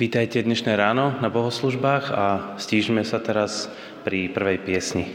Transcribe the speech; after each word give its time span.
Vítajte 0.00 0.40
dnešné 0.40 0.80
ráno 0.80 1.12
na 1.20 1.28
bohoslužbách 1.28 2.04
a 2.08 2.56
stížme 2.56 3.04
sa 3.04 3.20
teraz 3.20 3.68
pri 4.00 4.32
prvej 4.32 4.56
piesni. 4.64 5.12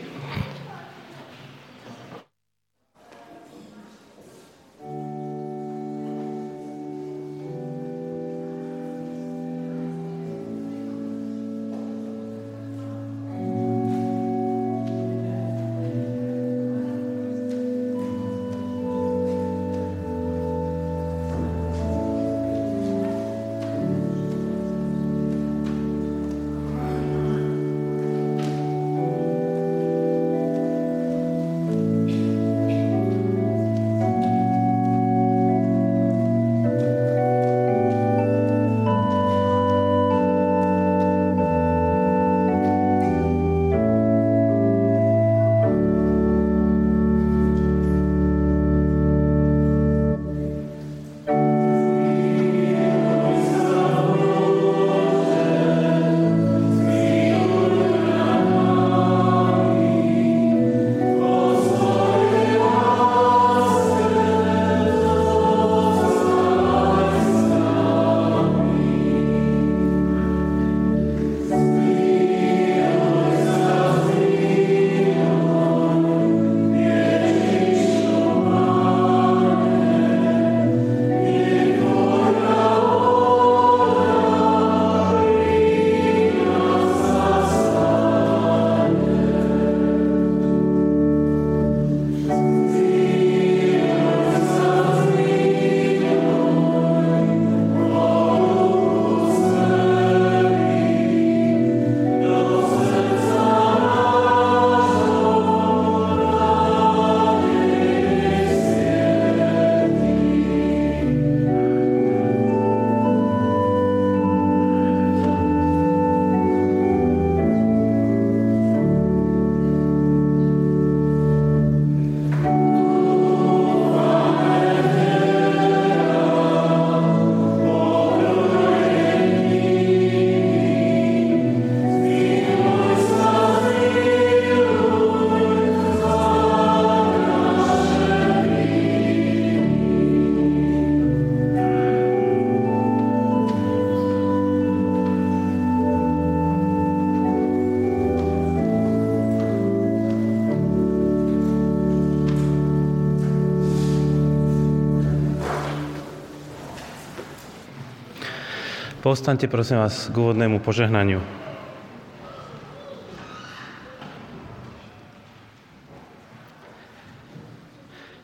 Povstaňte 159.06 159.46
prosím 159.46 159.86
vás 159.86 160.10
k 160.10 160.18
úvodnému 160.18 160.66
požehnaniu. 160.66 161.22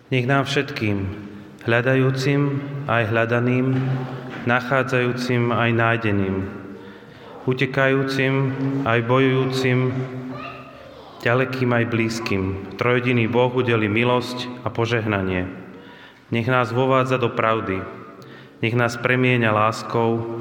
Nech 0.10 0.26
nám 0.26 0.50
všetkým, 0.50 1.06
hľadajúcim 1.70 2.66
aj 2.90 3.14
hľadaným, 3.14 3.78
nachádzajúcim 4.50 5.54
aj 5.54 5.70
nájdeným, 5.70 6.50
utekajúcim 7.46 8.34
aj 8.82 9.06
bojujúcim, 9.06 9.94
ďalekým 11.22 11.70
aj 11.78 11.86
blízkym, 11.94 12.44
trojediný 12.82 13.30
Boh 13.30 13.54
udeli 13.54 13.86
milosť 13.86 14.66
a 14.66 14.74
požehnanie. 14.74 15.46
Nech 16.34 16.50
nás 16.50 16.74
vovádza 16.74 17.22
do 17.22 17.30
pravdy, 17.30 17.86
nech 18.66 18.74
nás 18.74 18.98
premieňa 18.98 19.54
láskou, 19.54 20.41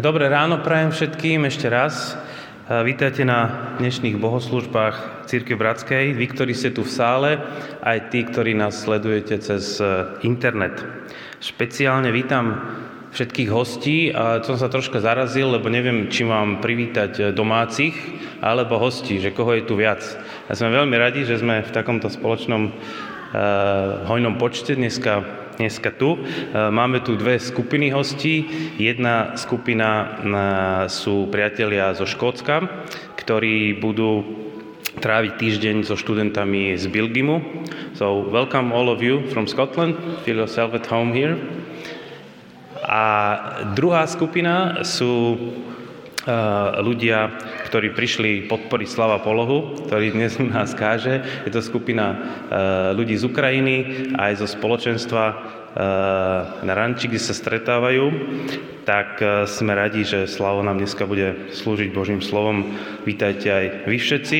Tak 0.00 0.16
dobré 0.16 0.32
ráno 0.32 0.64
prajem 0.64 0.96
všetkým 0.96 1.44
ešte 1.44 1.68
raz. 1.68 2.16
Vítajte 2.72 3.20
na 3.20 3.68
dnešných 3.76 4.16
bohoslužbách 4.16 5.28
Círky 5.28 5.52
Bratskej, 5.52 6.16
vy, 6.16 6.24
ktorí 6.24 6.56
ste 6.56 6.72
tu 6.72 6.88
v 6.88 6.94
sále, 6.96 7.36
aj 7.84 8.08
tí, 8.08 8.24
ktorí 8.24 8.56
nás 8.56 8.80
sledujete 8.80 9.36
cez 9.44 9.76
e, 9.76 9.84
internet. 10.24 10.80
Špeciálne 11.44 12.08
vítam 12.16 12.64
všetkých 13.12 13.50
hostí 13.52 14.08
a 14.08 14.40
som 14.40 14.56
sa 14.56 14.72
troška 14.72 15.04
zarazil, 15.04 15.52
lebo 15.52 15.68
neviem, 15.68 16.08
či 16.08 16.24
mám 16.24 16.64
privítať 16.64 17.12
e, 17.20 17.22
domácich 17.36 17.92
alebo 18.40 18.80
hostí, 18.80 19.20
že 19.20 19.36
koho 19.36 19.52
je 19.52 19.68
tu 19.68 19.76
viac. 19.76 20.00
Ja 20.48 20.56
sme 20.56 20.72
veľmi 20.80 20.96
radi, 20.96 21.28
že 21.28 21.36
sme 21.36 21.60
v 21.60 21.74
takomto 21.76 22.08
spoločnom 22.08 22.72
uh, 22.72 24.08
hojnom 24.08 24.40
počte 24.40 24.80
dneska 24.80 25.39
dneska 25.60 25.92
tu. 25.92 26.16
E, 26.16 26.20
máme 26.72 27.04
tu 27.04 27.20
dve 27.20 27.36
skupiny 27.36 27.92
hostí. 27.92 28.48
Jedna 28.80 29.36
skupina 29.36 29.88
e, 30.00 30.06
sú 30.88 31.28
priatelia 31.28 31.92
zo 31.92 32.08
Škótska, 32.08 32.64
ktorí 33.20 33.76
budú 33.76 34.24
tráviť 35.04 35.32
týždeň 35.36 35.76
so 35.84 36.00
študentami 36.00 36.80
z 36.80 36.88
Bilgimu. 36.88 37.44
So 37.92 38.24
welcome 38.32 38.72
all 38.72 38.88
of 38.88 39.04
you 39.04 39.28
from 39.28 39.44
Scotland. 39.44 40.00
Feel 40.24 40.40
yourself 40.40 40.72
at 40.72 40.88
home 40.88 41.12
here. 41.12 41.36
A 42.80 43.04
druhá 43.76 44.08
skupina 44.08 44.80
sú 44.88 45.36
ľudia, 46.84 47.32
ktorí 47.64 47.96
prišli 47.96 48.44
podporiť 48.44 48.88
Slava 48.88 49.24
Polohu, 49.24 49.78
ktorý 49.88 50.12
dnes 50.12 50.36
u 50.36 50.44
nás 50.44 50.76
káže. 50.76 51.24
Je 51.48 51.50
to 51.52 51.64
skupina 51.64 52.18
ľudí 52.92 53.16
z 53.16 53.24
Ukrajiny 53.24 53.76
aj 54.20 54.44
zo 54.44 54.46
spoločenstva 54.50 55.24
na 56.60 56.72
ranči, 56.76 57.08
kde 57.08 57.22
sa 57.22 57.32
stretávajú. 57.32 58.04
Tak 58.84 59.22
sme 59.48 59.72
radi, 59.72 60.04
že 60.04 60.28
Slavo 60.28 60.60
nám 60.60 60.82
dneska 60.82 61.08
bude 61.08 61.52
slúžiť 61.56 61.88
Božím 61.94 62.20
slovom. 62.20 62.76
Vítajte 63.08 63.48
aj 63.48 63.66
vy 63.88 63.96
všetci. 63.96 64.38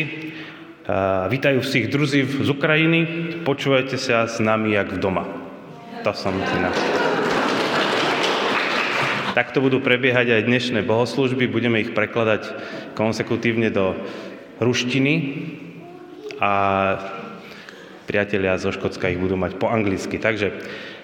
Vítajú 1.30 1.58
všich 1.62 1.86
druzí 1.86 2.26
z 2.26 2.48
Ukrajiny. 2.50 3.00
Počúvajte 3.46 3.94
sa 3.94 4.26
s 4.26 4.42
nami 4.42 4.74
jak 4.74 4.90
v 4.90 4.98
doma. 4.98 5.24
To 6.02 6.10
som 6.12 6.34
si 6.34 6.56
na... 6.58 6.72
Takto 9.40 9.64
budú 9.64 9.80
prebiehať 9.80 10.36
aj 10.36 10.52
dnešné 10.52 10.80
bohoslužby. 10.84 11.48
Budeme 11.48 11.80
ich 11.80 11.96
prekladať 11.96 12.52
konsekutívne 12.92 13.72
do 13.72 13.96
ruštiny 14.60 15.14
a 16.36 16.52
priatelia 18.04 18.60
zo 18.60 18.68
Škótska 18.68 19.08
ich 19.08 19.16
budú 19.16 19.40
mať 19.40 19.56
po 19.56 19.72
anglicky. 19.72 20.20
Takže, 20.20 20.52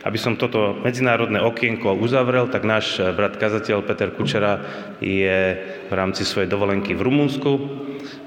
aby 0.04 0.20
som 0.20 0.36
toto 0.36 0.76
medzinárodné 0.84 1.40
okienko 1.40 1.96
uzavrel, 1.96 2.52
tak 2.52 2.68
náš 2.68 3.00
brat 3.16 3.40
kazateľ 3.40 3.80
Peter 3.88 4.12
Kučera 4.12 4.60
je 5.00 5.56
v 5.88 5.92
rámci 5.96 6.28
svojej 6.28 6.52
dovolenky 6.52 6.92
v 6.92 7.08
Rumunsku 7.08 7.52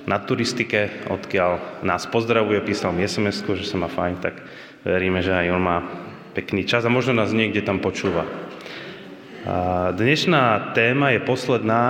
na 0.09 0.17
turistike, 0.25 1.05
odkiaľ 1.05 1.85
nás 1.85 2.09
pozdravuje, 2.09 2.65
písal 2.65 2.97
mi 2.97 3.05
sms 3.05 3.45
že 3.45 3.69
sa 3.69 3.77
má 3.77 3.85
fajn, 3.85 4.25
tak 4.25 4.41
veríme, 4.81 5.21
že 5.21 5.37
aj 5.37 5.53
on 5.53 5.61
má 5.61 5.85
pekný 6.33 6.65
čas 6.65 6.81
a 6.81 6.89
možno 6.89 7.13
nás 7.13 7.29
niekde 7.29 7.61
tam 7.61 7.77
počúva. 7.77 8.48
Dnešná 9.95 10.75
téma 10.75 11.15
je 11.15 11.23
posledná 11.23 11.83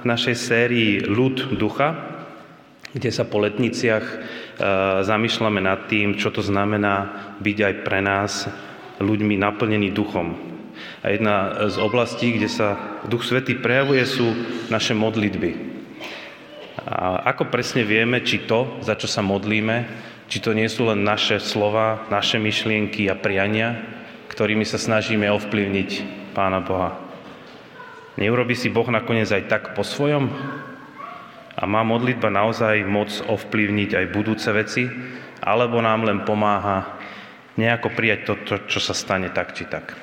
v 0.00 0.04
našej 0.08 0.36
sérii 0.40 0.92
Ľud 1.04 1.52
ducha, 1.60 1.92
kde 2.96 3.10
sa 3.12 3.28
po 3.28 3.44
letniciach 3.44 4.04
e, 4.06 4.16
zamýšľame 5.04 5.60
nad 5.60 5.84
tým, 5.90 6.16
čo 6.16 6.32
to 6.32 6.40
znamená 6.40 7.10
byť 7.44 7.58
aj 7.60 7.74
pre 7.84 8.00
nás 8.00 8.48
ľuďmi 9.04 9.36
naplnený 9.36 9.92
duchom. 9.92 10.32
A 11.04 11.12
jedna 11.12 11.68
z 11.68 11.76
oblastí, 11.76 12.32
kde 12.38 12.48
sa 12.48 13.00
Duch 13.04 13.26
Svetý 13.26 13.58
prejavuje, 13.58 14.00
sú 14.08 14.24
naše 14.72 14.96
modlitby. 14.96 15.50
A 16.88 17.28
ako 17.34 17.52
presne 17.52 17.84
vieme, 17.84 18.24
či 18.24 18.48
to, 18.48 18.80
za 18.80 18.96
čo 18.96 19.10
sa 19.10 19.20
modlíme, 19.20 19.76
či 20.30 20.40
to 20.40 20.56
nie 20.56 20.70
sú 20.72 20.88
len 20.88 21.04
naše 21.04 21.36
slova, 21.36 22.08
naše 22.08 22.40
myšlienky 22.40 23.12
a 23.12 23.18
priania, 23.18 23.93
ktorými 24.30 24.62
sa 24.62 24.80
snažíme 24.80 25.28
ovplyvniť 25.30 25.90
Pána 26.36 26.60
Boha. 26.62 26.98
Neurobi 28.14 28.54
si 28.54 28.70
Boh 28.70 28.86
nakoniec 28.86 29.26
aj 29.30 29.50
tak 29.50 29.62
po 29.74 29.82
svojom? 29.82 30.30
A 31.54 31.62
má 31.66 31.86
modlitba 31.86 32.30
naozaj 32.30 32.82
moc 32.86 33.10
ovplyvniť 33.26 33.90
aj 33.94 34.12
budúce 34.14 34.48
veci? 34.50 34.86
Alebo 35.42 35.82
nám 35.82 36.06
len 36.06 36.22
pomáha 36.22 36.98
nejako 37.54 37.94
prijať 37.94 38.20
to, 38.26 38.34
to, 38.42 38.54
čo 38.66 38.80
sa 38.82 38.94
stane 38.94 39.30
tak 39.30 39.54
či 39.54 39.66
tak? 39.66 39.94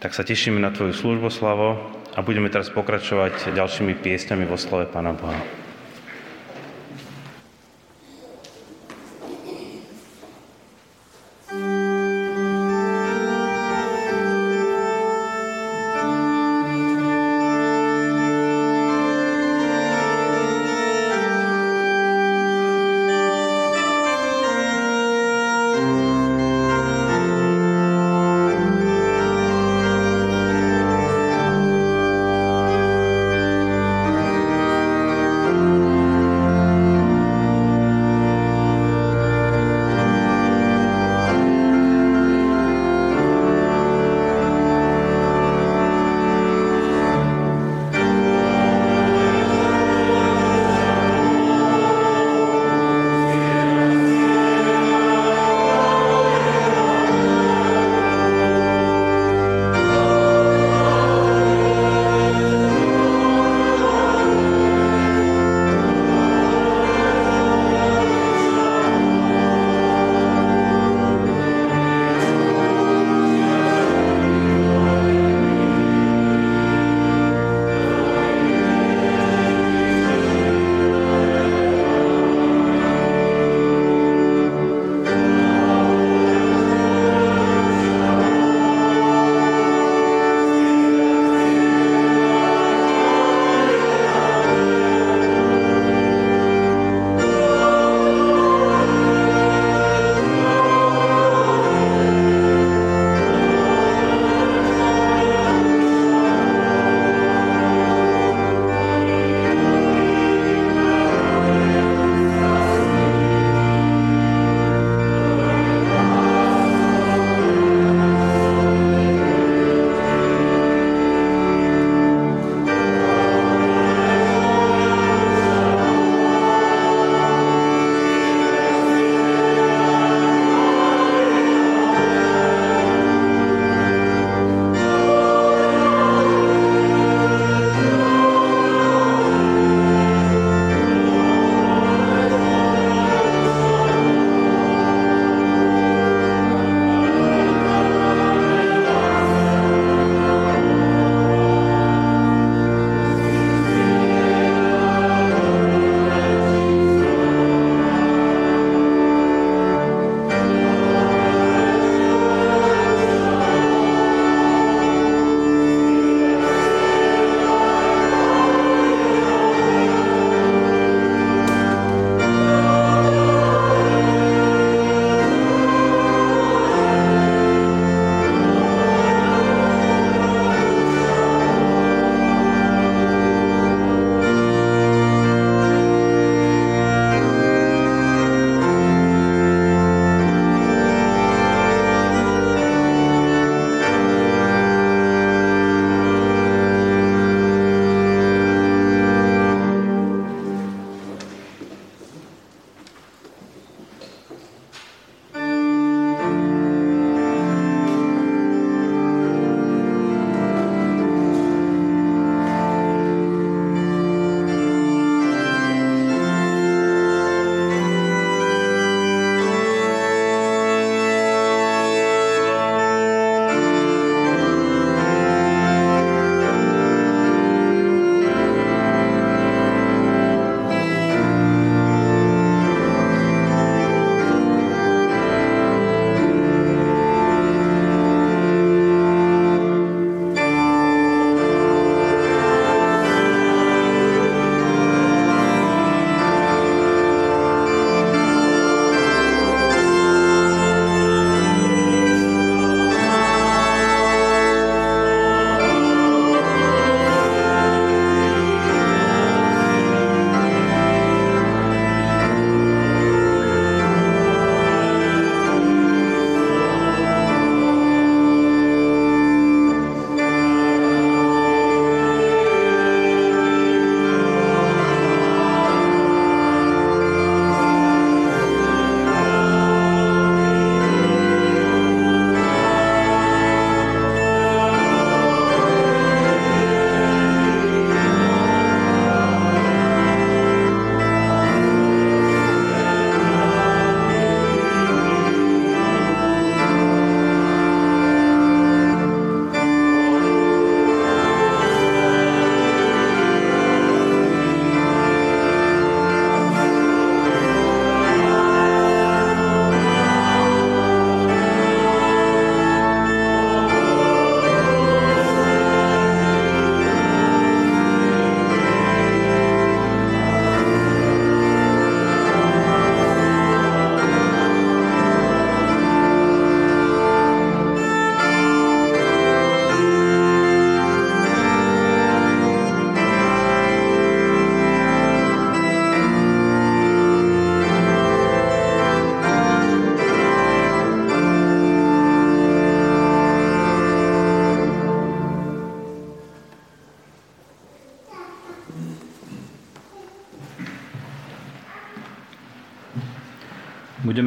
Tak 0.00 0.16
sa 0.16 0.24
tešíme 0.24 0.56
na 0.56 0.72
Tvoju 0.72 0.96
službu, 0.96 1.28
Slavo, 1.28 2.00
a 2.16 2.18
budeme 2.26 2.50
teraz 2.50 2.72
pokračovať 2.72 3.54
ďalšími 3.54 3.94
piesťami 4.02 4.42
vo 4.48 4.58
slove 4.58 4.90
Pána 4.90 5.14
Boha. 5.14 5.59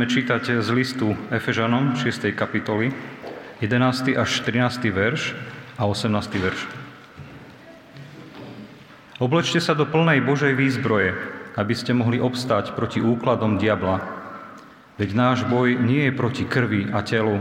Budeme 0.04 0.20
čítať 0.20 0.60
z 0.60 0.70
listu 0.76 1.16
Efežanom 1.32 1.96
6. 1.96 2.36
kapitoly 2.36 2.92
11. 3.64 4.20
až 4.20 4.44
13. 4.44 4.92
verš 4.92 5.32
a 5.80 5.88
18. 5.88 6.44
verš. 6.44 6.60
Oblečte 9.24 9.64
sa 9.64 9.72
do 9.72 9.88
plnej 9.88 10.20
Božej 10.20 10.60
výzbroje, 10.60 11.16
aby 11.56 11.72
ste 11.72 11.96
mohli 11.96 12.20
obstáť 12.20 12.76
proti 12.76 13.00
úkladom 13.00 13.56
diabla. 13.56 14.04
Veď 15.00 15.16
náš 15.16 15.48
boj 15.48 15.80
nie 15.80 16.12
je 16.12 16.20
proti 16.20 16.44
krvi 16.44 16.92
a 16.92 17.00
telu, 17.00 17.40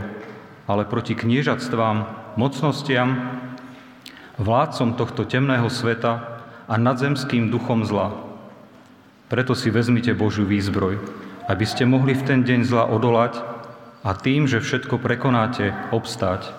ale 0.63 0.87
proti 0.87 1.19
kniežatstvám, 1.19 2.31
mocnostiam, 2.39 3.43
vládcom 4.39 4.95
tohto 4.95 5.27
temného 5.27 5.67
sveta 5.67 6.39
a 6.71 6.79
nadzemským 6.79 7.51
duchom 7.51 7.83
zla. 7.83 8.15
Preto 9.27 9.51
si 9.51 9.67
vezmite 9.67 10.15
Božiu 10.15 10.47
výzbroj, 10.47 11.23
aby 11.48 11.64
ste 11.64 11.88
mohli 11.88 12.12
v 12.12 12.26
ten 12.28 12.40
deň 12.44 12.60
zla 12.68 12.84
odolať 12.92 13.40
a 14.04 14.12
tým, 14.12 14.44
že 14.44 14.60
všetko 14.60 15.00
prekonáte, 15.00 15.72
obstáť. 15.90 16.52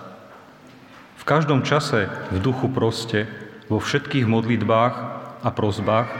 V 1.20 1.24
každom 1.28 1.62
čase 1.62 2.10
v 2.34 2.38
duchu 2.42 2.66
proste, 2.66 3.30
vo 3.70 3.78
všetkých 3.78 4.26
modlitbách 4.26 4.94
a 5.46 5.48
prozbách, 5.54 6.10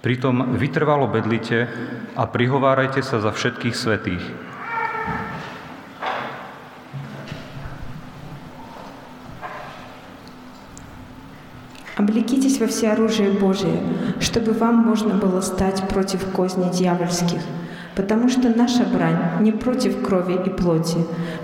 pritom 0.00 0.56
vytrvalo 0.56 1.10
bedlite 1.12 1.68
a 2.16 2.24
prihovárajte 2.24 3.04
sa 3.04 3.20
za 3.20 3.34
všetkých 3.34 3.76
svetých. 3.76 4.24
Облекитесь 11.98 12.41
во 12.63 12.67
всеоружие 12.67 13.29
Божие, 13.29 13.77
чтобы 14.21 14.53
вам 14.53 14.77
можно 14.77 15.15
было 15.15 15.41
стать 15.41 15.85
против 15.89 16.25
козней 16.31 16.71
дьявольских. 16.71 17.41
Потому 17.93 18.29
что 18.29 18.47
наша 18.47 18.85
брань 18.85 19.41
не 19.41 19.51
против 19.51 20.01
крови 20.01 20.39
и 20.45 20.49
плоти, 20.49 20.97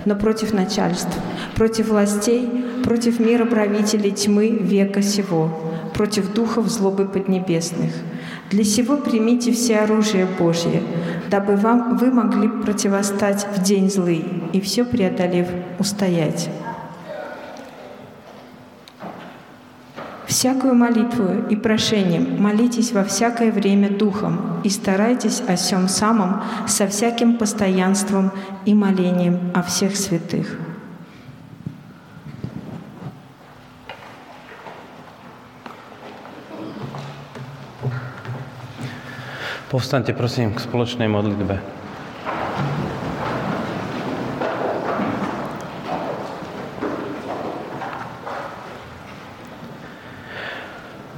но 0.06 0.16
против 0.16 0.54
начальств, 0.54 1.14
против 1.54 1.88
властей, 1.88 2.48
против 2.84 3.20
мира 3.20 3.44
правителей 3.44 4.12
тьмы 4.12 4.48
века 4.48 5.02
сего, 5.02 5.50
против 5.94 6.32
духов 6.32 6.68
злобы 6.68 7.04
поднебесных. 7.04 7.92
Для 8.50 8.64
сего 8.64 8.96
примите 8.96 9.52
все 9.52 9.80
оружие 9.80 10.26
Божье, 10.38 10.82
дабы 11.30 11.56
вам 11.56 11.98
вы 11.98 12.10
могли 12.10 12.48
противостать 12.48 13.46
в 13.54 13.62
день 13.62 13.90
злый 13.90 14.24
и 14.54 14.60
все 14.62 14.84
преодолев 14.84 15.48
устоять. 15.78 16.48
Всякую 20.30 20.74
молитву 20.74 21.48
и 21.50 21.56
прошением 21.56 22.40
молитесь 22.40 22.92
во 22.92 23.02
всякое 23.02 23.50
время 23.50 23.90
Духом 23.90 24.60
и 24.62 24.70
старайтесь 24.70 25.42
о 25.48 25.56
всем 25.56 25.88
самом 25.88 26.44
со 26.68 26.86
всяким 26.86 27.36
постоянством 27.36 28.30
и 28.64 28.72
молением 28.72 29.50
о 29.54 29.64
всех 29.64 29.96
святых. 29.96 30.56
Повстаньте, 39.68 40.14
prosím, 40.14 40.54
k 40.54 40.60
spoločnej 40.60 41.08
modlitbe. 41.08 41.79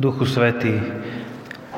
Duchu 0.02 0.26
Svetý, 0.26 0.82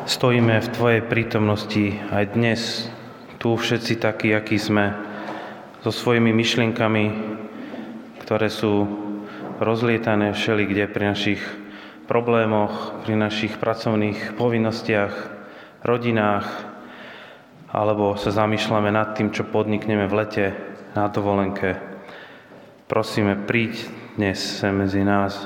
stojíme 0.09 0.57
v 0.57 0.73
Tvojej 0.73 1.03
prítomnosti 1.05 2.01
aj 2.09 2.33
dnes, 2.33 2.89
tu 3.37 3.53
všetci 3.53 4.01
takí, 4.01 4.33
akí 4.33 4.57
sme, 4.57 4.97
so 5.85 5.93
svojimi 5.93 6.33
myšlienkami, 6.33 7.05
ktoré 8.25 8.49
sú 8.49 8.89
rozlietané 9.61 10.33
všelikde 10.33 10.89
pri 10.89 11.13
našich 11.13 11.43
problémoch, 12.09 13.05
pri 13.05 13.13
našich 13.21 13.61
pracovných 13.61 14.41
povinnostiach, 14.41 15.13
rodinách, 15.85 16.49
alebo 17.77 18.17
sa 18.17 18.33
zamýšľame 18.33 18.89
nad 18.89 19.13
tým, 19.13 19.37
čo 19.37 19.45
podnikneme 19.45 20.09
v 20.09 20.17
lete 20.17 20.47
na 20.97 21.13
dovolenke. 21.13 21.77
Prosíme, 22.89 23.37
príď 23.45 23.85
dnes 24.17 24.41
sem 24.41 24.73
medzi 24.73 25.05
nás, 25.05 25.45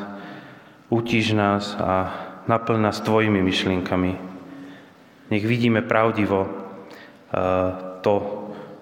utíž 0.94 1.34
nás 1.34 1.74
a 1.74 2.27
naplň 2.48 2.80
nás 2.80 3.04
Tvojimi 3.04 3.44
myšlienkami. 3.44 4.12
Nech 5.28 5.44
vidíme 5.44 5.84
pravdivo 5.84 6.48
eh, 6.48 6.50
to, 8.00 8.14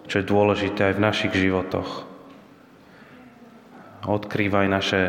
čo 0.07 0.23
je 0.23 0.25
dôležité 0.25 0.91
aj 0.91 0.95
v 0.95 1.05
našich 1.05 1.33
životoch. 1.35 2.07
Odkrývaj 4.07 4.67
naše 4.71 5.01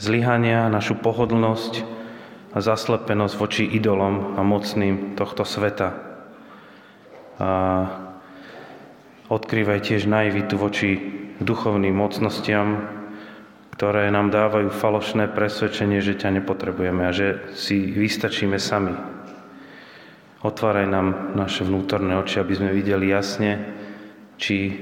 zlyhania, 0.00 0.72
našu 0.72 0.96
pohodlnosť 0.96 1.84
a 2.56 2.58
zaslepenosť 2.64 3.34
voči 3.36 3.64
idolom 3.68 4.34
a 4.34 4.40
mocným 4.40 5.12
tohto 5.12 5.44
sveta. 5.44 5.92
A 7.36 7.50
odkrývaj 9.28 9.84
tiež 9.84 10.08
naivitu 10.08 10.56
voči 10.56 10.96
duchovným 11.44 11.92
mocnostiam, 11.92 12.99
ktoré 13.80 14.12
nám 14.12 14.28
dávajú 14.28 14.68
falošné 14.76 15.32
presvedčenie, 15.32 16.04
že 16.04 16.12
ťa 16.12 16.36
nepotrebujeme 16.36 17.00
a 17.00 17.16
že 17.16 17.48
si 17.56 17.88
vystačíme 17.88 18.60
sami. 18.60 18.92
Otváraj 20.44 20.84
nám 20.84 21.32
naše 21.32 21.64
vnútorné 21.64 22.12
oči, 22.20 22.44
aby 22.44 22.60
sme 22.60 22.76
videli 22.76 23.08
jasne, 23.08 23.56
či 24.36 24.76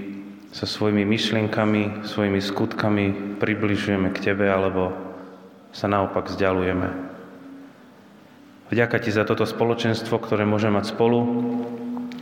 sa 0.50 0.66
svojimi 0.66 1.06
myšlienkami, 1.06 2.10
svojimi 2.10 2.42
skutkami 2.42 3.38
približujeme 3.38 4.10
k 4.10 4.18
Tebe, 4.18 4.50
alebo 4.50 4.90
sa 5.70 5.86
naopak 5.86 6.34
vzdialujeme. 6.34 6.90
Vďaka 8.74 8.98
Ti 8.98 9.14
za 9.14 9.22
toto 9.22 9.46
spoločenstvo, 9.46 10.18
ktoré 10.18 10.42
môžeme 10.42 10.82
mať 10.82 10.98
spolu 10.98 11.18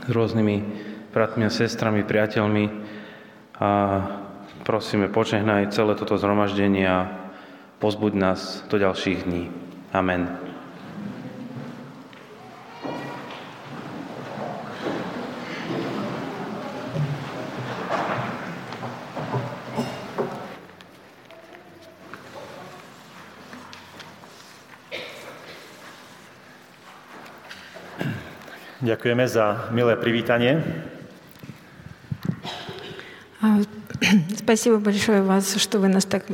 s 0.05 0.12
rôznymi 0.12 0.57
bratmi 1.09 1.49
a 1.49 1.51
sestrami, 1.57 2.05
priateľmi 2.05 2.65
a 3.65 3.69
prosíme, 4.66 5.07
požehnaj 5.07 5.70
celé 5.70 5.94
toto 5.94 6.18
zhromaždenie 6.18 6.90
a 6.90 7.07
pozbuď 7.79 8.12
nás 8.18 8.66
do 8.66 8.83
ďalších 8.83 9.22
dní. 9.22 9.46
Amen. 9.94 10.26
Ďakujeme 28.83 29.26
za 29.26 29.66
milé 29.74 29.98
privítanie. 29.98 30.62
Спасибо 34.37 34.79
большое 34.79 35.23
вас, 35.23 35.55
что 35.57 35.79
вы 35.79 35.89
нас 35.89 36.05
так 36.05 36.25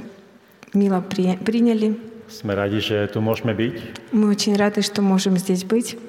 мило 0.74 1.00
приняли. 1.00 1.98
Sme 2.32 2.56
radi, 2.56 2.80
že 2.80 3.04
tu 3.12 3.20
môžeme 3.20 3.52
byť. 3.52 4.08
Мы 4.16 4.32
очень 4.32 4.56
рады, 4.56 4.80
что 4.80 5.02
можем 5.02 5.36
здесь 5.36 5.64
быть. 5.64 6.00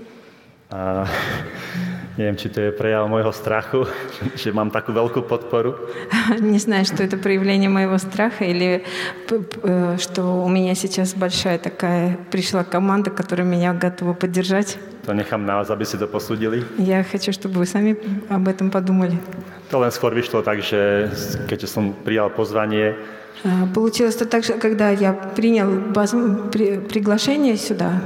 A 0.72 1.04
neviem, 2.19 2.37
či 2.37 2.51
to 2.51 2.59
je 2.61 2.71
prejav 2.75 3.07
môjho 3.07 3.31
strachu, 3.31 3.87
že 4.35 4.51
mám 4.51 4.71
takú 4.75 4.91
veľkú 4.91 5.23
podporu. 5.25 5.79
Не 6.41 6.59
знаю, 6.59 6.85
что 6.85 7.03
это 7.03 7.17
проявление 7.17 7.69
моего 7.71 7.99
страха 7.99 8.45
или 8.45 8.83
что 9.99 10.45
у 10.45 10.49
меня 10.49 10.75
сейчас 10.75 11.15
большая 11.15 11.59
такая 11.59 12.19
пришла 12.31 12.65
команда, 12.65 13.11
которая 13.11 13.47
меня 13.47 13.73
готова 13.73 14.15
поддержать. 14.15 14.79
To 15.07 15.15
nechám 15.15 15.47
na 15.47 15.57
vás, 15.57 15.71
aby 15.71 15.87
si 15.87 15.97
to 15.97 16.07
posúdili. 16.07 16.65
Я 16.77 17.03
хочу, 17.03 17.33
чтобы 17.33 17.61
вы 17.61 17.67
сами 17.67 17.97
об 18.29 18.49
этом 18.49 18.71
подумали. 18.71 19.17
To 19.71 19.81
len 19.81 19.89
skôr 19.89 20.13
vyšlo 20.13 20.45
tak, 20.45 20.61
že 20.61 21.09
keďže 21.49 21.69
som 21.69 21.93
prijal 21.93 22.29
pozvanie, 22.29 22.97
Получилось 23.74 24.16
то 24.16 24.26
так, 24.26 24.44
что 24.44 24.54
когда 24.54 24.90
я 24.90 25.14
принял 25.14 25.70
приглашение 26.88 27.58
сюда, 27.58 28.00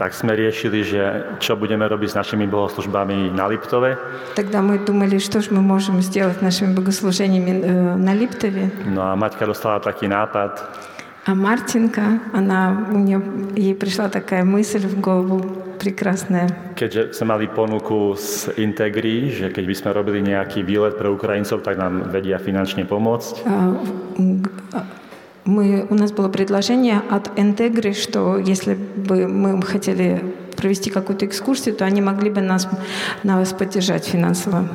tak 0.00 0.16
sme 0.16 0.32
riešili, 0.32 0.80
že 0.80 1.02
čo 1.44 1.60
budeme 1.60 1.84
robiť 1.84 2.08
s 2.08 2.16
našimi 2.16 2.48
bohoslužbami 2.48 3.36
na 3.36 3.44
Liptove. 3.44 4.00
Тогда 4.32 4.64
мы 4.64 4.80
думали, 4.80 5.20
что 5.20 5.44
же 5.44 5.52
мы 5.52 5.60
можем 5.60 6.00
сделать 6.00 6.40
нашими 6.40 6.72
богослужениями 6.72 7.52
на 8.00 8.16
Липтове. 8.16 8.72
No 8.88 9.04
a 9.04 9.12
Maťka 9.12 9.44
dostala 9.44 9.76
taký 9.76 10.08
nápad, 10.08 10.56
А 11.29 11.33
Мартинка, 11.33 12.19
она, 12.33 12.85
у 12.93 12.97
нее, 12.97 13.19
ей 13.55 13.73
пришла 13.73 14.09
такая 14.09 14.43
мысль 14.43 14.85
в 14.85 15.01
голову 15.01 15.41
прекрасная. 15.81 16.49
Keďže 16.77 17.17
sme 17.17 17.33
mali 17.33 17.49
ponuku 17.49 18.13
z 18.13 18.53
Integri, 18.61 19.33
že 19.33 19.49
keď 19.49 19.63
by 19.65 19.75
sme 19.75 19.89
robili 19.93 20.21
nejaký 20.21 20.61
výlet 20.61 21.01
pre 21.01 21.09
Ukrajincov, 21.09 21.65
tak 21.65 21.81
nám 21.81 22.13
vedia 22.13 22.37
finančne 22.37 22.85
pomôcť. 22.85 23.41
Мы, 25.45 25.85
у 25.89 25.93
нас 25.93 26.11
было 26.11 26.29
предложение 26.29 27.01
от 27.09 27.29
Интегры, 27.37 27.93
что 27.93 28.37
если 28.41 28.73
бы 28.73 29.27
мы 29.27 29.61
хотели 29.61 30.21
провести 30.57 30.89
какую-то 30.89 31.25
экскурсию, 31.25 31.75
то 31.75 31.85
они 31.85 32.01
могли 32.01 32.29
бы 32.29 32.41
нас, 32.41 32.67
нас 33.23 33.53
поддержать 33.53 34.05
финансово. 34.05 34.65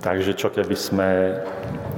Takže 0.00 0.32
čo 0.32 0.48
keby 0.48 0.76
sme 0.76 1.08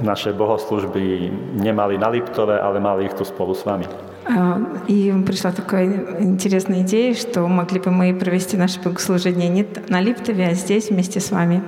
naše 0.01 0.33
bohoslužby 0.33 1.31
nemali 1.55 1.97
na 1.97 2.07
Liptove, 2.07 2.59
ale 2.59 2.79
mali 2.79 3.05
ich 3.05 3.13
tu 3.13 3.23
spolu 3.23 3.53
s 3.53 3.65
vami. 3.65 3.85
А, 4.25 4.55
И 4.87 5.11
пришла 5.27 5.51
такая 5.51 5.83
интересная 6.19 6.79
идея, 6.81 7.13
что 7.13 7.47
могли 7.47 7.79
бы 7.79 7.91
мы 7.91 8.13
провести 8.15 8.55
наше 8.57 8.79
богослужение 8.79 9.49
не 9.49 9.63
т- 9.63 9.81
на 9.89 9.99
Липтове, 9.99 10.47
а 10.47 10.53
здесь 10.53 10.89
вместе 10.89 11.19
с 11.19 11.31
вами. 11.31 11.59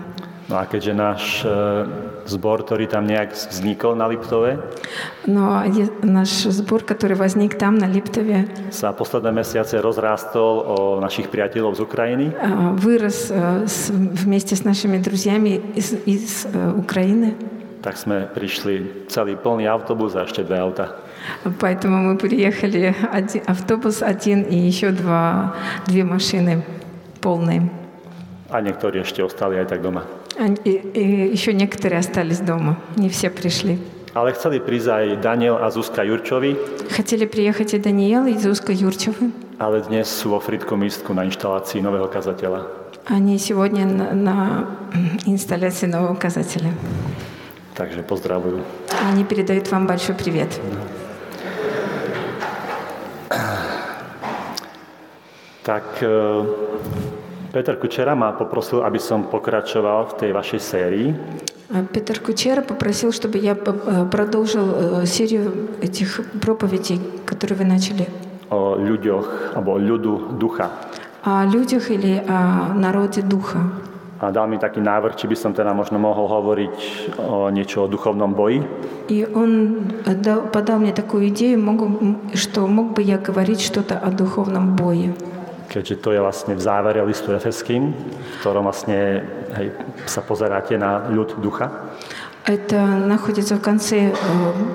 No 0.47 0.61
a 0.61 0.65
keďže 0.65 0.93
náš 0.93 1.21
e, 1.41 1.49
zbor, 2.29 2.61
ktorý 2.61 2.85
tam 2.85 3.09
nejak 3.09 3.33
vznikol 3.33 3.97
na 3.97 4.05
Liptove, 4.05 4.61
Но 5.27 5.65
е- 5.65 5.89
наш 6.05 6.45
сбор, 6.47 6.85
который 6.85 7.17
возник 7.17 7.57
там, 7.57 7.75
на 7.75 7.89
Липтове, 7.89 8.45
sa 8.69 8.93
posledné 8.93 9.33
mesiace 9.33 9.81
rozrástol 9.81 10.53
o 10.61 10.75
našich 11.01 11.27
priateľov 11.27 11.75
z 11.75 11.81
Ukrajiny, 11.81 12.27
а, 12.31 12.71
вырос 12.71 13.33
э, 13.33 13.65
с- 13.65 13.89
вместе 13.91 14.55
с 14.55 14.63
нашими 14.63 14.95
друзьями 15.01 15.59
из, 15.75 15.91
из, 16.05 16.45
э, 16.45 16.71
Украины. 16.77 17.33
tak 17.81 17.97
sme 17.97 18.25
prišli 18.27 19.05
celý 19.07 19.35
plný 19.37 19.69
autobus 19.69 20.15
a 20.15 20.25
ešte 20.25 20.41
dve 20.43 20.57
auta. 20.57 20.95
Поэтому 21.59 21.97
мы 22.05 22.17
приехали 22.17 22.93
один, 23.11 23.41
автобус 23.47 24.01
один 24.05 24.43
и 24.45 24.55
еще 24.55 24.91
два, 24.91 25.55
две 25.87 26.03
машины 26.03 26.61
полные. 27.21 27.65
A 28.53 28.61
niektorí 28.61 29.01
ešte 29.01 29.25
ostali 29.25 29.57
aj 29.57 29.67
tak 29.73 29.81
doma. 29.81 30.05
Они- 30.37 30.57
И, 30.63 30.71
и 30.93 31.03
еще 31.33 31.53
некоторые 31.53 31.99
остались 31.99 32.39
дома, 32.39 32.77
не 32.95 33.09
все 33.09 33.29
пришли. 33.29 33.79
Ale 34.15 34.31
chceli 34.31 34.61
prísť 34.63 34.87
aj 34.87 35.05
Daniel 35.19 35.57
a 35.59 35.67
Zuzka 35.73 36.05
Jurčovi, 36.05 36.55
Хотели 36.93 37.25
приехать 37.25 37.73
и 37.73 37.79
Даниэл, 37.79 38.27
и 38.31 38.37
Зузка 38.37 38.71
Юрчевы. 38.71 39.31
ale 39.59 39.81
dnes 39.87 40.07
sú 40.07 40.29
vo 40.35 40.39
Fritkom 40.39 40.79
místku 40.83 41.11
na 41.15 41.23
inštalácii 41.25 41.81
nového 41.81 42.07
kazateľa. 42.07 42.63
Они 43.07 43.37
сегодня 43.39 43.85
на, 43.85 44.13
на 44.13 44.35
инсталляции 45.25 45.85
нового 45.87 46.13
указателя. 46.13 46.71
Takže 47.80 48.04
pozdravujú. 48.04 48.60
Они 49.08 49.24
передают 49.24 49.72
вам 49.72 49.88
большой 49.88 50.14
привет. 50.14 50.60
Tak 55.64 55.84
e, 56.02 56.44
Peter 57.52 57.76
Kučera 57.80 58.12
ma 58.12 58.36
poprosil, 58.36 58.84
aby 58.84 59.00
som 59.00 59.24
pokračoval 59.24 60.12
v 60.12 60.12
tej 60.12 60.30
vašej 60.36 60.60
sérii. 60.60 61.16
А 61.72 61.84
Петр 61.86 62.18
Кучера 62.18 62.62
попросил, 62.62 63.12
чтобы 63.12 63.38
я 63.38 63.54
э, 63.54 64.10
продолжил 64.10 64.66
э, 64.74 65.06
серию 65.06 65.70
этих 65.80 66.20
проповедей, 66.42 67.00
которые 67.24 67.58
вы 67.58 67.64
начали, 67.64 68.08
ľuďoch 68.50 69.54
alebo 69.54 69.72
o 69.72 69.78
ľudu 69.78 70.36
ducha. 70.36 70.68
о 71.22 71.44
людях 71.44 71.90
или 71.90 72.24
о 72.28 72.74
народе 72.74 73.22
духа. 73.22 73.58
A 74.20 74.28
dal 74.30 74.44
mi 74.48 74.60
taký 74.60 74.84
návrh, 74.84 75.16
či 75.16 75.24
by 75.24 75.36
som 75.36 75.56
teda 75.56 75.72
možno 75.72 75.96
mohol 75.96 76.28
hovoriť 76.28 76.74
o 77.24 77.48
niečo 77.48 77.84
o 77.84 77.90
duchovnom 77.90 78.36
boji. 78.36 78.60
И 79.08 79.24
он 79.24 79.80
дал- 80.22 80.46
подал 80.52 80.78
мне 80.78 80.92
такую 80.92 81.28
идею, 81.28 81.58
могу, 81.58 82.16
что 82.34 82.66
мог 82.66 82.92
бы 82.92 83.02
я 83.02 83.16
говорить 83.18 83.60
что-то 83.60 83.96
о 83.98 84.10
духовном 84.12 84.76
бое. 84.76 85.16
keďže 85.70 86.02
to 86.02 86.10
je 86.10 86.20
vlastne 86.20 86.58
v 86.58 86.60
závere 86.60 86.98
listu 87.06 87.30
Efeským, 87.30 87.94
v 87.94 88.36
ktorom 88.42 88.66
vlastne 88.66 89.22
hej, 89.54 89.70
sa 90.10 90.18
pozeráte 90.20 90.74
na 90.74 91.06
ľud 91.06 91.38
ducha. 91.38 91.70
Это 92.46 92.82
находится 92.82 93.54
в 93.56 93.60
конце 93.62 94.10
э, 94.10 94.12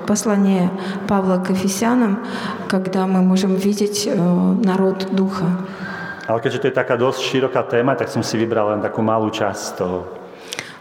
послания 0.06 0.70
Павла 1.08 1.36
к 1.36 1.50
Ефесянам, 1.50 2.24
когда 2.68 3.06
мы 3.06 3.20
можем 3.22 3.56
видеть 3.56 4.06
э, 4.06 4.16
народ 4.64 5.08
духа. 5.12 5.44
Ale 6.27 6.39
keďže 6.39 6.59
to 6.61 6.67
je 6.69 6.75
taká 6.75 6.95
dosť 6.95 7.19
široká 7.21 7.63
téma, 7.65 7.97
tak 7.97 8.07
som 8.09 8.23
si 8.23 8.37
vybral 8.37 8.77
len 8.77 8.81
takú 8.81 9.01
malú 9.01 9.29
časť 9.29 9.61
z 9.61 9.71
toho. 9.77 9.99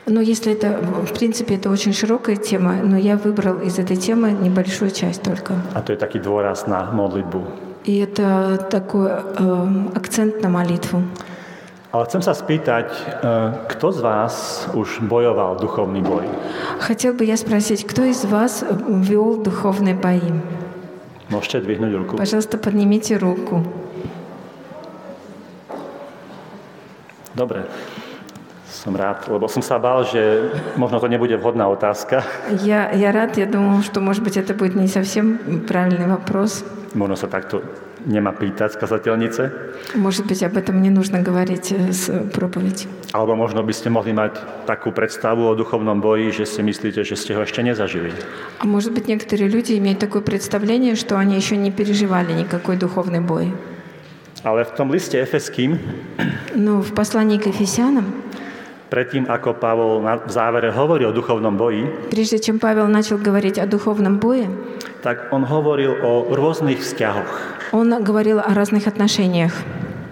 Но 0.07 0.21
если 0.21 0.53
это, 0.53 0.81
в 0.81 1.13
принципе, 1.13 1.55
это 1.55 1.71
очень 1.71 1.93
широкая 1.93 2.37
тема, 2.37 2.75
но 2.83 2.97
я 2.97 3.17
выбрал 3.17 3.61
из 3.61 3.79
этой 3.79 3.97
темы 3.97 4.33
небольшую 4.33 4.91
часть 4.91 5.23
только. 5.23 5.55
A 5.75 5.83
to 5.83 5.93
je 5.93 5.99
taký 6.01 6.19
dôraz 6.19 6.67
na 6.67 6.91
modlitbu. 6.91 7.69
И 7.85 7.99
это 7.99 8.59
такой 8.71 9.09
э, 9.09 9.89
акцент 9.95 10.43
на 10.43 10.49
молитву. 10.49 11.03
Ale 11.91 12.07
chcem 12.07 12.23
sa 12.23 12.39
spýtať, 12.39 12.87
e, 12.87 13.03
kto 13.75 13.91
z 13.91 13.99
vás 13.99 14.35
už 14.79 15.03
bojoval 15.11 15.59
duchovný 15.59 15.99
boj? 16.07 16.23
Хотел 16.79 17.19
бы 17.19 17.27
я 17.27 17.35
спросить, 17.35 17.83
кто 17.83 18.07
из 18.07 18.23
вас 18.23 18.63
вел 18.87 19.43
духовные 19.43 19.99
бои? 19.99 20.23
Môžete 21.35 21.67
dvihnúť 21.67 21.93
ruku. 21.99 22.13
Пожалуйста, 22.15 22.63
поднимите 22.63 23.19
руку. 23.19 23.67
Dobre. 27.35 27.65
Som 28.71 28.97
rád, 28.97 29.29
lebo 29.29 29.51
som 29.51 29.61
sa 29.61 29.77
bál, 29.77 30.07
že 30.07 30.51
možno 30.79 31.03
to 31.03 31.11
nebude 31.11 31.37
vhodná 31.37 31.69
otázka. 31.69 32.25
Я, 32.65 32.89
я 32.95 33.13
рад, 33.13 33.37
я 33.37 33.47
думал, 33.47 33.83
что, 33.83 34.01
может 34.01 34.23
быть, 34.23 34.37
это 34.37 34.55
будет 34.55 34.75
не 34.75 34.89
совсем 34.89 35.39
правильный 35.67 36.07
вопрос. 36.07 36.65
Možno 36.95 37.15
sa 37.15 37.29
takto 37.29 37.63
nemá 38.07 38.33
pýtať 38.33 38.73
z 38.73 38.77
kazateľnice. 38.81 39.43
Может 39.95 40.27
быть, 40.27 40.43
об 40.43 40.57
этом 40.57 40.83
не 40.83 40.91
нужно 40.91 41.21
говорить 41.21 41.73
э, 41.73 41.93
с 41.93 42.09
проповеди. 42.33 42.89
Alebo 43.13 43.37
možno 43.37 43.63
by 43.63 43.73
ste 43.75 43.91
mohli 43.91 44.13
mať 44.15 44.65
takú 44.67 44.95
predstavu 44.95 45.45
o 45.51 45.55
duchovnom 45.55 46.01
boji, 46.01 46.33
že 46.33 46.45
si 46.47 46.63
myslíte, 46.63 47.05
že 47.05 47.17
ste 47.17 47.35
ho 47.35 47.43
ešte 47.43 47.63
nezažili. 47.63 48.13
А 48.59 48.65
может 48.67 48.93
быть, 48.93 49.09
некоторые 49.09 49.49
люди 49.49 49.77
имеют 49.77 49.99
такое 49.99 50.23
представление, 50.23 50.95
что 50.95 51.19
они 51.19 51.37
еще 51.37 51.57
не 51.57 51.71
переживали 51.71 52.33
никакой 52.33 52.77
духовный 52.77 53.21
бой. 53.21 53.53
Ale 54.45 54.65
v 54.65 54.73
tom 54.73 54.89
liste 54.89 55.21
Efeským, 55.21 55.77
Но 56.57 56.81
в 56.81 56.93
послании 56.93 57.37
к 57.37 57.47
Ефесянам, 57.47 58.09
predtým 58.89 59.29
ako 59.29 59.55
Pavol 59.55 60.01
na- 60.01 60.19
v 60.19 60.33
závere 60.33 60.73
hovorí 60.73 61.05
o 61.05 61.13
duchovnom 61.13 61.55
boji, 61.55 61.85
прежде 62.11 62.41
чем 62.41 62.59
Павел 62.59 62.89
начал 62.89 63.19
говорить 63.19 63.61
о 63.61 63.67
духовном 63.69 64.19
бое, 64.19 64.49
tak 65.05 65.29
on 65.31 65.45
hovoril 65.45 65.93
o 66.01 66.33
rôznych 66.33 66.81
vzťahoch. 66.81 67.31
он 67.73 67.93
говорил 68.03 68.41
о 68.41 68.51
разных 68.51 68.89
отношениях. 68.89 69.53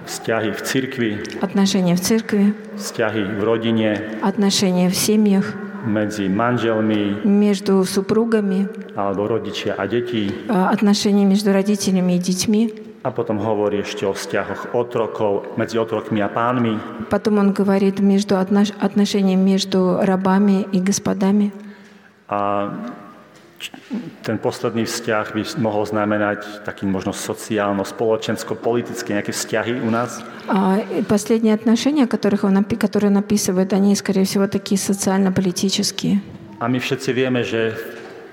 Vzťahy 0.08 0.56
v 0.56 0.60
cirkvi, 0.62 1.10
Отношения 1.42 1.92
в 1.92 2.00
церкви, 2.00 2.52
vzťahy 2.80 3.22
v 3.36 3.40
rodine, 3.44 3.90
отношения 4.24 4.88
в 4.88 4.96
семьях, 4.96 5.52
medzi 5.84 6.28
manželmi 6.28 7.24
между 7.24 7.84
супругами, 7.84 8.68
alebo 8.96 9.26
rodičia 9.26 9.76
a 9.76 9.84
deti. 9.84 10.32
а, 10.48 10.70
отношения 10.70 11.24
между 11.24 11.52
родителями 11.52 12.16
и 12.16 12.20
детьми. 12.20 12.72
A 13.06 13.14
potom 13.14 13.38
hovorí 13.38 13.78
ešte 13.80 14.02
o 14.04 14.12
vzťahoch 14.12 14.74
otrokov, 14.74 15.54
medzi 15.54 15.78
otrokmi 15.78 16.18
a 16.18 16.26
pánmi. 16.28 17.06
Потом 17.08 17.38
он 17.38 17.52
говорит 17.54 18.00
между 18.02 18.34
отнош- 18.36 18.74
отношения 18.80 19.36
между 19.38 19.98
рабами 20.02 20.66
и 20.74 20.80
господами. 20.82 21.52
A 22.28 22.68
č- 23.62 23.70
ten 24.26 24.36
posledný 24.38 24.84
vzťah 24.84 25.32
by 25.32 25.42
mohol 25.62 25.86
znamenať 25.86 26.66
taký 26.66 26.86
možno 26.90 27.12
sociálno-spoločensko-politické 27.14 29.14
nejaké 29.14 29.32
vzťahy 29.32 29.80
u 29.80 29.90
nás. 29.90 30.20
А 30.50 30.78
и 30.82 31.02
последние 31.02 31.54
отношения, 31.54 32.06
которых 32.06 32.44
он, 32.44 32.58
напи- 32.58 32.76
которые 32.76 33.10
он 33.10 33.16
описывает, 33.22 33.72
они, 33.72 33.94
скорее 33.94 34.24
всего, 34.24 34.46
такие 34.50 34.78
социально-политические. 34.78 36.18
A 36.60 36.66
my 36.66 36.78
všetci 36.82 37.10
vieme, 37.14 37.44
že 37.46 37.78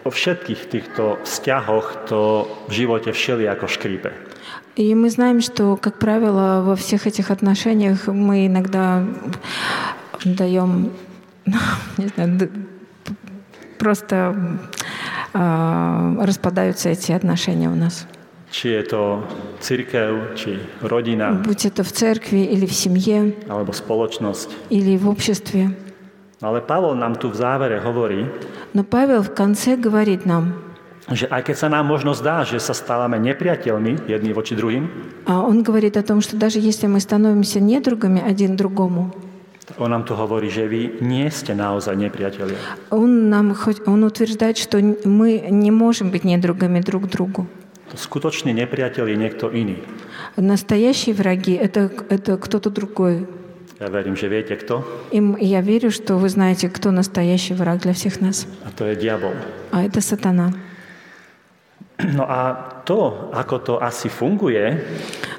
vo 0.03 0.09
všetkých 0.09 0.61
týchto 0.69 1.17
vzťahoch 1.23 2.09
to 2.09 2.49
v 2.69 2.73
živote 2.73 3.13
všelijako 3.13 3.67
škrípe. 3.69 4.09
И 4.76 4.94
мы 4.94 5.10
знаем, 5.10 5.40
что, 5.40 5.76
как 5.76 5.98
правило, 5.98 6.62
во 6.64 6.76
всех 6.76 7.06
этих 7.06 7.30
отношениях 7.30 8.06
мы 8.06 8.46
иногда 8.46 9.04
даем, 10.24 10.90
не 11.98 12.06
знаю, 12.08 12.50
просто 13.78 14.58
а, 15.32 16.14
распадаются 16.20 16.90
эти 16.90 17.12
отношения 17.12 17.68
у 17.68 17.74
нас. 17.74 18.06
Či 18.50 18.68
je 18.68 18.82
to 18.82 19.22
církev, 19.62 20.34
či 20.34 20.58
rodina, 20.82 21.30
Будь 21.38 21.64
это 21.64 21.84
в 21.84 21.92
церкви 21.92 22.42
или 22.42 22.66
в 22.66 22.74
семье, 22.74 23.38
alebo 23.46 23.70
spoločnosť. 23.70 24.74
или 24.74 24.98
в 24.98 25.08
обществе. 25.08 25.70
Ale 26.42 26.58
Pavol 26.60 26.98
nám 26.98 27.14
tu 27.14 27.30
v 27.30 27.36
závere 27.38 27.78
hovorí, 27.78 28.26
Но 28.74 28.82
Павел 28.82 29.22
в 29.22 29.34
конце 29.34 29.76
говорит 29.76 30.26
нам, 30.26 30.54
že 31.05 31.29
aj 31.29 31.41
keď 31.45 31.55
sa 31.55 31.69
nám 31.69 31.85
možno 31.85 32.17
zdá, 32.17 32.41
že 32.41 32.57
sa 32.57 32.73
stávame 32.73 33.21
nepriateľmi 33.21 34.09
jedni 34.09 34.33
voči 34.33 34.57
druhým, 34.57 34.89
а 35.29 35.45
он 35.45 35.61
говорит 35.61 35.97
о 35.97 36.03
том, 36.03 36.21
что 36.21 36.33
даже 36.37 36.57
если 36.59 36.87
мы 36.89 36.97
становимся 36.99 37.59
недругами 37.61 38.21
один 38.21 38.57
другому, 38.57 39.13
on 39.77 39.89
nám 39.89 40.05
tu 40.05 40.13
hovorí, 40.13 40.49
že 40.49 40.69
vy 40.69 41.01
nie 41.01 41.25
ste 41.29 41.53
naozaj 41.53 41.93
nepriatelia. 41.97 42.57
он, 42.93 43.29
нам, 43.29 43.53
хоть- 43.53 43.81
он 43.85 44.01
утверждает, 44.05 44.57
что 44.57 44.77
н- 44.77 44.97
мы 45.05 45.41
не 45.49 45.69
можем 45.73 46.09
быть 46.13 46.23
недругами 46.23 46.81
друг 46.81 47.09
другу. 47.09 47.45
To 47.93 47.97
skutočný 47.97 48.49
nepriateľ 48.53 49.05
je 49.05 49.17
niekto 49.17 49.45
iný. 49.53 49.81
Настоящие 50.37 51.13
враги 51.13 51.53
это, 51.53 51.89
это 52.09 52.37
кто-то 52.37 52.69
другой. 52.69 53.25
Ja 53.79 53.89
verím, 53.91 54.15
že 54.15 54.29
viete 54.31 54.55
kto. 54.55 54.81
Им, 55.11 55.35
я 55.37 55.61
верю, 55.61 55.91
что 55.91 56.15
вы 56.17 56.29
знаете, 56.29 56.69
кто 56.69 56.91
настоящий 56.91 57.53
враг 57.53 57.81
для 57.83 57.93
всех 57.93 58.21
нас. 58.21 58.47
A 58.65 58.71
to 58.71 58.85
je 58.89 58.95
diabol. 58.95 59.33
А 59.71 59.83
это 59.83 59.99
сатана. 60.01 60.53
No 62.13 62.27
a 62.27 62.53
to, 62.83 63.31
ako 63.33 63.55
to 63.59 63.73
asi 63.83 64.09
funguje, 64.09 64.83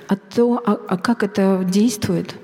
А 0.09 0.17
то, 0.17 0.63
а, 0.65 0.79
а 0.89 0.97
как 0.97 1.23
это 1.23 1.65
действует? 1.65 2.35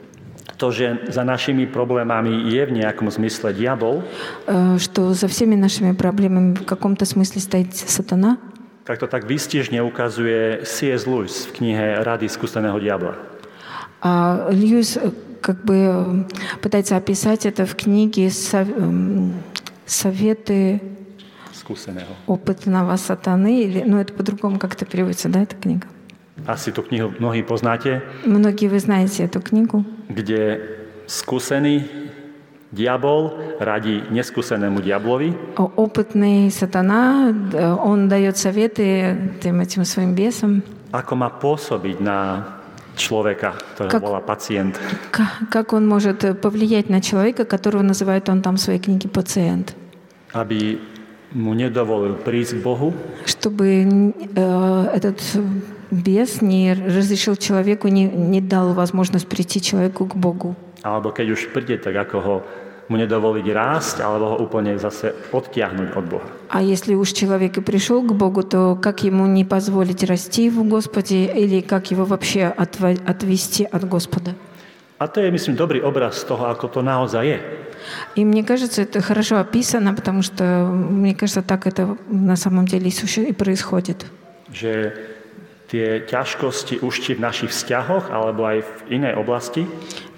to, 0.58 0.70
že 0.70 1.10
za 1.10 1.24
našimi 1.26 1.66
problémami 1.66 2.46
je 2.54 2.62
v 2.66 2.72
nejakom 2.78 3.10
zmysle 3.10 3.50
diabol, 3.50 4.06
э, 4.46 4.78
что 4.78 5.10
за 5.10 5.26
всеми 5.26 5.56
нашими 5.58 5.90
проблемами 5.90 6.54
в 6.54 6.64
каком-то 6.64 7.02
смысле 7.04 7.40
стоит 7.40 7.74
сатана, 7.74 8.38
tak 8.84 8.98
to 9.02 9.06
tak 9.10 9.26
výstižne 9.26 9.82
ukazuje 9.82 10.62
C.S. 10.66 11.06
Lewis 11.06 11.46
v 11.50 11.50
knihe 11.58 12.02
Rady 12.02 12.28
skúseného 12.30 12.78
diabla. 12.78 13.14
а 14.02 14.46
Льюис 14.50 14.98
э, 14.98 15.10
как 15.40 15.64
бы 15.64 15.74
э, 15.74 16.58
пытается 16.62 16.94
описать 16.96 17.46
это 17.46 17.66
в 17.66 17.74
книге 17.74 18.30
«Сов- 18.30 18.70
эм, 18.70 19.34
«Советы 19.86 20.80
Skúseného. 21.67 22.07
опытного 22.27 22.95
сатаны», 22.95 23.59
или, 23.61 23.83
ну 23.83 23.97
это 23.99 24.13
по-другому 24.13 24.55
как-то 24.57 24.85
переводится, 24.85 25.27
да, 25.27 25.41
эта 25.43 25.55
книга? 25.59 25.87
Asi 26.47 26.71
tú 26.71 26.83
knihu 26.87 27.11
mnohí 27.19 27.43
poznáte, 27.43 27.99
Многие 28.23 28.69
вы 28.69 28.79
знаете 28.79 29.25
эту 29.25 29.41
книгу. 29.41 29.83
kde 30.07 30.63
skúsený 31.07 31.83
diabol 32.71 33.35
radí 33.59 34.03
neskúsenému 34.11 34.79
diablovi, 34.79 35.33
О- 35.57 35.71
Опытный 35.75 36.51
сатана, 36.51 37.33
он 37.83 38.07
дает 38.07 38.37
советы 38.37 39.17
тем 39.41 39.59
этим 39.59 39.83
своим 39.83 40.15
бесам, 40.15 40.63
ako 40.91 41.15
má 41.15 41.27
pôsobiť 41.31 41.97
na 41.99 42.47
človeka, 42.95 43.55
ktorého 43.75 43.91
Kak- 43.91 44.03
volá 44.03 44.21
pacient. 44.23 44.79
Ка- 45.11 45.43
Как 45.51 45.73
он 45.73 45.87
может 45.87 46.23
повлиять 46.39 46.89
на 46.89 47.01
человека, 47.01 47.45
которого 47.45 47.81
называет 47.83 48.29
он 48.29 48.41
там 48.41 48.55
в 48.55 48.61
своей 48.61 48.79
книге 48.79 49.09
пациент, 49.09 49.75
aby 50.33 50.79
nedovolil 51.33 52.15
prísť 52.15 52.59
k 52.59 52.63
Bohu, 52.63 52.93
чтобы 53.25 53.83
э, 53.83 54.89
этот 54.95 55.19
бес 55.91 56.41
не 56.41 56.73
разрешил 56.73 57.35
человеку, 57.35 57.87
не, 57.87 58.05
не 58.05 58.41
дал 58.41 58.73
возможность 58.73 59.27
прийти 59.27 59.61
человеку 59.61 60.05
к 60.05 60.15
Богу. 60.15 60.55
alebo 60.83 61.11
keď 61.11 61.35
už 61.35 61.51
príde, 61.51 61.75
tak 61.81 61.95
ako 61.95 62.17
ho 62.21 62.35
mu 62.87 62.95
nedovoliť 62.95 63.43
rásť, 63.51 63.95
alebo 63.99 64.25
ho 64.31 64.35
úplne 64.39 64.79
zase 64.79 65.11
odtiahnuť 65.35 65.87
od 65.99 66.05
Boha. 66.07 66.27
А 66.47 66.63
если 66.63 66.95
уж 66.95 67.11
человек 67.11 67.57
и 67.57 67.61
пришел 67.61 68.01
к 68.01 68.15
Богу, 68.15 68.43
то 68.43 68.79
как 68.79 69.03
ему 69.03 69.27
не 69.27 69.43
позволить 69.43 70.03
расти 70.03 70.49
в 70.49 70.63
Господе 70.63 71.27
или 71.27 71.59
как 71.59 71.91
его 71.91 72.05
вообще 72.05 72.47
отвести 72.55 73.67
от 73.67 73.83
Господа? 73.83 74.31
A 74.98 75.06
to 75.10 75.20
je, 75.20 75.30
myslím, 75.30 75.56
dobrý 75.56 75.82
obraz 75.82 76.24
toho, 76.24 76.46
ako 76.46 76.68
to 76.68 76.80
naozaj 76.82 77.26
je. 77.26 77.40
И 78.14 78.24
мне 78.24 78.44
кажется, 78.44 78.82
это 78.82 79.00
хорошо 79.00 79.38
описано, 79.40 79.94
потому 79.94 80.22
что, 80.22 80.44
мне 80.70 81.14
кажется, 81.14 81.42
так 81.42 81.66
это 81.66 81.96
на 82.08 82.36
самом 82.36 82.66
деле 82.66 82.88
и 82.88 82.92
суще- 82.92 83.28
и 83.28 83.32
происходит. 83.32 84.06
Že 84.52 84.92
tie 85.72 86.04
ťažkosti 86.06 86.84
už 86.84 86.94
či 87.00 87.14
v 87.16 87.20
našich 87.20 87.50
vzťahoch, 87.50 88.12
alebo 88.12 88.44
aj 88.46 88.62
v 88.62 89.02
inej 89.02 89.14
oblasti, 89.16 89.66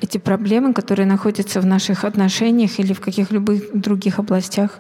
Эти 0.03 0.19
проблемы, 0.19 0.75
которые 0.75 1.07
находятся 1.07 1.61
в 1.63 1.67
наших 1.67 2.05
отношениях 2.05 2.79
или 2.79 2.93
в 2.93 3.01
каких-либо 3.01 3.55
других 3.73 4.19
областях, 4.19 4.79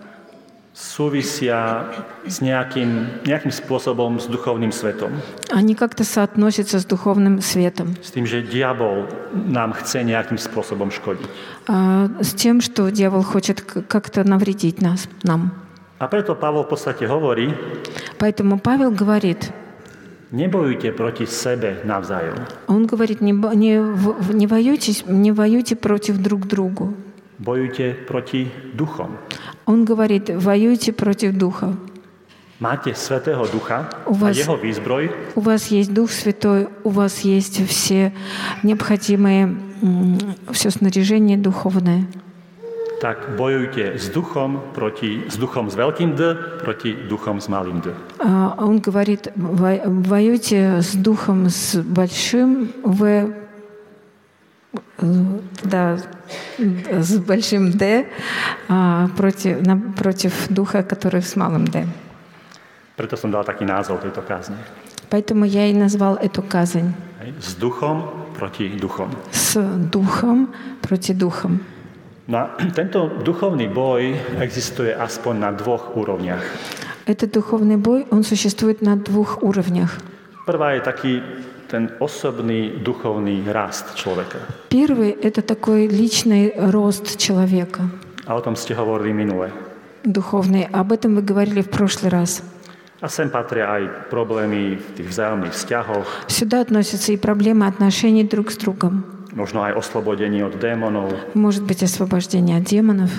súvisia 0.78 1.86
s 2.26 2.42
nejakým, 2.42 3.22
nejakým 3.22 3.54
spôsobom 3.54 4.18
s 4.18 4.26
duchovným 4.26 4.74
svetom. 4.74 5.14
они 5.54 5.74
как-то 5.78 6.02
соотносятся 6.02 6.80
с 6.80 6.84
духовным 6.84 7.38
светом, 7.40 7.94
S 8.02 8.10
tým, 8.10 8.26
že 8.26 8.42
diabol 8.42 9.06
nám 9.32 9.70
chce 9.78 10.02
nejakým 10.02 10.34
spôsobom 10.34 10.90
škodiť. 10.90 11.28
а, 11.70 12.10
с 12.20 12.34
тем, 12.34 12.60
что 12.60 12.90
дьявол 12.90 13.22
хочет 13.22 13.62
к- 13.62 13.82
как-то 13.86 14.24
навредить 14.26 14.82
нас, 14.82 15.06
нам. 15.22 15.54
A 16.02 16.10
preto 16.10 16.34
Pavol 16.34 16.66
v 16.66 16.74
podstate 16.74 17.06
hovorí, 17.06 17.54
Поэтому 18.18 18.58
Павел 18.58 18.90
говорит, 18.90 19.54
nebojujte 20.34 20.90
proti 20.90 21.22
sebe 21.24 21.86
navzájom. 21.86 22.34
он 22.66 22.86
говорит, 22.86 23.20
не, 23.22 23.32
бо- 23.32 23.54
не, 23.54 23.78
в- 23.78 24.34
не, 24.34 24.46
воюйтесь, 24.50 25.06
не 25.06 25.30
воюйте 25.30 25.76
против 25.76 26.18
друг 26.18 26.46
другу. 26.50 26.94
Bojujte 27.38 27.94
proti 28.10 28.50
duchom. 28.74 29.18
Он 29.69 29.85
говорит, 29.85 30.31
воюйте 30.33 30.91
против 30.91 31.37
духа. 31.37 31.75
Máte 32.59 32.93
Svetého 32.95 33.45
Ducha 33.47 33.87
U 34.07 34.15
a 34.15 34.17
vás- 34.17 34.35
jeho 34.37 34.57
výzbroj, 34.57 35.09
У 35.35 35.41
вас 35.41 35.67
есть 35.71 35.93
Дух 35.93 36.09
Святой, 36.11 36.67
у 36.83 36.89
вас 36.89 37.19
есть 37.21 37.61
все 37.67 38.11
необходимые, 38.63 39.55
все 40.51 40.71
снаряжение 40.71 41.37
духовное. 41.37 42.03
tak 43.01 43.37
bojujte 43.37 43.95
s 43.95 44.09
duchom, 44.11 44.59
proti, 44.75 45.23
s 45.29 45.37
duchom 45.37 45.69
s 45.71 45.75
veľkým 45.75 46.15
D 46.19 46.35
proti 46.59 46.91
duchom 47.07 47.39
s 47.39 47.47
malým 47.47 47.79
D. 47.79 47.93
А 48.19 48.55
Он 48.59 48.79
говорит, 48.81 49.31
«Во- 49.37 49.79
воюйте 49.85 50.81
с 50.81 50.95
Духом 50.95 51.47
с 51.49 51.79
большим 51.79 52.73
В, 52.83 53.31
да, 55.63 55.97
с 56.91 57.17
большим 57.19 57.71
Д 57.71 58.05
а, 58.67 59.07
против, 59.17 59.61
на- 59.65 59.79
против 59.97 60.47
Духа, 60.49 60.83
который 60.83 61.21
с 61.21 61.35
малым 61.35 61.65
Д. 61.65 61.87
Preto 62.97 63.15
som 63.15 63.31
dal 63.31 63.47
taký 63.47 63.63
názov 63.63 64.03
tejto 64.03 64.19
kázne. 64.21 64.59
Поэтому 65.09 65.45
я 65.45 65.65
и 65.67 65.73
назвал 65.73 66.17
эту 66.19 66.43
Hej, 66.43 67.33
S 67.39 67.55
duchom 67.55 68.27
proti 68.37 68.75
duchom. 68.79 69.09
с 69.31 69.55
Духом 69.91 70.53
против 70.81 71.17
Духом. 71.17 71.59
No 72.27 72.37
a 72.59 72.65
tento 72.75 73.07
duchovný 73.23 73.67
boj 73.67 74.19
existuje 74.39 74.93
aspoň 74.95 75.39
na 75.39 75.51
dvoch 75.51 75.95
úrovniach. 75.95 76.43
Этот 77.07 77.31
духовный 77.33 77.77
бой, 77.77 78.05
он 78.11 78.23
существует 78.23 78.81
на 78.83 78.95
двух 78.95 79.41
уровнях. 79.41 79.97
Prvá 80.45 80.73
je 80.77 80.81
taký 80.81 81.23
ten 81.69 81.93
osobný 82.01 82.81
duchovný 82.81 83.45
rast 83.45 83.93
človeka. 83.95 84.41
Первый– 84.73 85.13
это 85.21 85.45
такой 85.45 85.85
личный 85.85 86.49
рост 86.57 87.17
человека, 87.21 87.85
A 88.25 88.33
o 88.35 88.41
tom 88.41 88.57
ste 88.57 88.73
hovorili 88.73 89.13
minule. 89.13 89.53
духовный. 90.03 90.65
Об 90.73 90.91
этом 90.91 91.13
вы 91.15 91.21
говорили 91.21 91.61
в 91.61 91.69
прошлый 91.69 92.09
раз. 92.09 92.41
A 93.01 93.07
sem 93.07 93.29
patria 93.31 93.69
aj 93.71 94.11
problémy 94.11 94.75
v 94.75 94.87
tých 94.97 95.07
vzájomných 95.07 95.53
vzťahoch, 95.55 96.07
Сюда 96.27 96.59
относятся 96.61 97.13
и 97.13 97.17
проблемы 97.17 97.63
отношений 97.67 98.25
друг 98.25 98.51
с 98.51 98.57
другом. 98.57 99.05
možno 99.31 99.61
aj 99.63 99.77
oslobodenie 99.77 100.41
od 100.43 100.57
démonov. 100.57 101.13
Может 101.37 101.63
быть, 101.63 101.83
освобождение 101.85 102.57
от 102.57 102.63
демонов. 102.65 103.13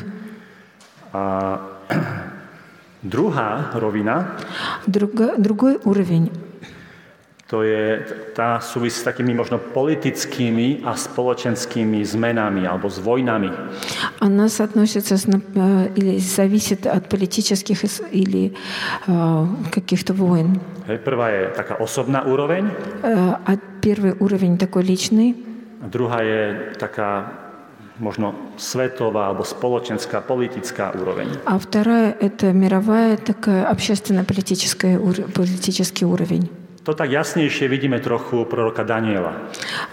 A 1.15 1.59
druhá 3.03 3.71
rovina, 3.75 4.37
Друго- 4.87 5.35
другой 5.39 5.79
уровень 5.85 6.31
to 7.51 7.67
je, 7.67 7.99
tá 8.31 8.63
súvisí 8.63 9.03
s 9.03 9.07
takými 9.11 9.35
možno 9.35 9.59
politickými 9.59 10.87
a 10.87 10.95
spoločenskými 10.95 11.99
zmenami 12.07 12.63
alebo 12.63 12.87
s 12.87 13.03
vojnami. 13.03 13.51
она 14.21 14.49
соотносится 14.49 15.17
с, 15.19 15.27
э, 15.27 15.91
или 15.97 16.19
зависит 16.19 16.87
от 16.87 17.09
политических 17.09 17.83
или 18.13 18.55
э, 19.07 19.47
каких-то 19.73 20.15
войн. 20.15 20.61
Prvá 21.05 21.31
je 21.31 21.51
taká 21.51 21.75
osobná 21.83 22.23
úroveň, 22.23 22.71
А 23.03 23.57
первый 23.83 24.15
уровень 24.21 24.59
такой 24.59 24.83
личный, 24.83 25.35
a 25.83 25.89
druhá 25.89 26.23
je 26.23 26.75
taká 26.79 27.33
možno 27.99 28.35
svetová 28.57 29.29
alebo 29.29 29.45
spoločenská, 29.45 30.21
politická 30.23 30.93
úroveň. 30.95 31.29
а 31.47 31.59
вторая– 31.59 32.15
это 32.21 32.53
мировая 32.53 33.17
такая 33.17 33.67
общественно-политическая 33.67 34.99
политический 35.35 36.05
уровень. 36.05 36.60
To 36.90 36.94
tak 36.94 37.10
jasnejšie 37.10 37.66
vidíme 37.66 37.98
trochu 37.98 38.42
u 38.42 38.46
proroka 38.46 38.86
Daniela. 38.86 39.34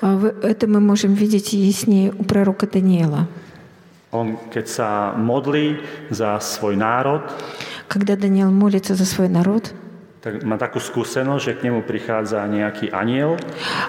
А 0.04 0.12
в- 0.16 0.44
Это 0.44 0.68
мы 0.68 0.80
можем 0.80 1.14
видеть 1.14 1.52
яснее 1.52 2.12
у 2.12 2.22
пророка 2.24 2.66
Даниила. 2.66 3.26
On, 4.12 4.36
keď 4.52 4.66
sa 4.68 4.88
modlí 5.16 5.80
za 6.12 6.36
svoj 6.36 6.76
národ, 6.76 7.24
Когда 7.88 8.16
Даниил 8.16 8.50
молится 8.52 8.94
за 8.94 9.04
свой 9.04 9.28
народ, 9.28 9.72
tak 10.20 10.44
má 10.44 10.56
takú 10.56 10.80
skúsenosť, 10.80 11.42
že 11.44 11.52
k 11.56 11.64
nemu 11.68 11.80
prichádza 11.82 12.44
nejaký 12.46 12.92
aniel, 12.92 13.40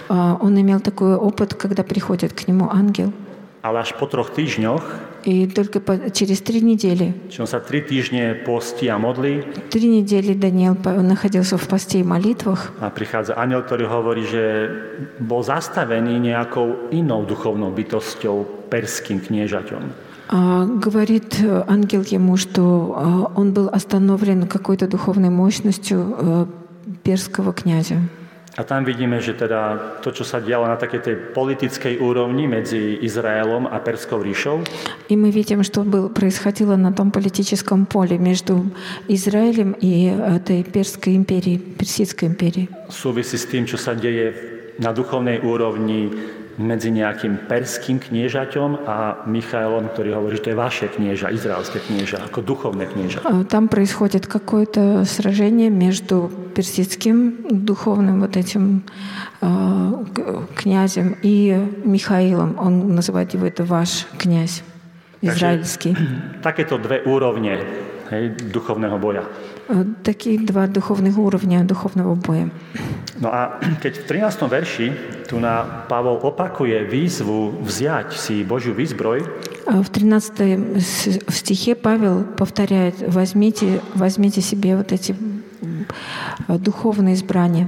а, 0.10 0.36
он 0.40 0.56
имел 0.60 0.80
такой 0.80 1.16
опыт, 1.20 1.54
когда 1.60 1.84
приходит 1.84 2.32
к 2.34 2.48
нему 2.48 2.72
ангел. 2.72 3.12
ale 3.64 3.80
až 3.80 3.96
po 4.00 4.08
troch 4.08 4.32
týždňoch, 4.32 4.84
И 5.29 5.47
только 5.47 5.81
по, 5.81 6.11
через 6.11 6.41
три 6.41 6.63
недели. 6.63 7.13
Чому 7.31 7.47
са 7.47 7.61
три 7.61 7.81
тижні 7.81 8.35
пості 8.47 8.87
і 8.87 8.93
модлі? 8.93 9.45
Три 9.69 9.89
недели 9.89 10.35
Даниил 10.35 10.77
находился 10.85 11.57
в 11.57 11.67
посте 11.67 11.99
и 11.99 12.05
молитвах. 12.05 12.73
А 12.81 12.89
приходит 12.91 13.31
ангел, 13.37 13.61
который 13.61 13.89
говорит, 13.89 14.29
что 14.29 14.71
был 15.21 15.43
заставлен 15.43 16.23
некой 16.23 16.75
иной 16.93 17.27
духовной 17.27 17.71
битостью, 17.71 18.47
перским 18.71 19.21
княжатем. 19.21 19.93
А, 20.29 20.65
говорит 20.65 21.41
э, 21.41 21.65
ангел 21.67 22.03
ему, 22.13 22.37
что 22.39 22.95
а, 22.97 23.41
он 23.41 23.53
был 23.53 23.69
остановлен 23.69 24.47
какой-то 24.47 24.87
духовной 24.87 25.31
мощностью 25.31 26.17
э, 26.19 26.47
перского 27.03 27.53
князя. 27.53 27.97
A 28.58 28.62
tam 28.62 28.86
vidíme, 28.86 29.18
že 29.18 29.34
teda 29.34 29.98
to, 30.06 30.14
čo 30.14 30.22
sa 30.22 30.38
dialo 30.38 30.70
na 30.70 30.78
takej 30.78 31.02
tej 31.02 31.16
politickej 31.34 31.98
úrovni 31.98 32.46
medzi 32.46 33.02
Izraelom 33.02 33.66
a 33.66 33.82
Perskou 33.82 34.22
ríšou, 34.22 34.62
И 35.10 35.18
мы 35.18 35.32
видим, 35.32 35.64
что 35.64 35.82
был, 35.82 36.10
происходило 36.10 36.76
на 36.76 36.94
том 36.94 37.10
политическом 37.10 37.88
поле 37.88 38.20
между 38.20 38.70
Израилем 39.10 39.74
и 39.82 40.06
этой 40.06 40.64
Перской 40.64 41.16
империей, 41.16 41.58
Персидской 41.58 42.28
империей. 42.30 42.70
súvisí 42.94 43.42
s 43.42 43.50
tým, 43.50 43.66
čo 43.66 43.78
sa 43.82 43.98
deje 43.98 44.38
na 44.78 44.94
duchovnej 44.94 45.42
úrovni 45.42 46.14
medzi 46.58 46.94
nejakým 46.94 47.50
perským 47.50 47.98
kniežaťom 47.98 48.86
a 48.86 49.26
Michailom, 49.26 49.90
ktorý 49.90 50.14
hovorí, 50.14 50.38
že 50.38 50.44
to 50.46 50.50
je 50.54 50.58
vaše 50.58 50.86
knieža, 50.86 51.34
израильское 51.34 51.82
княжа, 51.82 52.22
ako 52.30 52.46
духовное 52.46 52.86
княжа. 52.86 53.26
А, 53.26 53.42
Там 53.44 53.68
происходит 53.68 54.28
какое-то 54.28 55.02
сражение 55.06 55.70
между 55.74 56.30
персидским 56.54 57.50
духовным 57.50 58.22
вот 58.22 58.38
этим 58.38 58.84
а, 59.42 60.06
к- 60.14 60.62
князем 60.62 61.18
и 61.26 61.58
Михаилом. 61.84 62.56
Он 62.62 62.94
называет 62.94 63.34
его 63.34 63.48
это 63.48 63.66
ваш 63.66 64.06
князь 64.22 64.62
израильский. 65.22 65.98
Takéto 66.44 66.78
dve 66.78 67.02
úrovne 67.02 67.58
hej, 68.12 68.30
duchovného 68.54 68.98
boja. 69.02 69.24
А, 69.70 69.86
Такие 70.04 70.40
два 70.40 70.68
духовных 70.68 71.18
уровня 71.18 71.64
духовного 71.64 72.16
боя. 72.16 72.50
No 73.22 73.30
a 73.32 73.60
keď 73.80 74.04
v 74.04 74.06
13. 74.28 74.50
verši 74.50 74.88
tu 75.30 75.40
na 75.40 75.86
Pavol 75.88 76.20
opakuje 76.20 76.84
výzvu 76.84 77.62
vziať 77.64 78.12
si 78.12 78.44
Božiu 78.44 78.74
výzbroj, 78.74 79.24
А 79.64 79.80
В 79.80 79.88
13 79.88 80.76
с- 80.76 81.24
в 81.24 81.32
стихе 81.32 81.76
Павел 81.76 82.24
повторяет, 82.36 83.00
возьмите, 83.08 83.80
возьмите 83.96 84.42
себе 84.42 84.76
вот 84.76 84.92
эти 84.92 85.16
м, 85.16 85.88
а, 86.48 86.58
духовные 86.60 87.14
избрания. 87.16 87.68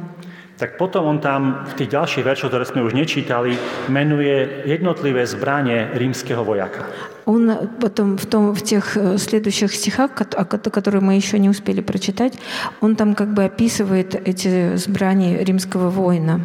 tak 0.58 0.78
potom 0.80 1.04
on 1.04 1.20
tam 1.20 1.68
v 1.68 1.84
tých 1.84 1.92
ďalších 1.92 2.24
veršoch, 2.24 2.48
ktoré 2.48 2.64
sme 2.64 2.80
už 2.84 2.96
nečítali, 2.96 3.60
menuje 3.92 4.64
jednotlivé 4.64 5.28
zbranie 5.28 5.92
rímskeho 5.96 6.48
vojaka. 6.48 6.88
Он 7.31 7.69
потом 7.81 8.17
в, 8.17 8.27
том, 8.27 8.55
в 8.55 8.63
тех 8.63 8.97
э, 8.97 9.17
следующих 9.19 9.73
стихах, 9.73 10.11
которые 10.15 11.01
мы 11.01 11.15
еще 11.15 11.39
не 11.39 11.49
успели 11.49 11.81
прочитать, 11.81 12.35
он 12.81 12.97
там 12.97 13.15
как 13.15 13.35
бы 13.35 13.45
описывает 13.45 14.15
эти 14.15 14.75
избрания 14.75 15.45
римского 15.45 15.91
воина. 15.91 16.41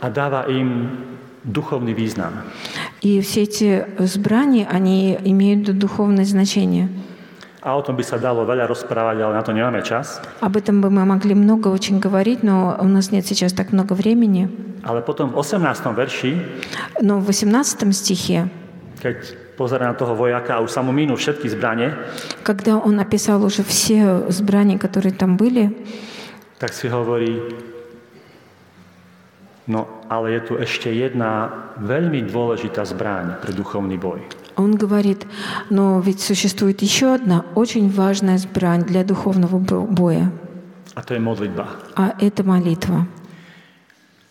A 0.00 0.10
dáva 0.10 0.46
im 0.46 0.98
duchovný 1.44 1.94
význam. 1.94 2.32
И 3.02 3.20
все 3.22 3.42
эти 3.42 3.84
избрания, 3.98 4.68
они 4.70 5.18
имеют 5.24 5.76
духовное 5.78 6.24
значение. 6.24 6.88
A 7.60 7.76
o 7.76 7.82
tom 7.82 7.96
by 7.96 8.04
sa 8.04 8.18
dalo 8.18 8.46
veľa 8.46 8.68
rozprávať, 8.70 9.16
ale 9.18 9.34
na 9.34 9.42
to 9.42 9.50
nemáme 9.50 9.82
čas. 9.82 10.20
Об 10.40 10.56
этом 10.56 10.80
бы 10.80 10.90
мы 10.90 11.04
могли 11.04 11.34
много 11.34 11.68
очень 11.68 11.98
говорить, 11.98 12.44
но 12.44 12.76
у 12.78 12.86
нас 12.86 13.10
нет 13.10 13.26
сейчас 13.26 13.52
так 13.52 13.72
много 13.72 13.94
времени. 13.94 14.48
Ale 14.84 15.02
potom 15.02 15.30
v 15.30 15.42
18. 15.42 15.96
verši, 15.96 16.38
Но 17.02 17.18
в 17.18 17.26
18 17.26 17.90
стихе, 17.96 18.48
keď 19.02 19.43
pozera 19.56 19.86
na 19.86 19.94
toho 19.94 20.14
vojaka 20.14 20.58
a 20.58 20.62
už 20.62 20.70
sa 20.70 20.82
mu 20.82 20.90
minú 20.90 21.14
všetky 21.14 21.46
zbranie, 21.48 21.94
когда 22.42 22.76
он 22.76 22.98
описал 22.98 23.42
уже 23.44 23.62
все 23.62 24.26
избрания, 24.28 24.78
которые 24.78 25.12
там 25.14 25.36
были, 25.36 25.70
tak 26.58 26.72
si 26.72 26.88
hovorí, 26.88 27.38
no 29.66 29.86
ale 30.10 30.36
je 30.36 30.40
tu 30.44 30.52
ešte 30.60 30.92
jedna 30.92 31.48
veľmi 31.80 32.28
dôležitá 32.28 32.84
zbraň 32.84 33.40
pre 33.40 33.52
duchovný 33.52 33.96
boj. 33.96 34.20
он 34.56 34.76
говорит, 34.76 35.26
но 35.70 35.98
ведь 35.98 36.20
существует 36.20 36.78
еще 36.82 37.14
одна 37.14 37.44
очень 37.56 37.90
важная 37.90 38.36
избрань 38.36 38.84
для 38.84 39.02
духовного 39.02 39.58
бо- 39.58 39.82
боя, 39.82 40.30
A 40.94 41.02
to 41.02 41.14
je 41.14 41.20
modlitba. 41.20 41.66
а 41.96 42.14
это 42.20 42.44
молитва. 42.44 43.06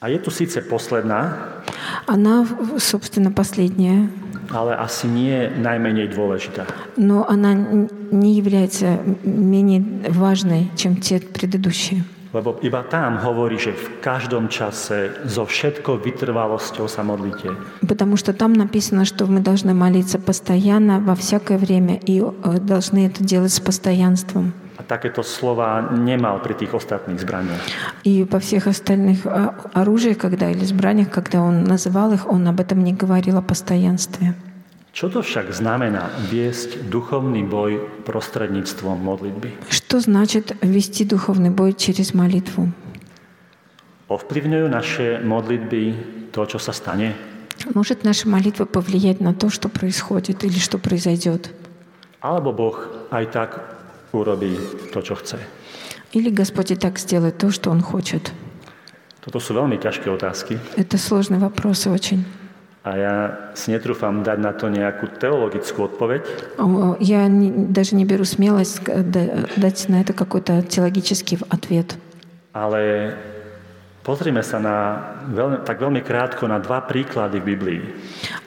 A 0.02 0.08
je 0.08 0.18
tu 0.18 0.30
síce 0.30 0.60
posledná, 0.62 1.34
Она, 2.06 2.42
в- 2.46 2.78
собственно, 2.78 3.30
последняя, 3.32 4.08
ale 4.50 4.76
asi 4.76 5.06
nie 5.08 5.50
najmenej 5.58 6.08
dôležitá. 6.14 6.64
но 6.96 7.26
она 7.28 7.52
н- 7.52 7.88
не 8.10 8.32
является 8.38 8.98
менее 9.24 9.82
важной, 10.08 10.70
чем 10.76 10.96
те 11.02 11.18
предыдущие. 11.20 12.04
Lebo 12.32 12.60
iba 12.60 12.84
tam 12.84 13.16
hovorí, 13.18 13.56
že 13.56 13.72
v 13.72 14.04
každom 14.04 14.52
čase 14.52 15.10
so 15.24 15.48
všetkou 15.48 15.96
vytrvalosťou 16.04 16.84
sa 16.86 17.00
modlíte. 17.02 17.56
Потому 17.88 18.16
что 18.20 18.32
там 18.36 18.52
написано, 18.52 19.04
что 19.08 19.24
мы 19.26 19.40
должны 19.40 19.72
молиться 19.72 20.18
постоянно, 20.20 21.00
во 21.00 21.16
всякое 21.16 21.56
время, 21.58 21.96
и 22.04 22.20
э, 22.20 22.28
должны 22.60 23.06
это 23.08 23.24
делать 23.24 23.52
с 23.52 23.60
постоянством. 23.60 24.52
A 24.92 24.92
takéto 24.92 25.24
slova 25.24 25.88
nemal 25.94 26.44
pri 26.44 26.54
tých 26.54 26.76
ostatných 26.76 27.16
zbraniach. 27.16 27.64
И 28.04 28.28
во 28.28 28.38
всех 28.38 28.68
остальных 28.68 29.24
а, 29.24 29.56
оружиях, 29.72 30.18
когда 30.18 30.50
или 30.50 30.62
избраниях, 30.64 31.08
когда 31.08 31.40
он 31.40 31.64
называл 31.64 32.12
их, 32.12 32.28
он 32.28 32.46
об 32.46 32.60
этом 32.60 32.84
не 32.84 32.92
говорил 32.92 33.38
о 33.38 33.42
постоянстве. 33.42 34.36
Čo 34.92 35.14
to 35.14 35.22
však 35.22 35.54
znamená 35.54 36.10
viesť 36.26 36.90
duchovný 36.90 37.46
boj 37.46 38.02
prostredníctvom 38.02 38.98
modlitby? 38.98 39.70
Что 39.70 40.02
значит 40.02 40.58
вести 40.58 41.06
духовный 41.06 41.54
бой 41.54 41.72
через 41.78 42.18
молитву? 42.18 42.74
Ovplyvňujú 44.10 44.66
naše 44.66 45.22
modlitby 45.22 45.82
to, 46.34 46.42
čo 46.50 46.58
sa 46.58 46.74
stane? 46.74 47.14
Может 47.74 48.04
наша 48.04 48.28
молитва 48.28 48.64
повлиять 48.64 49.20
на 49.20 49.34
то, 49.34 49.50
что 49.50 49.68
происходит 49.68 50.44
или 50.44 50.58
что 50.58 50.78
произойдет? 50.78 51.50
Alebo 52.20 52.50
Boh 52.52 52.74
aj 53.10 53.24
tak 53.30 53.71
urobí 54.12 54.56
to, 54.92 55.02
čo 55.02 55.14
chce? 55.14 55.38
Или 56.12 56.30
Господь 56.30 56.70
и 56.70 56.76
так 56.76 56.98
сделает 56.98 57.36
то, 57.38 57.50
что 57.50 57.70
Он 57.70 57.80
хочет? 57.80 58.32
Toto 59.20 59.40
sú 59.44 59.52
veľmi 59.52 59.76
ťažké 59.76 60.08
otázky 60.08 60.56
Это 60.76 60.96
сложные 60.96 61.36
вопросы 61.38 61.90
очень. 61.92 62.24
a 62.84 62.90
ja 62.96 63.14
si 63.52 63.68
netrúfam 63.68 64.24
dať 64.24 64.38
na 64.40 64.56
to 64.56 64.72
nejakú 64.72 65.12
teologickú 65.20 65.84
odpoveď, 65.92 66.22
О, 66.56 66.96
Я 66.98 67.28
не- 67.28 67.68
даже 67.68 67.92
не 67.96 68.06
беру 68.08 68.24
смелость 68.24 68.80
э, 68.88 69.02
да- 69.04 69.44
дать 69.60 69.84
на 69.92 70.00
это 70.00 70.14
какой-то 70.16 70.62
теологический 70.62 71.36
ответ. 71.50 71.98
ale 72.56 73.12
pozrime 74.00 74.40
sa 74.40 74.56
na 74.56 74.76
veľmi, 75.28 75.68
tak 75.68 75.76
veľmi 75.76 76.00
krátko 76.00 76.48
na 76.48 76.56
dva 76.58 76.80
príklady 76.80 77.36
v 77.40 77.44
Biblii, 77.44 77.80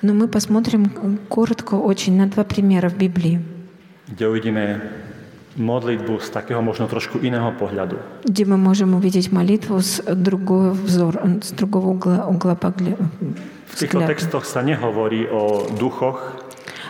Но 0.01 0.13
мы 0.17 0.25
посмотрим 0.27 0.89
коротко 1.29 1.75
очень 1.77 2.17
на 2.17 2.25
два 2.25 2.41
примера 2.43 2.89
в 2.89 2.97
Библии, 2.97 3.37
kde 4.09 4.25
uvidíme 4.25 4.81
modlitbu 5.55 6.23
z 6.23 6.27
takého 6.31 6.63
možno 6.63 6.87
trošku 6.87 7.19
iného 7.19 7.51
pohľadu. 7.53 7.99
где 8.23 8.45
мы 8.47 8.55
можем 8.55 8.95
увидеть 8.95 9.31
молитву 9.31 9.81
с 9.81 9.99
другого 10.05 10.71
взора, 10.71 11.19
с 11.43 11.51
другого 11.51 11.91
угла, 11.91 12.23
угла 12.27 12.55
погля- 12.55 12.95
V 13.71 13.75
týchto 13.75 13.99
взгляда. 13.99 14.11
textoch 14.15 14.45
sa 14.47 14.63
nehovorí 14.63 15.27
o 15.27 15.67
duchoch, 15.75 16.39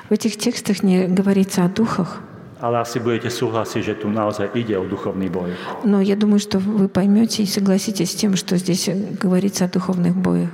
В 0.09 0.13
этих 0.13 0.35
текстах 0.37 0.83
не 0.83 1.07
говорится 1.07 1.63
о 1.65 1.69
духах, 1.69 2.21
ale 2.61 2.85
asi 2.85 2.99
budete 3.01 3.33
súhlasiť, 3.33 3.81
že 3.81 3.93
tu 3.97 4.11
naozaj 4.11 4.53
ide 4.53 4.77
o 4.77 4.85
duchovný 4.85 5.25
boj. 5.31 5.57
но 5.83 5.97
я 6.01 6.13
думаю, 6.15 6.37
что 6.37 6.59
вы 6.59 6.85
поймете 6.87 7.41
и 7.41 7.49
согласитесь 7.49 8.11
с 8.11 8.15
тем, 8.15 8.35
что 8.37 8.57
здесь 8.57 8.85
говорится 9.17 9.65
о 9.65 9.69
духовных 9.73 10.13
боях. 10.13 10.49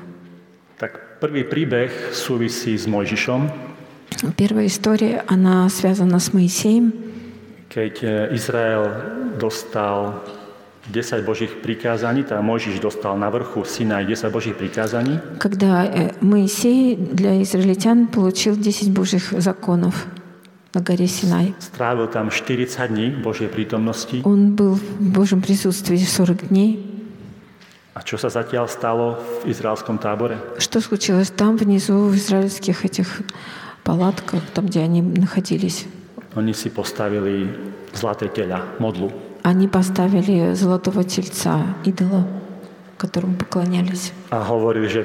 Tak 0.80 1.20
prvý 1.20 1.44
príbeh 1.44 1.92
súvisí 2.16 2.78
s 2.78 2.88
Mojžišom, 2.88 3.68
Первая 4.38 4.68
история, 4.68 5.26
она 5.28 5.68
связана 5.70 6.20
с 6.20 6.32
Моисеем, 6.32 6.94
keď 7.73 7.95
e, 8.05 8.29
Izrael 8.37 8.85
dostal 9.41 10.21
10 10.93 11.25
Божьих 11.25 11.63
приказаний, 11.63 12.23
там 12.23 12.45
Мojžiš 12.45 12.81
достал 12.81 13.17
наверху 13.17 13.65
Синай 13.65 14.05
10 14.05 14.33
Божьих 14.33 14.57
приказаний. 14.57 15.19
Когда 15.39 15.85
э, 15.87 16.13
Моисей 16.21 16.97
для 16.97 17.43
израильтян 17.43 18.07
получил 18.07 18.57
10 18.57 18.91
Божьих 18.91 19.33
законов 19.41 20.07
на 20.75 20.81
горе 20.81 21.07
Синай. 21.07 21.55
Стравил 21.61 22.09
там 22.09 22.31
40 22.31 22.89
дней 22.89 23.11
Божьей 23.11 23.49
притомности. 23.49 24.23
Он 24.25 24.55
был 24.55 24.75
в 24.75 25.01
Божьем 25.01 25.41
присутствии 25.41 25.97
40 25.97 26.49
дней. 26.49 26.89
А 27.95 28.01
что 28.01 28.19
со 28.19 28.29
затеял 28.29 28.69
стало 28.69 29.21
в 29.45 29.51
израильском 29.51 29.99
таборе? 29.99 30.39
Что 30.59 30.81
случилось 30.81 31.31
там 31.31 31.57
внизу 31.57 32.09
в 32.09 32.15
израильских 32.17 32.85
этих 32.85 33.23
палатках, 33.85 34.41
там, 34.55 34.67
где 34.67 34.81
они 34.81 35.03
находились? 35.03 35.87
Oni 36.36 36.54
si 36.54 36.70
postavili 36.70 37.50
zlaté 37.94 38.30
teľa, 38.30 38.78
modlu. 38.78 39.10
Они 39.44 39.68
поставили 39.68 40.54
золотого 40.54 41.04
тельца, 41.04 41.76
идола, 41.86 42.28
которому 42.98 43.38
поклонялись. 43.38 44.12
A 44.30 44.44
hovorili, 44.44 44.90
že 44.90 45.02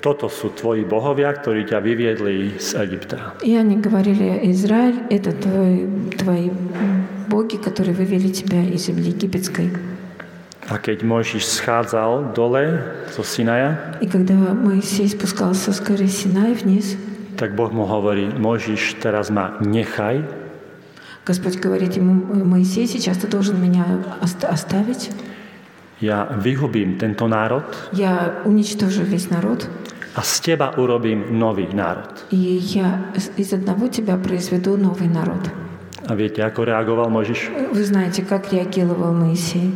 toto 0.00 0.32
sú 0.32 0.56
tvoji 0.56 0.88
bohovia, 0.88 1.28
ktorí 1.36 1.68
ťa 1.68 1.78
vyviedli 1.84 2.56
z 2.56 2.80
Egypta. 2.80 3.36
И 3.44 3.52
они 3.56 3.76
говорили, 3.76 4.48
Израиль, 4.52 5.04
это 5.10 5.32
твой, 5.36 5.88
твои 6.16 6.48
боги, 7.28 7.56
которые 7.60 7.92
вывели 7.92 8.32
тебя 8.32 8.64
из 8.64 8.88
земли 8.88 9.12
египетской. 9.12 9.68
A 10.70 10.78
keď 10.78 11.02
Mojžiš 11.02 11.50
schádzal 11.50 12.30
dole 12.30 12.78
zo 13.10 13.26
Sinaja, 13.26 13.98
И 14.00 14.06
когда 14.06 14.34
Моисей 14.54 15.08
спускался 15.08 15.72
с 15.72 15.80
горы 15.82 16.06
Синай 16.06 16.54
вниз, 16.54 16.96
tak 17.36 17.56
Boh 17.56 17.72
mu 17.74 17.84
hovorí, 17.84 18.30
Mojžiš, 18.30 19.02
teraz 19.02 19.34
ma 19.34 19.58
nechaj, 19.58 20.22
Господь 21.26 21.60
говорит 21.60 21.96
ему, 21.96 22.12
Моисей, 22.44 22.86
сейчас 22.86 23.18
ты 23.18 23.26
должен 23.28 23.60
меня 23.60 23.84
ост- 24.22 24.44
оставить. 24.44 25.10
ja 26.00 26.24
vyhubím 26.32 26.96
tento 26.96 27.28
národ 27.28 27.64
Я 27.92 28.40
уничтожу 28.44 29.02
весь 29.04 29.28
народ, 29.30 29.68
a 30.16 30.22
z 30.22 30.40
teba 30.40 30.72
urobím 30.80 31.38
nový 31.38 31.68
národ. 31.76 32.08
и 32.32 32.36
я 32.72 33.12
из- 33.14 33.30
из 33.36 33.52
одного 33.52 33.88
тебя 33.88 34.16
произведу 34.16 34.76
новый 34.76 35.08
народ. 35.08 35.50
A 36.08 36.14
viete, 36.16 36.40
ako 36.42 36.64
reagoval 36.64 37.10
Mojžiš? 37.12 37.70
Вы 37.70 37.84
знаете, 37.84 38.24
как 38.24 38.50
реагировал 38.52 39.12
Моисей. 39.12 39.70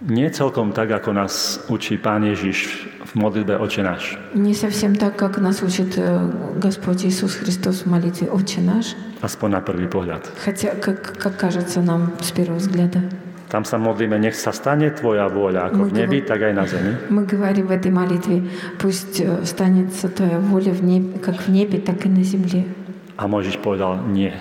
Nie 0.00 0.30
celkom 0.30 0.72
tak, 0.72 0.90
ako 0.92 1.12
nás 1.12 1.60
učí 1.68 1.96
Pán 1.96 2.24
Ježiš 2.24 2.88
v 3.11 3.15
modlitbe 3.15 3.59
Oče 3.59 3.83
náš. 3.83 4.17
Не 4.33 4.55
совсем 4.55 4.95
так, 4.95 5.15
как 5.15 5.37
нас 5.37 5.61
учит 5.63 5.97
э, 5.97 6.31
Господь 6.55 7.03
Иисус 7.05 7.35
Христос 7.35 7.83
в 7.83 7.85
молитве 7.85 8.27
«Отче 8.31 8.61
наш», 8.61 8.95
Aspoň 9.21 9.49
na 9.51 9.61
prvý 9.61 9.85
pohľad. 9.87 10.25
хотя, 10.45 10.71
как, 10.75 11.17
как 11.19 11.37
кажется 11.37 11.81
нам 11.81 12.13
с 12.21 12.31
первого 12.31 12.57
взгляда. 12.57 13.01
Tam 13.51 13.65
sa 13.67 13.75
modlíme, 13.77 14.15
nech 14.15 14.31
sa 14.35 14.55
stane 14.55 14.95
Tvoja 14.95 15.27
vôľa, 15.27 15.75
ako 15.75 15.91
v 15.91 15.91
nebi, 15.91 16.23
tak 16.23 16.39
aj 16.39 16.53
na 16.55 16.63
zemi. 16.63 16.95
Мы 17.11 17.25
говорим 17.27 17.67
в 17.67 17.71
этой 17.71 17.91
молитве 17.91 18.47
«Пусть 18.79 19.19
э, 19.19 19.43
станется 19.45 20.07
Твоя 20.07 20.39
воля 20.39 20.71
в 20.71 20.81
небе, 20.81 21.19
как 21.19 21.35
в 21.35 21.49
небе, 21.51 21.79
так 21.79 22.05
и 22.05 22.09
на 22.09 22.23
земле». 22.23 22.63
A 23.17 23.27
Mojžiš 23.27 23.59
povedal, 23.59 24.07
nie. 24.07 24.31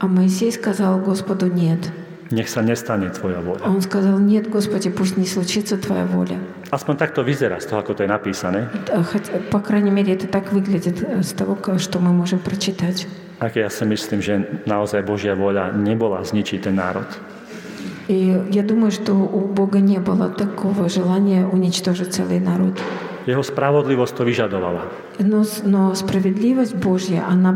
А 0.00 0.06
Моисей 0.08 0.50
сказал 0.52 0.98
Господу 0.98 1.46
«Нет». 1.46 1.90
Nech 2.33 2.49
sa 2.49 2.65
nestane 2.65 3.13
Tvoja 3.13 3.45
vôľa. 3.45 3.61
А 3.61 3.69
Он 3.69 3.81
сказал 3.81 4.17
«Нет, 4.17 4.49
Господи, 4.49 4.89
пусть 4.89 5.17
не 5.17 5.25
случится 5.29 5.77
Твоя 5.77 6.05
воля». 6.09 6.39
Aspoň 6.73 6.97
takto 6.97 7.21
vyzerá 7.21 7.61
z 7.61 7.69
toho, 7.69 7.85
ako 7.85 7.93
to 7.93 8.01
je 8.03 8.09
napísané. 8.09 8.59
Э, 8.89 9.03
Хотя, 9.05 9.37
по 9.53 9.59
крайней 9.61 9.91
мере, 9.93 10.13
это 10.17 10.25
так 10.25 10.49
выглядит 10.51 11.03
э, 11.03 11.21
с 11.21 11.29
того, 11.37 11.53
ка- 11.53 11.77
что 11.77 11.99
мы 12.01 12.09
можем 12.09 12.39
прочитать. 12.39 13.05
Ak 13.37 13.53
ja 13.53 13.69
si 13.69 13.85
myslím, 13.85 14.23
že 14.23 14.33
naozaj 14.65 15.03
Božia 15.05 15.35
vôľa 15.37 15.75
nebola 15.77 16.23
zničiť 16.25 16.63
ten 16.65 16.73
národ. 16.79 17.05
И 18.07 18.35
я 18.51 18.63
думаю, 18.63 18.91
что 18.91 19.13
у 19.13 19.47
Бога 19.47 19.79
не 19.79 19.99
было 19.99 20.27
такого 20.29 20.89
желания 20.89 21.47
уничтожить 21.47 22.13
целый 22.13 22.39
народ. 22.39 22.75
Jeho 23.23 23.39
spravodlivosť 23.39 24.13
to 24.19 24.23
vyžadovala. 24.27 24.83
Но, 25.23 25.47
с- 25.47 25.63
но 25.63 25.95
справедливость 25.95 26.75
Божья, 26.75 27.23
она 27.23 27.55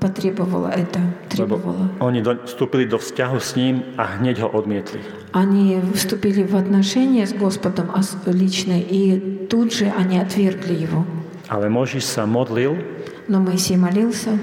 потребовала 0.00 0.68
это, 0.68 1.00
Lebo 1.00 1.56
требовала. 1.56 1.88
oni 2.04 2.20
do, 2.20 2.36
vstúpili 2.44 2.84
do 2.84 3.00
vzťahu 3.00 3.38
s 3.40 3.56
ním 3.56 3.80
a 3.96 4.04
hneď 4.20 4.44
ho 4.44 4.48
odmietli. 4.52 5.00
Они 5.32 5.80
вступили 5.96 6.44
в 6.44 6.52
отношения 6.54 7.24
с 7.26 7.32
Господом 7.32 7.88
ос- 7.96 8.16
лично, 8.28 8.76
и 8.76 9.16
тут 9.48 9.72
же 9.72 9.88
они 9.96 10.20
отвергли 10.20 10.76
его. 10.76 11.04
Ale 11.48 11.70
Možiš 11.72 12.04
sa 12.04 12.26
modlil 12.28 12.76
Но 13.28 13.40
Моисей 13.40 13.76
молился, 13.80 14.36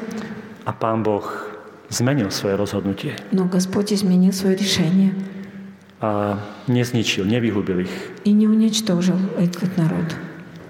a 0.65 0.73
pán 0.73 1.03
Boh 1.05 1.23
zmenil 1.93 2.31
svoje 2.33 2.57
rozhodnutie 2.57 3.13
но 3.31 3.45
Господь 3.45 3.93
изменил 3.93 4.33
свое 4.33 4.55
решение 4.55 5.13
a 6.01 6.39
nezničil, 6.67 7.23
nevyhubil 7.25 7.79
ich. 7.87 7.95
и 8.25 8.31
не 8.33 8.47
уничтожил 8.47 9.17
этот 9.39 9.77
народ. 9.77 10.07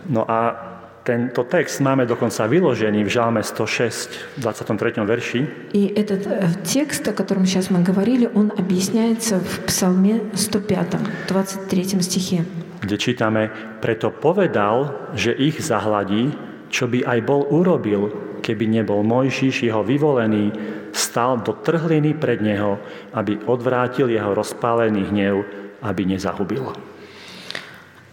No 0.09 0.25
a 0.27 0.71
tento 1.03 1.43
text 1.43 1.81
máme 1.81 2.05
dokonca 2.05 2.47
vyložený 2.47 3.03
v 3.03 3.09
Žalme 3.09 3.43
106, 3.43 4.37
v 4.37 4.39
23. 4.39 5.03
verši, 5.03 5.39
И 5.73 5.87
этот 5.95 6.27
э, 6.27 6.47
текст, 6.63 7.07
о 7.07 7.13
котором 7.13 7.45
сейчас 7.45 7.69
мы 7.69 7.83
говорили, 7.83 8.29
он 8.33 8.51
объясняется 8.55 9.39
в 9.39 9.65
Псалме 9.67 10.21
105, 10.35 11.27
23 11.27 11.99
стихе. 12.01 12.45
kde 12.83 12.97
čítame, 12.99 13.47
preto 13.79 14.11
povedal, 14.11 14.91
že 15.15 15.31
ich 15.31 15.59
zahladí, 15.63 16.35
čo 16.67 16.87
by 16.87 17.03
aj 17.07 17.19
bol 17.23 17.47
urobil, 17.47 18.11
keby 18.43 18.67
nebol 18.67 19.03
Mojžiš, 19.07 19.63
jeho 19.63 19.83
vyvolený, 19.87 20.51
stal 20.98 21.38
do 21.38 21.54
trhliny 21.54 22.18
pred 22.18 22.42
neho, 22.42 22.82
aby 23.14 23.38
odvrátil 23.46 24.10
jeho 24.10 24.34
rozpálený 24.34 25.14
hnev, 25.14 25.46
aby 25.82 26.02
nezahubil. 26.04 26.74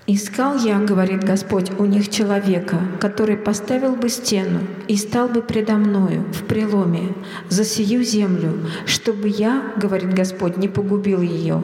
«Искал 0.05 0.61
я,— 0.61 0.77
говорит 0.86 1.23
Господь,— 1.23 1.71
у 1.79 1.86
них 1.86 2.09
человека, 2.09 2.77
который 3.01 3.38
поставил 3.38 3.95
бы 3.95 4.07
стену 4.09 4.59
и 4.88 4.97
стал 4.97 5.27
бы 5.29 5.41
предо 5.41 5.81
мною 5.81 6.21
в 6.31 6.45
преломе 6.45 7.09
за 7.49 7.65
сию 7.65 8.03
землю, 8.03 8.53
чтобы 8.86 9.29
я,— 9.29 9.63
говорит 9.81 10.13
Господь,— 10.13 10.57
не 10.61 10.67
погубил 10.67 11.21
ее, 11.21 11.63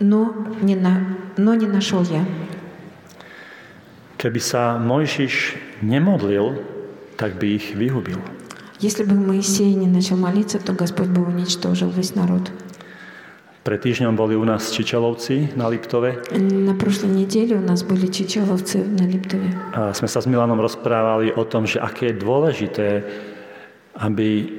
но 0.00 0.34
не, 0.62 0.76
на, 0.76 1.18
но 1.36 1.52
не 1.52 1.66
нашел 1.66 2.02
я». 2.02 2.24
Keby 4.16 4.40
sa 4.40 4.80
Mojžiš 4.80 5.60
nemodlil, 5.84 6.56
tak 7.20 7.36
by 7.36 7.60
ich 7.60 7.76
vyhubil. 7.76 8.16
Если 8.84 9.02
бы 9.02 9.14
Моисей 9.14 9.72
не 9.74 9.86
начал 9.86 10.18
молиться, 10.18 10.58
то 10.58 10.74
Господь 10.74 11.08
бы 11.08 11.24
уничтожил 11.24 11.88
весь 11.88 12.14
народ. 12.14 12.52
Pred 13.64 13.80
týždňom 13.80 14.12
boli 14.12 14.36
u 14.36 14.44
nás 14.44 14.68
Čičelovci 14.76 15.56
na 15.56 15.72
Liptove 15.72 16.20
На 16.36 16.76
прошлой 16.76 17.16
неделе 17.16 17.56
у 17.56 17.64
нас 17.64 17.80
были 17.80 18.12
чечеловцы 18.12 18.84
на 18.84 19.08
Липтове. 19.08 19.56
a 19.72 19.96
sme 19.96 20.04
sa 20.04 20.20
s 20.20 20.28
Milanom 20.28 20.60
rozprávali 20.60 21.32
o 21.32 21.48
tom, 21.48 21.64
že 21.64 21.80
aké 21.80 22.12
je 22.12 22.20
dôležité, 22.20 22.88
aby 24.04 24.52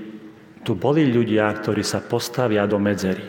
tu 0.65 0.73
boli 0.73 1.05
ľudia, 1.05 1.53
ktorí 1.61 1.85
sa 1.85 2.01
postavia 2.01 2.65
do 2.65 2.81
medzery. 2.81 3.21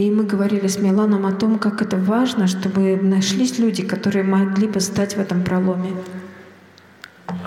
И 0.00 0.08
мы 0.08 0.24
говорили 0.24 0.66
с 0.66 0.80
Миланом 0.80 1.26
о 1.26 1.32
том, 1.32 1.58
как 1.58 1.82
это 1.82 1.98
важно, 2.00 2.46
чтобы 2.48 2.96
нашлись 2.96 3.58
люди, 3.58 3.84
которые 3.84 4.24
могли 4.24 4.66
бы 4.66 4.80
стать 4.80 5.12
в 5.16 5.20
этом 5.20 5.44
проломе. 5.44 5.92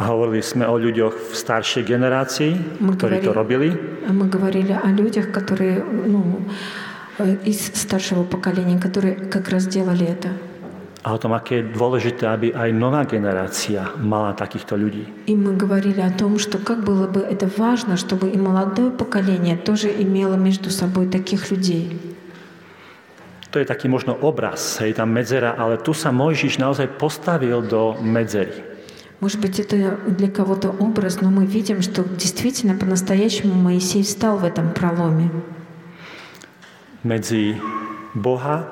A 0.01 0.09
hovorili 0.09 0.41
sme 0.41 0.65
o 0.65 0.81
ľuďoch 0.81 1.13
v 1.13 1.33
staršej 1.37 1.85
generácii, 1.85 2.81
My 2.81 2.97
ktorí 2.97 3.21
to 3.21 3.31
hovorili- 3.31 3.37
robili. 3.37 3.69
Мы 4.09 4.27
говорили 4.27 4.73
о 4.73 4.89
людях, 4.91 5.29
которые 5.31 5.85
ну, 5.85 6.41
э, 7.21 7.37
из 7.45 7.69
старшего 7.77 8.25
поколения, 8.25 8.81
которые 8.81 9.15
как 9.29 9.49
раз 9.53 9.67
делали 9.69 10.09
это. 10.09 10.33
A 11.05 11.13
o 11.13 11.19
tom, 11.21 11.37
aké 11.37 11.61
je 11.61 11.69
dôležité, 11.69 12.25
aby 12.25 12.57
aj 12.57 12.73
nová 12.73 13.05
generácia 13.05 13.93
mala 14.01 14.33
takýchto 14.33 14.73
ľudí. 14.73 15.05
И 15.29 15.37
мы 15.37 15.53
говорили 15.53 16.01
о 16.01 16.09
том, 16.09 16.41
что 16.41 16.57
как 16.57 16.81
было 16.81 17.05
бы 17.05 17.21
это 17.21 17.45
важно, 17.45 18.01
чтобы 18.01 18.33
и 18.33 18.41
молодое 18.41 18.89
поколение 18.89 19.61
тоже 19.61 19.93
имело 19.93 20.41
между 20.41 20.73
собой 20.73 21.05
таких 21.13 21.53
людей. 21.53 22.01
To 23.53 23.61
je 23.61 23.69
taký 23.69 23.87
možno 23.87 24.17
obraz, 24.19 24.81
hej, 24.81 24.97
tam 24.97 25.13
medzera, 25.13 25.55
ale 25.55 25.77
tu 25.77 25.93
sa 25.95 26.11
Mojžiš 26.11 26.57
naozaj 26.59 26.97
postavil 26.99 27.61
do 27.63 27.95
medzery. 28.01 28.68
Может 29.21 29.41
быть, 29.41 29.59
это 29.59 29.99
для 30.07 30.31
кого-то 30.31 30.69
образ, 30.71 31.21
но 31.21 31.31
мы 31.31 31.47
видим, 31.47 31.81
что 31.83 32.05
действительно 32.05 32.75
по-настоящему 32.75 33.55
Моисей 33.55 34.03
встал 34.03 34.37
в 34.39 34.45
этом 34.45 34.73
проломе 34.73 35.31
Medzi 37.05 37.61
Boha 38.15 38.65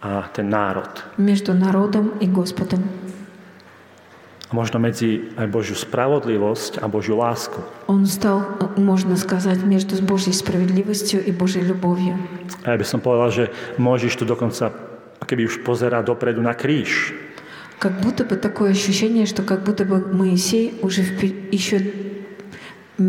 a 0.00 0.28
ten 0.34 0.48
národ. 0.48 0.88
между 1.16 1.54
народом 1.54 2.12
и 2.20 2.26
Господом. 2.26 2.84
A 4.50 4.54
možno 4.56 4.82
medzi 4.82 5.30
aj 5.38 5.46
Božiu 5.46 5.78
spravodlivosť 5.78 6.82
a 6.82 6.90
Božiu 6.90 7.16
lásku. 7.22 7.62
Он 7.86 8.04
стал, 8.06 8.42
можно 8.76 9.16
сказать, 9.16 9.62
между 9.62 10.02
Божьей 10.02 10.32
справедливостью 10.32 11.24
и 11.24 11.30
Божьей 11.30 11.62
любовью. 11.62 12.18
A 12.64 12.74
ja 12.74 12.76
by 12.76 12.84
som 12.84 12.98
povedal, 12.98 13.30
že 13.30 13.44
Mojžiš 13.78 14.18
tu 14.18 14.24
dokonca 14.26 14.74
keby 15.22 15.46
už 15.46 15.62
pozerá 15.62 16.02
dopredu 16.02 16.42
na 16.42 16.58
kríž. 16.58 17.14
Как 17.79 17.99
будто 18.01 18.23
бы 18.23 18.35
такое 18.37 18.71
ощущение, 18.71 19.25
что 19.25 19.43
как 19.43 19.63
будто 19.63 19.83
бы 19.85 19.99
Моисей 20.13 20.73
уже 20.81 21.01
впе- 21.01 21.49
еще 21.51 21.81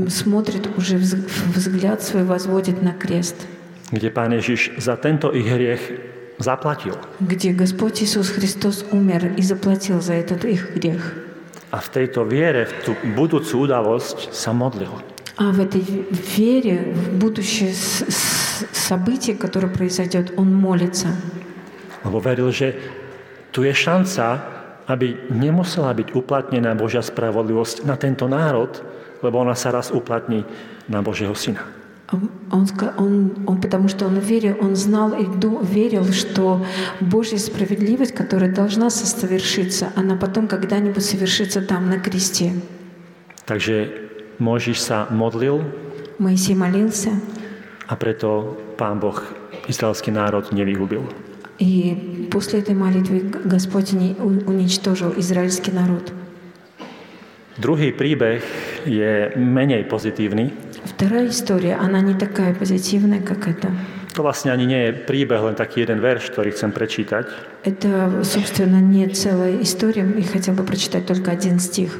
смотрит, 0.09 0.69
уже 0.77 0.97
вз- 0.97 1.29
взгляд 1.55 2.03
свой 2.03 2.25
возводит 2.25 2.83
на 2.83 2.93
крест, 2.93 3.37
kde 3.93 4.11
Pán 4.11 4.33
Ježiš 4.35 4.73
za 4.79 4.97
tento 4.97 5.31
ich 5.33 5.47
hriech 5.47 5.79
zaplatil. 6.39 6.99
где 7.21 7.53
Господь 7.53 8.03
Иисус 8.03 8.29
Христос 8.31 8.85
умер 8.91 9.35
и 9.39 9.43
заплатил 9.43 10.01
за 10.03 10.15
этот 10.15 10.45
их 10.45 10.75
грех. 10.75 11.15
V 11.71 11.89
tejto 11.93 12.25
viere, 12.27 12.67
v 12.67 12.73
tú 12.85 12.93
budúcu 13.15 13.63
udalosť 13.69 14.33
sa 14.35 14.51
modlil. 14.53 14.91
А 15.37 15.53
в 15.53 15.61
этой 15.61 15.83
в- 15.83 16.39
вере 16.39 16.93
в 16.95 17.19
будущее 17.19 17.73
событие, 18.73 19.37
которое 19.37 19.69
произойдет, 19.69 20.33
он 20.37 20.53
молится. 20.53 21.09
Lebo 22.05 22.19
veril, 22.21 22.51
že 22.51 22.75
tu 23.53 23.63
je 23.63 23.75
šanca, 23.75 24.56
aby 24.88 25.30
nemusela 25.32 25.94
byť 25.94 26.14
uplatnená 26.18 26.76
Božia 26.76 27.00
spravodlivosť 27.00 27.86
na 27.86 27.96
tento 27.96 28.28
národ, 28.28 28.82
lebo 29.22 29.40
ona 29.40 29.54
sa 29.56 29.72
raz 29.72 29.94
uplatní 29.94 30.44
na 30.90 31.00
Božieho 31.06 31.34
syna. 31.38 31.64
А 32.12 32.20
Он, 32.52 32.68
ска- 32.68 32.92
он, 33.00 33.32
он, 33.48 33.62
потому 33.64 33.88
что 33.88 34.04
он 34.06 34.20
верил, 34.20 34.60
он 34.60 34.76
знал 34.76 35.16
и 35.16 35.24
ду- 35.24 35.64
верил, 35.64 36.12
что 36.12 36.60
Божья 37.00 37.40
справедливость, 37.40 38.12
которая 38.12 38.52
должна 38.52 38.90
совершиться, 38.90 39.96
она 39.96 40.18
потом 40.20 40.48
когда-нибудь 40.52 41.06
совершится 41.06 41.62
там, 41.64 41.88
на 41.88 42.00
кресте. 42.04 42.52
Takže 43.48 43.88
Mojžiš 44.44 44.78
sa 44.84 45.08
modlil 45.08 45.64
Моисей 46.20 46.54
молился, 46.56 47.16
a 47.88 47.96
preto 47.96 48.58
Pán 48.76 49.00
Boh 49.00 49.16
izraelský 49.72 50.12
národ 50.12 50.52
nevyhubil. 50.52 51.08
И 51.59 52.29
после 52.31 52.61
этой 52.61 52.75
молитвы 52.75 53.21
Господь 53.45 53.93
уничтожил 53.93 55.15
израильский 55.17 55.73
народ. 55.73 56.13
Druhý 57.57 57.89
príbeh 57.97 58.45
je 58.85 59.33
menej 59.33 59.89
pozitívny. 59.89 60.53
Вторая 60.85 61.29
история, 61.29 61.77
она 61.81 62.01
не 62.01 62.13
такая 62.13 62.55
позитивная, 62.55 63.21
как 63.21 63.49
эта. 63.49 63.73
To 64.13 64.23
vlastne 64.25 64.53
ani 64.53 64.65
nie 64.69 64.81
je 64.89 64.93
príbeh, 64.93 65.41
len 65.41 65.57
taký 65.57 65.85
jeden 65.85 66.01
verš, 66.01 66.33
ktorý 66.33 66.53
chcem 66.53 66.73
prečítať. 66.73 67.25
Это, 67.65 68.25
собственно, 68.25 68.81
не 68.81 69.09
целая 69.09 69.61
история, 69.61 70.05
и 70.05 70.23
хотел 70.23 70.53
бы 70.53 70.65
прочитать 70.65 71.07
только 71.07 71.33
один 71.33 71.59
стих. 71.59 71.97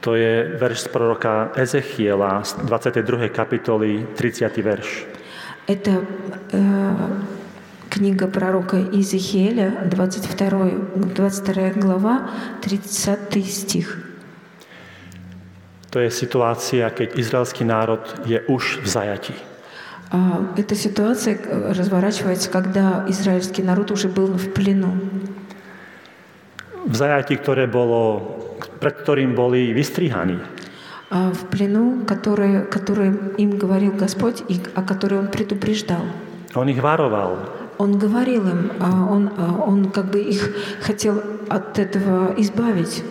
To 0.00 0.16
je 0.16 0.58
verš 0.60 0.80
z 0.80 0.88
proroka 0.88 1.52
Ezechiela 1.56 2.44
z 2.44 2.66
22. 2.68 3.28
kapitoly, 3.28 4.06
30. 4.16 4.60
verš. 4.60 4.88
Это 5.68 6.04
э, 6.52 6.60
Книга 7.92 8.26
пророка 8.26 8.78
Иезекииля, 8.78 9.84
22, 9.84 10.70
22 11.12 11.70
глава, 11.76 12.30
30 12.62 13.44
стих. 13.44 13.98
To 15.92 16.00
je 16.00 16.08
situácia, 16.08 16.88
keď 16.88 17.20
izraelský 17.20 17.68
národ 17.68 18.00
je 18.24 18.40
už 18.48 18.80
v 18.80 18.86
zajatí. 18.88 19.34
А, 20.08 20.40
Эта 20.56 20.72
ситуация 20.74 21.36
э, 21.36 21.72
разворачивается, 21.76 22.48
когда 22.48 23.04
израильский 23.12 23.60
народ 23.62 23.90
уже 23.90 24.08
был 24.08 24.32
в 24.40 24.54
плену. 24.56 24.96
V 26.88 26.96
zajatí, 26.96 27.36
ktoré 27.36 27.68
bolo, 27.68 28.40
pred 28.80 29.04
ktorým 29.04 29.36
boli 29.36 29.76
vystrihaní. 29.76 30.40
В 31.12 31.44
плену, 31.52 32.08
который, 32.08 32.64
который 32.64 33.36
им 33.36 33.60
говорил 33.60 33.92
Господь 33.92 34.40
и 34.48 34.56
о 34.74 34.80
которой 34.80 35.20
Он 35.20 35.28
предупреждал. 35.28 36.08
On 36.56 36.64
ich 36.72 36.80
varoval. 36.80 37.61
Он 37.77 37.97
говорил 37.97 38.47
им, 38.47 38.71
а 38.79 39.05
он, 39.05 39.29
а 39.37 39.53
он 39.61 39.91
как 39.91 40.11
бы 40.11 40.19
их 40.19 40.55
хотел 40.81 41.21
от 41.49 41.77
этого 41.79 42.33
избавить. 42.37 43.03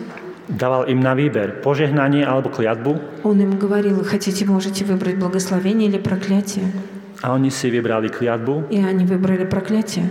Dával 0.47 0.87
im 0.87 1.03
na 1.03 1.11
výber 1.13 1.59
požehnanie 1.59 2.23
alebo 2.23 2.47
kliatbu 2.47 3.23
Он 3.23 3.41
им 3.41 3.59
говорил, 3.59 4.03
хотите, 4.05 4.45
можете 4.45 4.85
выбрать 4.85 5.19
благословение 5.19 5.89
или 5.89 5.97
проклятие. 5.97 6.71
a 7.21 7.33
oni 7.33 7.49
si 7.49 7.69
vybrali 7.69 8.09
kliatbu. 8.09 8.69
И 8.69 8.77
они 8.77 9.05
выбрали 9.05 9.45
проклятие. 9.45 10.09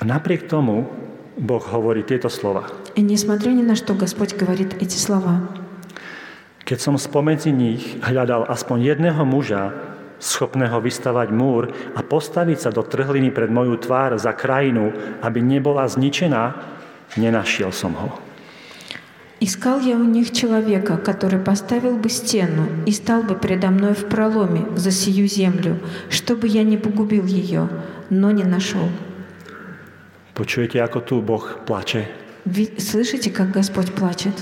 A 0.00 0.04
napriek 0.04 0.48
tomu 0.48 0.90
Boh 1.38 1.62
hovorí 1.62 2.02
tieto 2.02 2.28
slova. 2.28 2.68
И 2.94 3.00
несмотря 3.00 3.50
ни 3.50 3.62
на 3.62 3.74
что, 3.74 3.94
Господь 3.94 4.36
говорит 4.36 4.74
эти 4.82 4.96
слова. 4.96 5.48
Keď 6.64 6.78
som 6.78 6.94
spomedzi 6.94 7.50
nich 7.50 7.98
hľadal 8.04 8.46
aspoň 8.46 8.94
jedného 8.94 9.24
muža, 9.24 9.72
schopného 10.22 10.78
vystavať 10.78 11.28
múr 11.34 11.74
a 11.98 12.00
postaviť 12.00 12.58
sa 12.58 12.70
do 12.70 12.86
trhliny 12.86 13.34
pred 13.34 13.50
moju 13.50 13.74
tvár 13.82 14.14
za 14.16 14.30
krajinu, 14.30 14.94
aby 15.18 15.42
nebola 15.42 15.90
zničená, 15.90 16.54
nenašiel 17.18 17.74
som 17.74 17.98
ho. 17.98 18.10
Искал 19.42 19.80
я 19.80 19.96
у 19.98 20.04
них 20.04 20.30
человека, 20.30 20.96
который 20.96 21.40
поставил 21.40 21.98
бы 21.98 22.08
стену 22.08 22.62
и 22.86 22.92
стал 22.92 23.24
бы 23.24 23.34
предо 23.34 23.70
мной 23.70 23.92
в 23.92 24.06
проломе 24.06 24.66
за 24.76 24.92
сию 24.92 25.26
землю, 25.26 25.80
чтобы 26.10 26.46
я 26.46 26.62
не 26.62 26.76
погубил 26.76 27.26
ее, 27.26 27.68
но 28.08 28.30
не 28.30 28.44
нашел. 28.44 28.86
Počujete, 30.34 30.78
ako 30.78 30.98
tu 31.02 31.20
Boh 31.20 31.42
plače? 31.66 32.06
Вы 32.44 32.70
слышите, 32.78 33.30
как 33.30 33.50
Господь 33.50 33.92
плачет? 33.92 34.34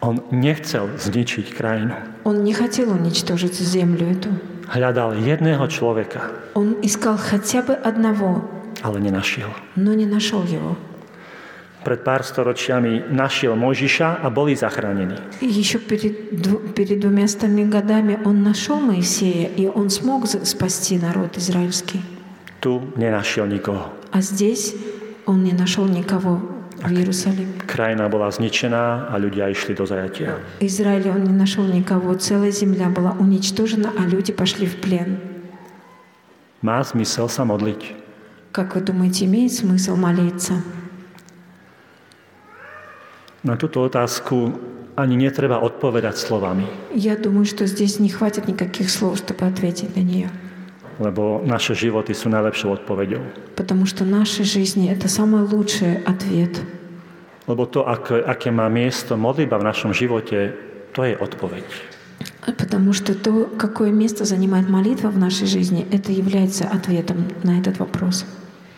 On 0.00 0.20
nechcel 0.30 0.92
zničiť 1.00 1.56
krajinu. 1.56 1.94
Он 2.24 2.44
не 2.44 2.52
хотел 2.52 2.92
уничтожить 2.92 3.54
землю 3.56 4.06
эту. 4.12 4.28
Hľadal 4.68 5.14
jedného 5.16 5.64
človeka, 5.70 6.30
Он 6.54 6.74
искал 6.82 7.16
хотя 7.16 7.62
бы 7.62 7.72
одного, 7.74 8.42
ale 8.82 8.98
nenašiel. 9.00 9.48
но 9.76 9.94
не 9.94 10.06
нашел 10.06 10.42
его. 10.44 10.76
Pred 11.86 12.02
pár 12.02 12.26
storočiami 12.26 13.14
našiel 13.14 13.54
Mojžiša 13.54 14.18
a 14.18 14.26
boli 14.28 14.58
zachránení. 14.58 15.22
И 15.40 15.46
еще 15.46 15.78
перед, 15.78 16.34
дв- 16.34 16.74
перед 16.74 16.98
двумя 16.98 17.28
стами 17.28 17.62
годами 17.62 18.18
он 18.24 18.42
нашел 18.42 18.80
Моисея, 18.80 19.46
и 19.54 19.70
он 19.70 19.88
смог 19.88 20.26
за- 20.26 20.44
спасти 20.44 20.98
народ 20.98 21.38
израильский. 21.38 22.02
Tu 22.60 22.82
nenašiel 22.98 23.46
nikoho. 23.46 23.94
А 24.10 24.20
здесь 24.20 24.74
он 25.26 25.44
не 25.44 25.52
нашел 25.52 25.86
никого 25.86 26.42
в 26.86 26.92
Иерусалиме. 26.94 27.66
Krajina 27.66 28.06
bola 28.08 28.30
zničená 28.30 29.10
a 29.10 29.14
ľudia 29.18 29.50
išli 29.50 29.74
do 29.74 29.84
zajatia. 29.84 30.38
Израиле 30.62 31.10
он 31.10 31.24
не 31.24 31.34
нашел 31.34 31.66
никого. 31.66 32.14
Целая 32.14 32.50
земля 32.50 32.88
была 32.88 33.12
уничтожена, 33.18 33.92
а 33.98 34.06
люди 34.06 34.32
пошли 34.32 34.66
в 34.66 34.80
плен. 34.80 35.18
Má 36.62 36.80
zmysel 36.82 37.28
sa 37.28 37.44
modliť? 37.44 38.06
Как 38.52 38.74
вы 38.74 38.80
думаете, 38.80 39.26
имеет 39.26 39.52
смысл 39.52 39.96
молиться? 39.96 40.64
Na 43.44 43.54
túto 43.54 43.84
otázku 43.84 44.56
ani 44.96 45.14
netreba 45.14 45.60
odpovedať 45.60 46.16
slovami, 46.16 46.66
Я 46.96 47.16
думаю, 47.16 47.44
что 47.44 47.66
здесь 47.66 48.00
не 48.00 48.08
хватит 48.08 48.48
никаких 48.48 48.90
слов, 48.90 49.18
чтобы 49.18 49.44
ответить 49.46 49.94
на 49.94 50.00
нее. 50.00 50.30
lebo 51.01 51.41
naše 51.41 51.73
životy 51.73 52.13
sú 52.13 52.29
najlepšou 52.29 52.77
odpoveďou. 52.81 53.21
Потому 53.57 53.85
что 53.89 54.05
наши 54.05 54.43
жизни — 54.43 54.93
это 54.93 55.09
самый 55.09 55.41
лучший 55.47 56.03
ответ. 56.05 56.61
Lebo 57.49 57.65
to, 57.65 57.87
aké, 57.89 58.21
aké 58.21 58.53
má 58.53 58.69
miesto 58.69 59.17
modlitba 59.17 59.57
v 59.57 59.67
našom 59.67 59.91
živote, 59.97 60.53
to 60.93 61.01
je 61.03 61.17
odpoveď. 61.17 61.65
Потому 62.57 62.93
что 62.93 63.13
то, 63.13 63.49
какое 63.57 63.91
место 63.91 64.25
занимает 64.25 64.69
молитва 64.69 65.09
в 65.09 65.17
нашей 65.17 65.47
жизни, 65.47 65.85
это 65.91 66.11
является 66.11 66.65
ответом 66.69 67.29
на 67.43 67.57
этот 67.59 67.79
вопрос. 67.79 68.25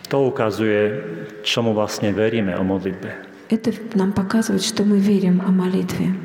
To 0.10 0.30
ukazuje, 0.30 1.02
čomu 1.44 1.74
vlastne 1.74 2.12
veríme 2.14 2.56
o 2.60 2.64
modlitbe. 2.64 3.34
Это 3.50 3.74
нам 3.96 4.14
показывает, 4.14 4.64
что 4.64 4.84
мы 4.84 5.00
верим 5.00 5.42
о 5.46 5.52
молитве. 5.52 6.16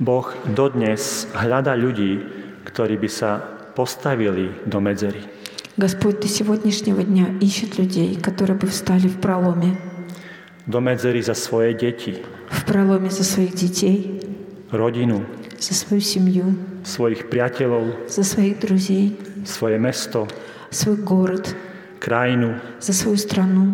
Boh 0.00 0.34
dodnes 0.44 1.30
hľada 1.32 1.78
ľudí, 1.78 2.20
ktorí 2.66 2.98
by 2.98 3.08
sa 3.08 3.55
postavili 3.77 4.49
do 4.65 4.81
medzery. 4.81 5.21
Господь 5.77 6.19
до 6.19 6.27
сегодняшнего 6.27 7.03
дня 7.03 7.27
ищет 7.39 7.77
людей, 7.77 8.17
которые 8.17 8.57
бы 8.57 8.65
встали 8.65 9.07
в 9.07 9.21
проломе. 9.21 9.77
Do 10.65 10.81
medzery 10.81 11.21
za 11.21 11.35
svoje 11.35 11.73
deti, 11.77 12.25
В 12.49 12.65
проломе 12.65 13.09
за 13.09 13.23
своих 13.23 13.53
детей, 13.53 14.19
rodinu, 14.71 15.21
за 15.59 15.73
свою 15.73 16.01
семью, 16.01 16.57
svojich 16.83 17.29
priateľov, 17.29 18.09
за 18.09 18.23
своих 18.23 18.59
друзей, 18.59 19.19
svoje 19.45 19.77
mesto, 19.77 20.27
свой 20.71 20.97
город, 20.97 21.55
krajinu, 21.99 22.57
за 22.79 22.93
свою 22.93 23.17
страну, 23.17 23.73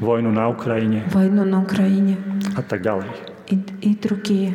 vojnu 0.00 0.32
na 0.32 0.48
Ukrajine 0.48 1.06
войну 1.12 1.44
на 1.44 1.62
Украине 1.62 2.16
a 2.56 2.62
tak 2.62 2.82
ďalej. 2.82 3.08
и, 3.46 3.58
и 3.80 3.94
другие. 3.94 4.54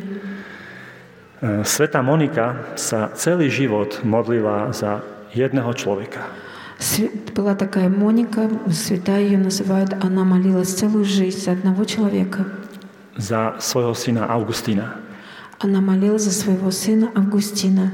Sveta 1.42 2.06
Monika 2.06 2.70
sa 2.78 3.10
celý 3.18 3.50
život 3.50 3.98
modlila 4.06 4.70
za 4.70 5.02
jedného 5.34 5.74
človeka. 5.74 6.22
Была 7.34 7.54
такая 7.54 7.88
Моника, 7.90 8.46
святая 8.70 9.22
ее 9.22 9.38
называют, 9.38 9.94
она 10.02 10.22
молилась 10.22 10.74
целую 10.74 11.04
жизнь 11.04 11.38
за 11.42 11.52
одного 11.52 11.84
человека. 11.84 12.46
Za 13.16 13.58
svojho 13.58 13.94
syna 13.94 14.26
Augustína. 14.30 15.02
Она 15.58 15.80
молилась 15.80 16.22
за 16.22 16.32
своего 16.32 16.70
сына 16.70 17.10
Августина, 17.14 17.90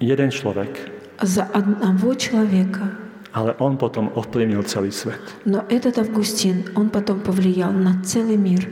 Jeden 0.00 0.30
človek, 0.30 0.92
за 1.20 1.44
одного 1.44 2.14
человека. 2.14 2.92
ale 3.32 3.56
on 3.58 3.76
potom 3.76 4.12
ovplyvnil 4.14 4.64
celý 4.64 4.92
svet. 4.92 5.20
Но 5.44 5.64
этот 5.68 5.96
Августин, 5.98 6.68
он 6.74 6.90
потом 6.90 7.20
повлиял 7.20 7.72
на 7.72 8.02
целый 8.04 8.36
мир. 8.36 8.68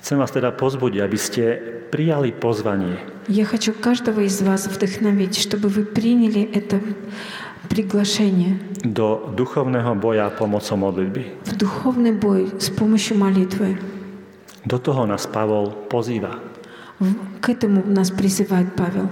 Chcem 0.00 0.18
vás 0.18 0.30
teda 0.30 0.54
pozbudiť, 0.54 1.00
aby 1.02 1.18
ste 1.18 1.42
prijali 1.90 2.30
pozvanie 2.30 2.96
Я 3.26 3.42
хочу 3.42 3.74
каждого 3.74 4.22
из 4.22 4.38
вас 4.42 4.70
вдохновить, 4.70 5.34
чтобы 5.34 5.66
вы 5.66 5.82
приняли 5.82 6.46
это 6.54 6.78
приглашение 7.68 8.58
do 8.84 9.34
duchovného 9.34 9.94
boja 9.98 10.30
pomocou 10.30 10.76
modlitby. 10.78 11.42
в 11.44 11.52
духовный 11.56 12.12
бой 12.12 12.50
с 12.58 12.70
помощью 12.70 13.18
молитвы. 13.18 13.78
Do 14.64 14.78
toho 14.78 15.06
nás 15.06 15.26
Pavol 15.26 15.74
pozýva. 15.90 16.38
В- 16.98 17.40
К 17.40 17.50
этому 17.50 17.82
нас 17.86 18.10
призывает 18.10 18.74
Павел. 18.76 19.08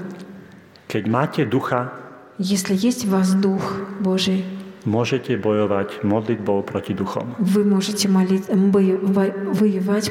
Keď 0.89 1.03
máte 1.11 1.43
ducha, 1.47 1.91
Если 2.39 2.75
есть 2.75 3.05
в 3.07 3.11
вас 3.15 3.31
Дух 3.35 3.63
Божий, 4.03 4.43
môžete 4.85 5.39
bojovať 5.39 6.03
modlitbou 6.03 6.63
proti 6.67 6.91
duchom. 6.95 7.35
вы 7.39 7.63
можете 7.65 8.09
молить, 8.09 8.47
боева- 8.51 9.35
воевать 9.55 10.11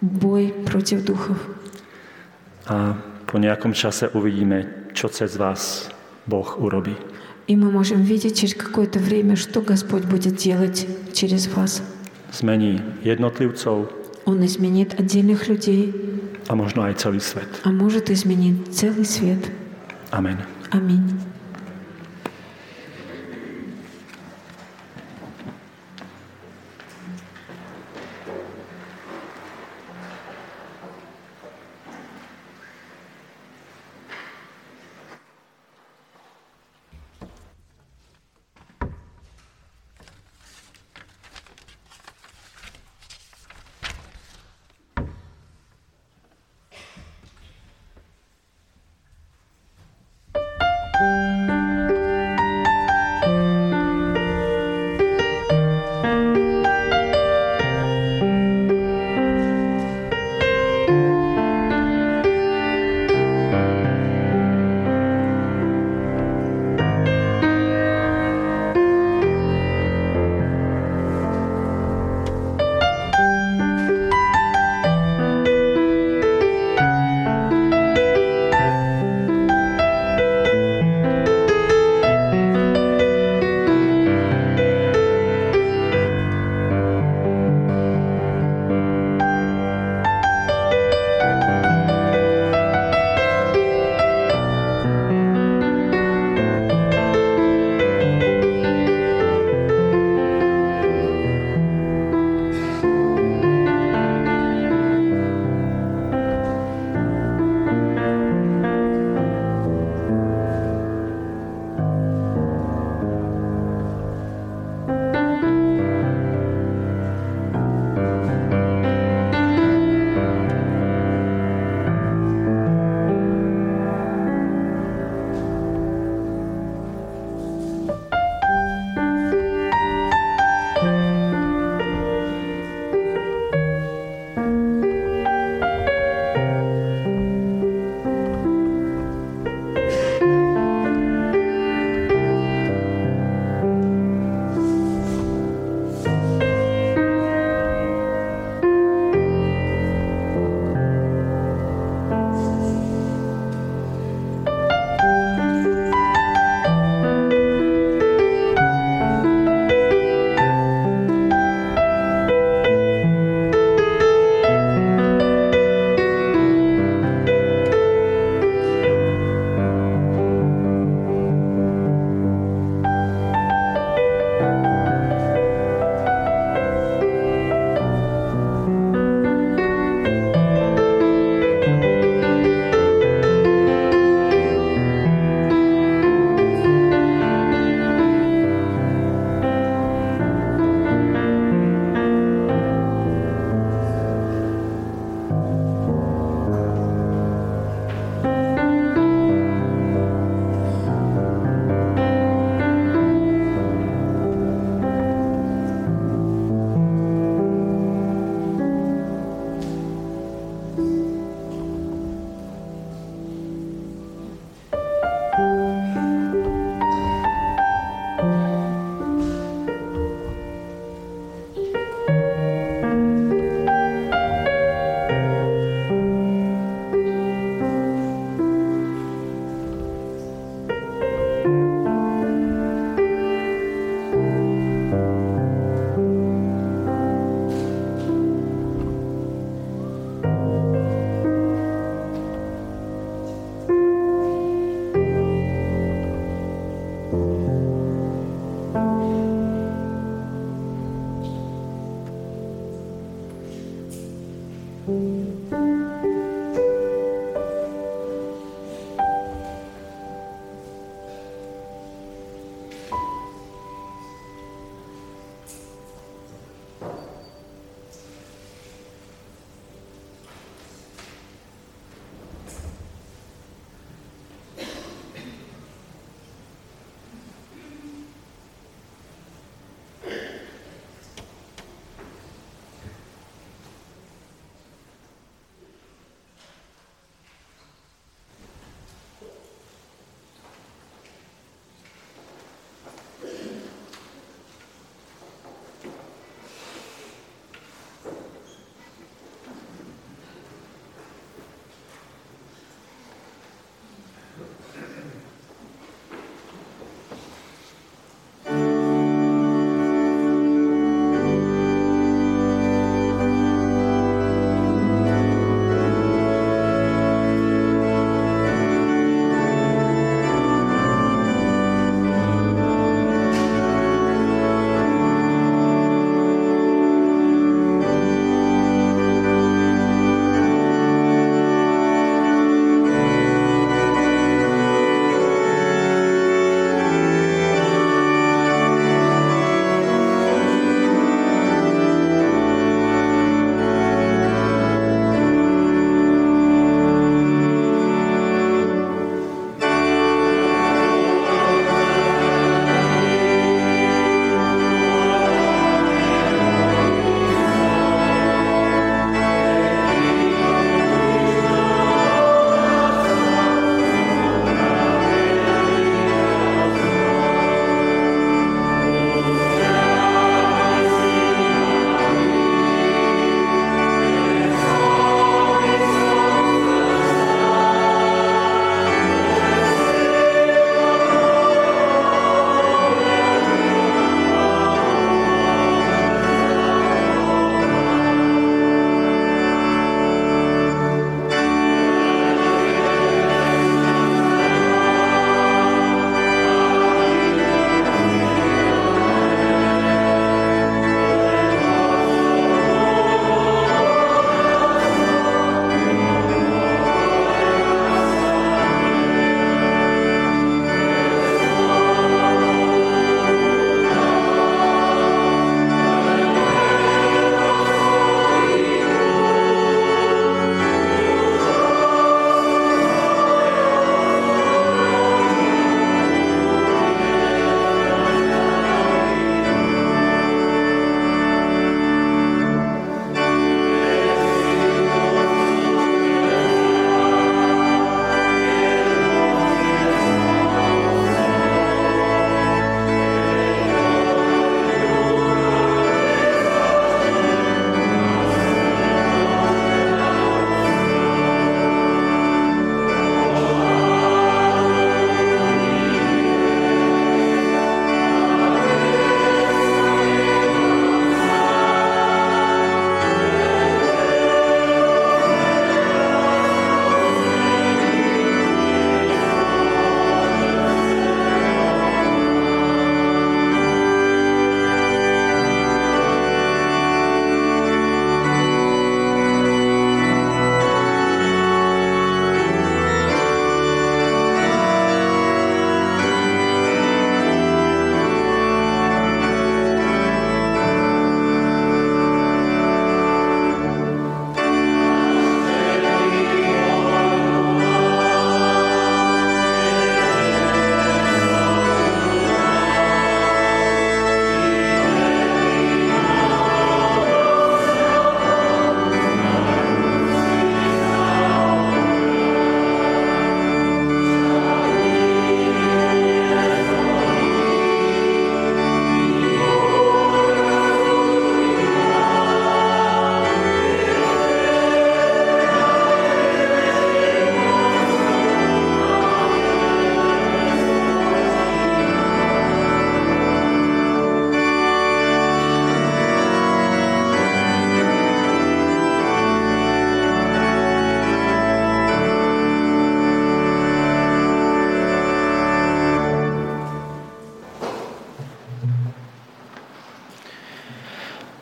бой 0.00 0.54
против 0.64 1.04
духов. 1.04 1.36
A 2.66 2.98
po 3.26 3.38
nejakom 3.38 3.74
čase 3.74 4.10
uvidíme, 4.10 4.90
čo 4.94 5.06
cez 5.08 5.36
vás 5.38 5.88
Boh 6.26 6.58
urobí. 6.58 6.96
И 7.46 7.54
мы 7.54 7.70
можем 7.70 8.02
видеть 8.02 8.38
через 8.40 8.54
какое-то 8.54 8.98
время, 8.98 9.36
что 9.36 9.60
Господь 9.62 10.04
будет 10.04 10.36
делать 10.36 10.86
через 11.12 11.46
вас. 11.46 11.82
Zmení 12.32 12.82
jednotlivcov 13.04 13.86
Он 14.26 14.44
изменит 14.44 14.98
отдельных 14.98 15.46
людей, 15.46 15.94
a 16.48 16.54
možno 16.56 16.82
aj 16.82 16.94
celý 16.98 17.20
svet. 17.22 17.46
а 17.62 17.70
может 17.70 18.10
изменить 18.10 18.74
целый 18.74 19.04
свет. 19.04 19.38
Amen. 20.10 20.42
Аминь. 20.72 21.06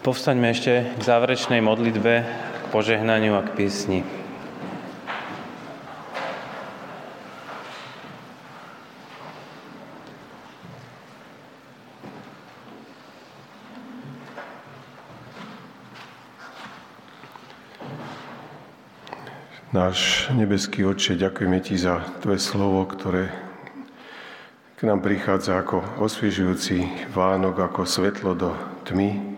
Povstaňme 0.10 0.50
ešte 0.50 0.90
k 0.98 1.02
záverečnej 1.06 1.62
modlitbe, 1.62 2.14
k 2.26 2.66
požehnaniu 2.74 3.38
a 3.38 3.46
k 3.46 3.54
piesni. 3.54 4.02
Náš 19.70 20.26
nebeský 20.34 20.90
Otče, 20.90 21.22
ďakujeme 21.22 21.62
Ti 21.62 21.78
za 21.78 22.02
Tvoje 22.26 22.42
slovo, 22.42 22.82
ktoré 22.90 23.30
k 24.74 24.90
nám 24.90 25.06
prichádza 25.06 25.62
ako 25.62 26.02
osviežujúci 26.02 27.14
Vánok, 27.14 27.62
ako 27.62 27.86
svetlo 27.86 28.34
do 28.34 28.58
tmy, 28.90 29.29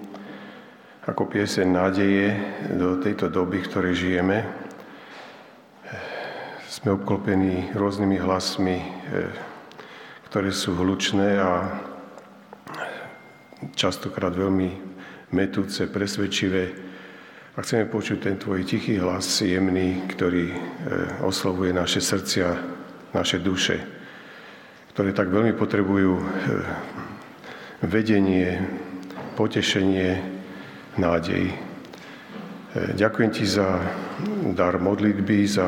ako 1.12 1.28
pieseň 1.28 1.68
nádeje 1.68 2.40
do 2.80 2.96
tejto 3.04 3.28
doby, 3.28 3.60
v 3.60 3.68
ktorej 3.68 4.00
žijeme. 4.00 4.48
Sme 6.72 6.96
obklopení 6.96 7.76
rôznymi 7.76 8.16
hlasmi, 8.16 8.80
eh, 8.80 9.28
ktoré 10.32 10.56
sú 10.56 10.72
hlučné 10.72 11.36
a 11.36 11.52
častokrát 13.76 14.32
veľmi 14.32 14.72
metúce, 15.36 15.84
presvedčivé, 15.92 16.72
a 17.52 17.60
chceme 17.60 17.92
počuť 17.92 18.18
ten 18.24 18.40
tvoj 18.40 18.64
tichý 18.64 18.96
hlas, 18.96 19.44
jemný, 19.44 20.08
ktorý 20.16 20.56
e, 20.56 20.58
oslovuje 21.28 21.76
naše 21.76 22.00
srdcia, 22.00 22.48
naše 23.12 23.44
duše, 23.44 23.76
ktoré 24.96 25.12
tak 25.12 25.28
veľmi 25.28 25.52
potrebujú 25.60 26.16
e, 26.16 26.24
vedenie, 27.84 28.56
potešenie, 29.36 30.40
nádej. 31.00 31.52
E, 31.52 31.56
ďakujem 32.96 33.32
ti 33.32 33.46
za 33.48 33.80
dar 34.56 34.80
modlitby, 34.80 35.48
za 35.48 35.68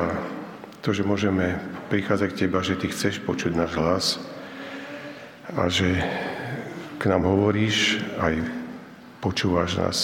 to, 0.83 0.91
že 0.91 1.07
môžeme 1.07 1.55
prichádzať 1.87 2.29
k 2.33 2.39
teba, 2.47 2.59
že 2.59 2.75
ty 2.75 2.91
chceš 2.91 3.23
počuť 3.23 3.51
náš 3.55 3.71
hlas 3.77 4.05
a 5.55 5.67
že 5.71 6.01
k 6.99 7.03
nám 7.07 7.27
hovoríš, 7.27 7.99
aj 8.19 8.39
počúvaš 9.19 9.71
nás. 9.79 9.99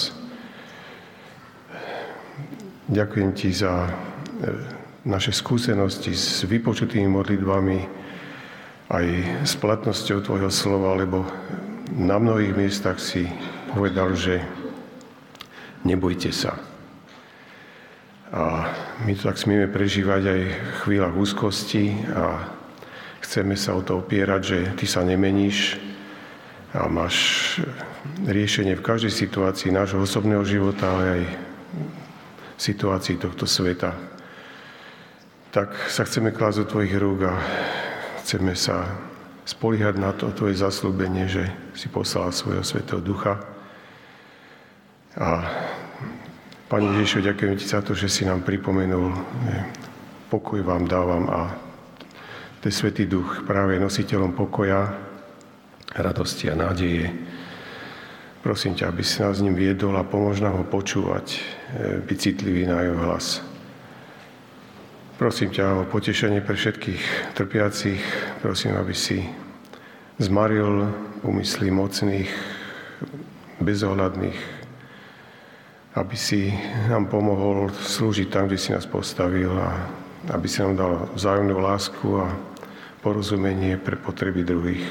Ďakujem 2.89 3.31
ti 3.35 3.49
za 3.53 3.87
e, 3.87 3.91
naše 5.07 5.31
skúsenosti 5.31 6.11
s 6.11 6.43
vypočutými 6.43 7.07
modlitbami, 7.07 7.79
aj 8.89 9.05
s 9.45 9.53
platnosťou 9.55 10.25
Tvojho 10.25 10.49
slova, 10.49 10.97
lebo 10.97 11.21
na 11.93 12.17
mnohých 12.17 12.57
miestach 12.57 12.97
si 12.97 13.29
povedal, 13.69 14.17
že 14.17 14.41
nebojte 15.83 16.31
sa. 16.33 16.59
A 18.29 18.69
my 19.05 19.17
to 19.17 19.25
tak 19.25 19.41
smieme 19.41 19.65
prežívať 19.65 20.21
aj 20.21 20.41
v 20.53 20.77
chvíľach 20.85 21.17
úzkosti 21.17 21.97
a 22.13 22.45
chceme 23.25 23.57
sa 23.57 23.73
o 23.73 23.81
to 23.81 24.05
opierať, 24.05 24.41
že 24.45 24.59
Ty 24.77 24.85
sa 24.85 25.01
nemeníš 25.01 25.81
a 26.77 26.85
máš 26.85 27.17
riešenie 28.29 28.77
v 28.77 28.85
každej 28.85 29.09
situácii 29.09 29.73
nášho 29.73 30.05
osobného 30.05 30.45
života, 30.45 30.93
ale 30.93 31.05
aj 31.09 31.21
situácii 32.61 33.17
tohto 33.17 33.49
sveta. 33.49 33.97
Tak 35.49 35.89
sa 35.89 36.05
chceme 36.05 36.29
klásť 36.29 36.61
do 36.61 36.65
Tvojich 36.69 36.93
rúk 37.01 37.25
a 37.25 37.33
chceme 38.21 38.53
sa 38.53 38.93
spoliehať 39.49 39.95
na 39.97 40.13
to 40.13 40.29
Tvoje 40.29 40.61
zaslúbenie, 40.61 41.25
že 41.25 41.49
si 41.73 41.89
poslal 41.89 42.29
svojho 42.29 42.61
Svetého 42.61 43.01
Ducha. 43.01 43.41
A 45.17 45.49
Pane 46.69 46.85
Ježišu, 47.01 47.25
ďakujem 47.25 47.57
Ti 47.57 47.65
za 47.65 47.81
to, 47.81 47.97
že 47.97 48.05
si 48.05 48.29
nám 48.29 48.45
pripomenul, 48.45 49.09
pokoj 50.29 50.61
vám 50.61 50.85
dávam 50.85 51.25
a 51.25 51.57
ten 52.61 52.69
Svetý 52.69 53.09
Duch 53.09 53.41
práve 53.49 53.81
nositeľom 53.81 54.37
pokoja, 54.37 54.93
radosti 55.97 56.45
a 56.47 56.55
nádeje 56.55 57.09
Prosím 58.39 58.71
ťa, 58.71 58.87
aby 58.87 59.03
si 59.03 59.19
nás 59.19 59.35
s 59.35 59.43
ním 59.43 59.51
viedol 59.51 59.99
a 59.99 60.07
pomôž 60.07 60.39
nám 60.39 60.63
ho 60.63 60.65
počúvať, 60.65 61.35
e, 61.35 61.39
byť 61.99 62.17
citlivý 62.17 62.63
na 62.71 62.79
jeho 62.87 62.95
hlas. 62.95 63.43
Prosím 65.19 65.51
ťa 65.51 65.83
o 65.83 65.89
potešenie 65.91 66.39
pre 66.39 66.55
všetkých 66.55 67.35
trpiacich. 67.35 67.99
Prosím, 68.39 68.79
aby 68.79 68.95
si 68.95 69.27
zmaril 70.23 70.87
úmysly 71.27 71.67
mocných, 71.67 72.31
bezohľadných, 73.59 74.58
aby 75.99 76.15
si 76.15 76.47
nám 76.87 77.11
pomohol 77.11 77.67
slúžiť 77.75 78.31
tam, 78.31 78.47
kde 78.47 78.55
si 78.55 78.71
nás 78.71 78.87
postavil 78.87 79.51
a 79.51 79.83
aby 80.31 80.47
si 80.47 80.63
nám 80.63 80.79
dal 80.79 80.93
vzájomnú 81.11 81.59
lásku 81.59 82.07
a 82.15 82.31
porozumenie 83.03 83.75
pre 83.75 83.99
potreby 83.99 84.47
druhých. 84.47 84.87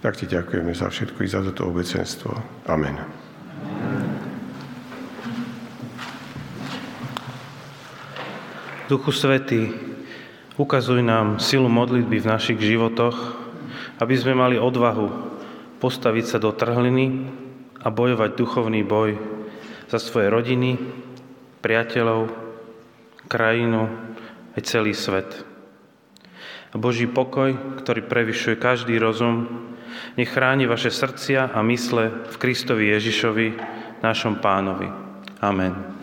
Tak 0.00 0.16
ti 0.16 0.24
ďakujeme 0.24 0.72
za 0.72 0.88
všetko 0.88 1.18
i 1.20 1.28
za 1.28 1.44
toto 1.44 1.68
obecenstvo. 1.68 2.32
Amen. 2.64 2.96
Duchu 8.88 9.12
Svety, 9.12 9.68
ukazuj 10.60 11.00
nám 11.04 11.40
silu 11.40 11.68
modlitby 11.68 12.24
v 12.24 12.30
našich 12.32 12.60
životoch, 12.60 13.16
aby 14.00 14.14
sme 14.16 14.32
mali 14.32 14.56
odvahu 14.56 15.08
postaviť 15.80 16.24
sa 16.24 16.38
do 16.40 16.52
trhliny 16.52 17.28
a 17.84 17.88
bojovať 17.92 18.30
duchovný 18.36 18.80
boj 18.84 19.34
za 19.88 19.98
svoje 20.00 20.28
rodiny, 20.32 20.76
priateľov, 21.64 22.28
krajinu 23.28 23.88
aj 24.54 24.60
celý 24.68 24.92
svet. 24.92 25.44
A 26.74 26.78
Boží 26.78 27.06
pokoj, 27.06 27.54
ktorý 27.82 28.02
prevyšuje 28.04 28.58
každý 28.58 28.98
rozum, 28.98 29.70
nech 30.18 30.30
chráni 30.30 30.66
vaše 30.66 30.90
srdcia 30.90 31.54
a 31.54 31.58
mysle 31.62 32.26
v 32.30 32.36
Kristovi 32.38 32.90
Ježišovi, 32.90 33.46
našom 34.02 34.42
pánovi. 34.42 34.90
Amen. 35.38 35.94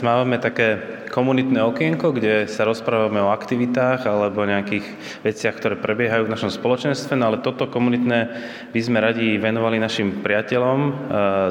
Teraz 0.00 0.16
máme 0.16 0.40
také 0.40 0.80
komunitné 1.12 1.60
okienko, 1.60 2.16
kde 2.16 2.48
sa 2.48 2.64
rozprávame 2.64 3.20
o 3.20 3.36
aktivitách 3.36 4.08
alebo 4.08 4.48
nejakých 4.48 4.88
veciach, 5.20 5.60
ktoré 5.60 5.76
prebiehajú 5.76 6.24
v 6.24 6.32
našom 6.32 6.48
spoločenstve, 6.48 7.20
no 7.20 7.28
ale 7.28 7.44
toto 7.44 7.68
komunitné 7.68 8.32
by 8.72 8.80
sme 8.80 8.96
radi 8.96 9.36
venovali 9.36 9.76
našim 9.76 10.24
priateľom 10.24 10.78
eh, 10.80 10.92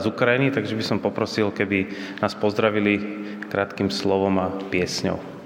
z 0.01 0.05
Ukrajiny, 0.09 0.49
takže 0.49 0.73
by 0.73 0.81
som 0.81 0.97
poprosil, 0.97 1.53
keby 1.53 1.93
nás 2.25 2.33
pozdravili 2.33 2.97
krátkým 3.53 3.93
slovom 3.93 4.41
a 4.41 4.49
piesňou. 4.73 5.38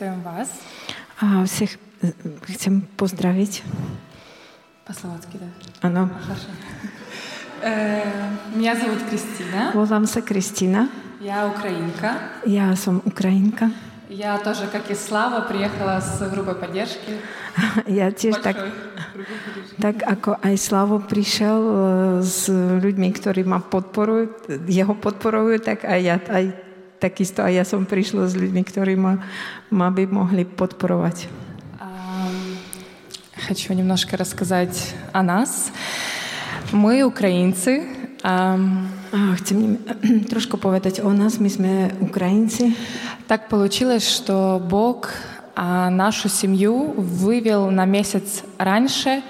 Приветствуем 0.00 0.22
вас. 0.22 0.48
A 1.20 1.44
всех 1.44 1.76
э, 2.00 2.12
chcem 2.48 2.80
pozdraviť. 2.96 3.62
По-словацки, 4.88 5.36
да. 5.36 5.48
Áno, 5.84 6.08
Хорошо. 6.24 6.48
Э, 7.60 8.32
Меня 8.56 8.76
зовут 8.76 9.04
Кристина. 9.10 9.72
sa 10.06 10.20
Kristina. 10.22 10.88
Я 11.20 11.46
украинка. 11.46 12.16
Ja 12.46 12.74
som 12.76 13.02
Ukrajinka. 13.04 13.70
Я 14.08 14.38
тоже, 14.38 14.68
как 14.72 14.90
и 14.90 14.94
Слава, 14.94 15.42
приехала 15.42 16.00
с 16.00 16.18
группой 16.30 16.54
поддержки. 16.54 17.20
Большой 17.84 18.72
группой 19.12 19.44
поддержки. 19.44 19.76
tak 19.82 19.96
ako 20.02 20.40
aj 20.40 20.56
Slavo 20.56 20.98
prišiel 21.04 21.60
e, 21.60 21.76
s 22.24 22.48
ľuďmi, 22.48 23.12
ktorí 23.12 23.44
ma 23.44 23.60
podporujú, 23.60 24.48
jeho 24.64 24.96
podporujú, 24.96 25.60
tak 25.60 25.84
aj 25.84 26.00
ja, 26.00 26.16
aj 26.16 26.69
takisto 27.00 27.40
aj 27.40 27.52
ja 27.56 27.64
som 27.64 27.88
prišla 27.88 28.28
s 28.28 28.36
ľuďmi, 28.36 28.62
ktorí 28.62 28.94
ma, 29.00 29.24
ma 29.72 29.88
by 29.88 30.04
mohli 30.04 30.44
podporovať. 30.44 31.48
Хочу 33.50 33.72
немножко 33.72 34.16
рассказать 34.16 34.94
о 35.12 35.22
нас. 35.22 35.72
Мы 36.70 37.02
украинцы. 37.02 37.82
Im 38.22 39.78
trošku 40.30 40.60
povedať 40.60 41.00
o 41.00 41.10
nás. 41.10 41.40
My 41.40 41.48
sme 41.50 41.90
Ukrajinci. 41.98 42.76
Так 43.26 43.48
получилось, 43.48 44.06
что 44.06 44.60
Бог 44.62 45.10
а, 45.56 45.90
нашу 45.90 46.28
семью 46.28 46.94
вывел 46.96 47.70
на 47.70 47.86
месяц 47.86 48.44
раньше, 48.58 49.22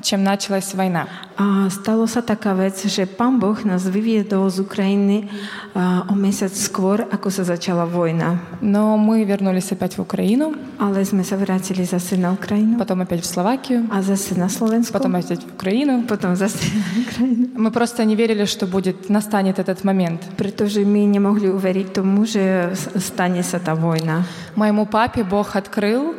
чем 0.00 0.22
началась 0.22 0.74
война. 0.74 1.06
A 1.36 1.66
stalo 1.70 2.06
sa 2.06 2.22
taká 2.22 2.54
vec, 2.54 2.78
že 2.86 3.06
pán 3.06 3.38
Boh 3.38 3.58
nás 3.66 3.82
vyviedol 3.86 4.46
z 4.50 4.62
Ukrajiny 4.62 5.26
a, 5.74 6.06
o 6.06 6.14
mesiac 6.14 6.50
skôr, 6.54 7.02
ako 7.10 7.30
sa 7.30 7.42
začala 7.46 7.82
vojna. 7.86 8.38
Но 8.62 8.96
мы 8.98 9.24
вернулись 9.24 9.70
опять 9.70 9.98
в 9.98 10.02
Украину, 10.02 10.54
Ale 10.78 11.02
sme 11.02 11.26
sa 11.26 11.34
vrátili 11.34 11.82
zase 11.82 12.14
na 12.14 12.30
Ukrajinu 12.30 12.78
потом 12.78 13.02
опять 13.02 13.22
в 13.22 13.26
Словакию, 13.26 13.86
a 13.90 13.98
zase 14.02 14.38
na 14.38 14.46
Slovensku. 14.46 14.94
потом 14.94 15.14
опять 15.18 15.42
в 15.42 15.50
Украину. 15.54 16.06
potom 16.06 16.34
zase 16.38 16.62
na 16.70 16.86
Ukrajinu. 17.02 17.44
Мы 17.58 17.70
просто 17.70 18.04
не 18.06 18.14
верили, 18.14 18.46
что 18.46 18.66
будет, 18.66 19.10
настанет 19.10 19.58
этот 19.58 19.82
момент. 19.82 20.22
Pretože 20.38 20.86
my 20.86 21.06
nemohli 21.10 21.50
uveriť 21.50 21.90
tomu, 21.90 22.22
že 22.22 22.70
s- 22.70 22.94
stane 23.02 23.42
sa 23.42 23.58
tá 23.58 23.74
vojna. 23.74 24.22
Моему 24.54 24.86
папе 24.86 25.22
Бог 25.26 25.54
открыл 25.58 26.14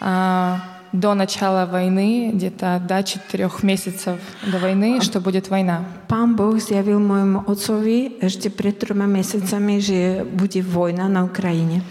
а, 0.00 0.58
до 0.92 1.14
начала 1.14 1.66
войны, 1.66 2.30
где-то 2.34 2.82
до 2.86 3.02
четырех 3.02 3.62
месяцев 3.62 4.18
до 4.50 4.58
войны, 4.58 5.00
что 5.00 5.20
будет 5.20 5.48
война. 5.48 5.84
Пан 6.08 6.36
Бог 6.36 6.60
заявил 6.60 7.00
моему 7.00 7.44
отцу, 7.46 7.80
что 8.28 8.50
перед 8.50 8.78
тремя 8.78 9.06
месяцами 9.06 9.78
же 9.78 10.26
будет 10.32 10.66
война 10.66 11.08
на 11.08 11.24
Украине. 11.24 11.82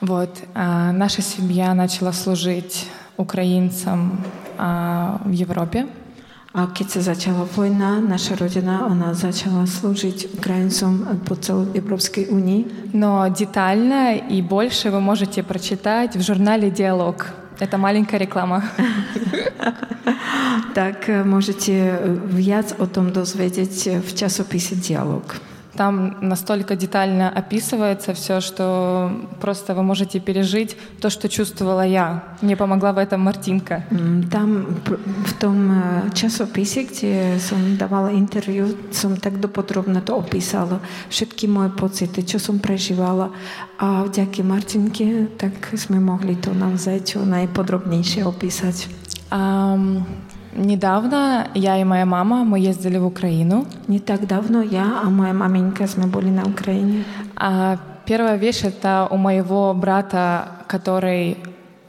Вот, 0.00 0.30
а, 0.54 0.92
наша 0.92 1.22
семья 1.22 1.74
начала 1.74 2.12
служить 2.12 2.86
украинцам 3.16 4.20
а, 4.56 5.20
в 5.24 5.32
Европе. 5.32 5.86
А 6.54 6.66
когда 6.66 7.10
начала 7.10 7.46
война, 7.56 8.00
наша 8.00 8.36
родина, 8.36 8.86
она 8.86 9.12
начала 9.22 9.66
служить 9.66 10.28
украинцам 10.34 11.20
по 11.26 11.34
целой 11.34 11.66
Европской 11.74 12.26
Унии. 12.30 12.66
Но 12.92 13.28
детально 13.28 14.16
и 14.16 14.40
больше 14.40 14.90
вы 14.90 15.00
можете 15.00 15.42
прочитать 15.42 16.16
в 16.16 16.22
журнале 16.22 16.70
«Диалог» 16.70 17.26
Это 17.60 17.78
маленькая 17.78 18.18
реклама. 18.18 18.62
Так 20.74 21.08
э, 21.08 21.24
можете 21.24 21.72
э, 21.72 22.18
в'яз 22.32 22.74
о 22.78 22.86
том 22.86 23.10
дозведіть 23.10 23.86
э, 23.86 24.00
в 24.00 24.14
часописі 24.14 24.76
диалог. 24.76 25.22
Там 25.78 26.16
настолько 26.20 26.74
детально 26.74 27.30
описывается 27.30 28.12
все, 28.12 28.40
что 28.40 29.12
просто 29.40 29.74
вы 29.74 29.84
можете 29.84 30.18
пережить 30.18 30.76
то, 31.00 31.08
что 31.08 31.28
чувствовала 31.28 31.86
я. 31.86 32.24
Мне 32.42 32.56
помогла 32.56 32.92
в 32.92 32.98
этом 32.98 33.20
Мартинка. 33.20 33.84
Там 34.32 34.66
в 35.24 35.32
том 35.32 35.70
э, 35.70 36.14
часописі, 36.14 36.88
де 37.00 37.38
сам 37.38 37.76
давала 37.76 38.10
интервью, 38.10 38.66
сам 38.90 39.16
так 39.16 39.38
доподробно 39.38 40.00
то 40.00 40.16
описала. 40.16 40.80
Всі 41.10 41.48
мои 41.48 41.68
поцити, 41.68 42.22
что 42.26 42.38
сам 42.38 42.58
переживала. 42.58 43.28
А 43.76 44.02
вдяки 44.02 44.42
Мартинке 44.42 45.26
так 45.36 45.52
мы 45.90 46.00
могли 46.00 46.34
то 46.34 46.50
нам 46.50 46.78
зайти 46.78 47.18
навзаєчу 47.18 47.30
найподробніше 47.30 48.24
описати. 48.24 48.86
Um, 49.30 50.04
Недавно 50.58 51.46
я 51.54 51.80
и 51.80 51.84
моя 51.84 52.04
мама, 52.04 52.44
мы 52.44 52.58
ездили 52.58 52.98
в 52.98 53.06
Украину. 53.06 53.64
Не 53.86 54.00
так 54.00 54.26
давно 54.26 54.60
я, 54.60 55.00
а 55.04 55.08
моя 55.08 55.32
маменька, 55.32 55.86
мы 55.96 56.08
были 56.08 56.30
на 56.30 56.42
Украине. 56.42 57.04
А 57.36 57.78
первая 58.04 58.36
вещь 58.36 58.64
это 58.64 59.06
у 59.08 59.16
моего 59.16 59.72
брата, 59.72 60.48
который 60.66 61.36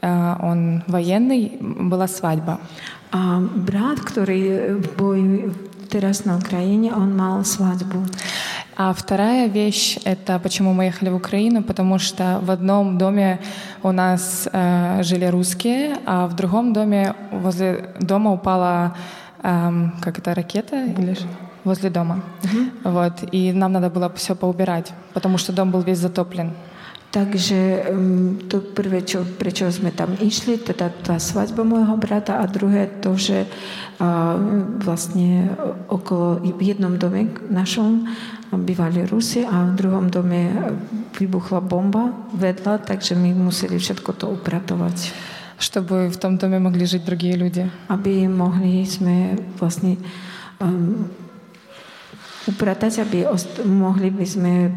э, 0.00 0.34
он 0.40 0.84
военный, 0.86 1.58
была 1.60 2.06
свадьба. 2.06 2.60
А 3.10 3.40
брат, 3.40 3.98
который 4.00 4.76
был 4.96 5.52
bol 5.90 6.00
teraz 6.00 6.24
na 6.24 6.38
Ukrajine, 6.38 6.94
on 6.94 7.16
mal 7.16 7.42
svadbu. 7.44 8.06
А 8.76 8.94
вторая 8.94 9.48
вещь 9.48 9.98
это 10.04 10.38
почему 10.38 10.72
мы 10.72 10.84
ехали 10.84 11.10
в 11.10 11.16
Украину, 11.16 11.62
потому 11.62 11.98
что 11.98 12.38
в 12.42 12.50
одном 12.50 12.96
доме 12.96 13.40
у 13.82 13.92
нас 13.92 14.48
э, 14.52 15.02
жили 15.02 15.26
русские, 15.26 15.96
а 16.06 16.26
в 16.26 16.34
другом 16.34 16.72
доме 16.72 17.14
возле 17.32 17.90
дома 18.00 18.32
упала 18.32 18.94
эм, 19.42 19.92
как 20.00 20.18
это 20.18 20.34
ракета 20.34 20.84
или 20.84 21.16
возле 21.64 21.90
дома, 21.90 22.22
вот 22.84 23.12
и 23.32 23.52
нам 23.52 23.72
надо 23.72 23.90
было 23.90 24.08
все 24.14 24.34
поубирать, 24.34 24.92
потому 25.12 25.38
что 25.38 25.52
дом 25.52 25.70
был 25.70 25.82
весь 25.82 25.98
затоплен. 25.98 26.52
Takže 27.15 27.87
um, 27.95 28.35
to 28.51 28.59
prvé, 28.59 28.99
čo, 28.99 29.23
prečo 29.23 29.71
sme 29.71 29.95
tam 29.95 30.19
išli, 30.19 30.59
teda 30.59 30.91
tá 30.91 31.15
svadba 31.15 31.63
môjho 31.63 31.95
brata 31.95 32.43
a 32.43 32.45
druhé 32.45 32.91
to, 32.99 33.15
že 33.15 33.47
uh, 33.47 34.35
vlastne 34.83 35.55
okolo, 35.87 36.43
v 36.43 36.75
jednom 36.75 36.99
dome 36.99 37.31
našom 37.47 38.11
bývali 38.51 39.07
Rusi 39.07 39.47
a 39.47 39.63
v 39.63 39.79
druhom 39.79 40.11
dome 40.11 40.51
vybuchla 41.15 41.63
bomba 41.63 42.11
vedľa, 42.35 42.83
takže 42.83 43.15
my 43.15 43.31
museli 43.31 43.79
všetko 43.79 44.11
to 44.19 44.35
upratovať, 44.35 45.15
чтобы 45.55 46.11
в 46.11 46.19
том 46.19 46.35
доме 46.35 46.59
могли 46.59 46.83
жить 46.83 47.07
другие 47.07 47.39
люди. 47.39 47.63
aby 47.87 48.27
mohli 48.27 48.83
sme 48.83 49.39
vlastne 49.55 49.95
um, 50.59 51.07
упираться, 52.46 52.90
чтобы 52.90 53.64
могли 53.64 54.10
бы 54.10 54.24
мы 54.36 54.72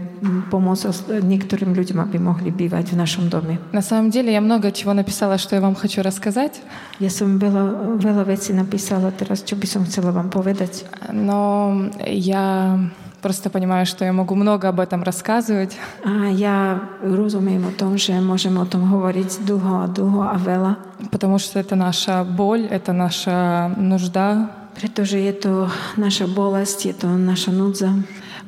помочь 0.52 0.80
некоторым 1.22 1.74
людям, 1.74 2.02
чтобы 2.02 2.20
могли 2.20 2.52
бывать 2.52 2.92
в 2.92 2.96
нашем 2.96 3.30
доме. 3.30 3.60
На 3.72 3.82
самом 3.82 4.10
деле 4.10 4.32
я 4.32 4.42
много 4.42 4.72
чего 4.72 4.94
написала, 4.94 5.38
что 5.38 5.56
я 5.56 5.62
вам 5.62 5.76
хочу 5.76 6.02
рассказать. 6.02 6.62
Я 7.00 7.10
сам 7.10 7.40
было 7.40 7.98
было 7.98 8.24
вещи 8.24 8.52
написала, 8.52 9.12
teraz 9.12 9.40
что 9.40 9.56
бы 9.56 9.68
сам 9.68 9.86
хотела 9.86 10.12
вам 10.12 10.30
поведать. 10.30 10.86
Но 11.12 11.90
я 12.06 12.80
просто 13.22 13.50
понимаю, 13.50 13.86
что 13.86 14.06
я 14.06 14.14
могу 14.14 14.36
много 14.36 14.68
об 14.70 14.80
этом 14.80 15.04
рассказывать. 15.04 15.78
А 16.04 16.28
я 16.30 16.82
разумею 17.02 17.68
о 17.68 17.72
том, 17.72 17.98
что 17.98 18.14
можем 18.22 18.60
о 18.60 18.66
том 18.66 18.92
говорить 18.92 19.40
долго, 19.46 19.88
долго, 19.88 20.30
а 20.30 20.38
вела. 20.38 20.78
Потому 21.12 21.40
что 21.40 21.60
это 21.60 21.76
наша 21.76 22.24
боль, 22.24 22.66
это 22.66 22.94
наша 22.94 23.72
нужда. 23.78 24.50
Притоже 24.76 25.20
эту 25.20 25.70
нашу 25.98 26.28
болость, 26.28 26.86
эту 26.86 27.08
нашу 27.08 27.52
нудзу. 27.52 27.90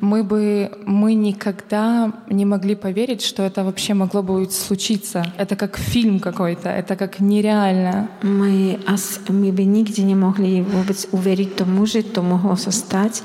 Мы 0.00 0.24
бы 0.24 0.70
мы 0.84 1.14
никогда 1.14 2.12
не 2.28 2.44
могли 2.44 2.74
поверить, 2.74 3.22
что 3.22 3.42
это 3.42 3.64
вообще 3.64 3.94
могло 3.94 4.22
бы 4.22 4.46
случиться. 4.50 5.24
Это 5.38 5.56
как 5.56 5.78
фильм 5.78 6.20
какой-то, 6.20 6.68
это 6.68 6.96
как 6.96 7.20
нереально. 7.20 8.10
Мы, 8.22 8.78
ас, 8.86 9.20
мы 9.28 9.52
бы 9.52 9.64
нигде 9.64 10.02
не 10.02 10.14
могли 10.14 10.62
быть 10.62 11.08
уверить 11.12 11.56
тому 11.56 11.86
же, 11.86 12.02
то 12.02 12.22
могло 12.22 12.56
стать. 12.56 13.22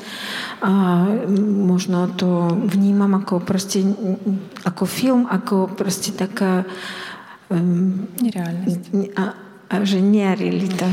А, 0.61 1.05
можно 1.27 2.07
то 2.07 2.47
внимам, 2.49 3.15
ако 3.15 3.39
просто, 3.39 3.79
ако 4.63 4.85
фильм, 4.85 5.27
ако 5.29 5.67
просто 5.67 6.13
такая... 6.13 6.65
Эм, 7.49 8.07
Нереальность. 8.21 8.87
А, 9.17 9.33
а 9.67 9.85
же 9.85 9.99
нереалита 9.99 10.85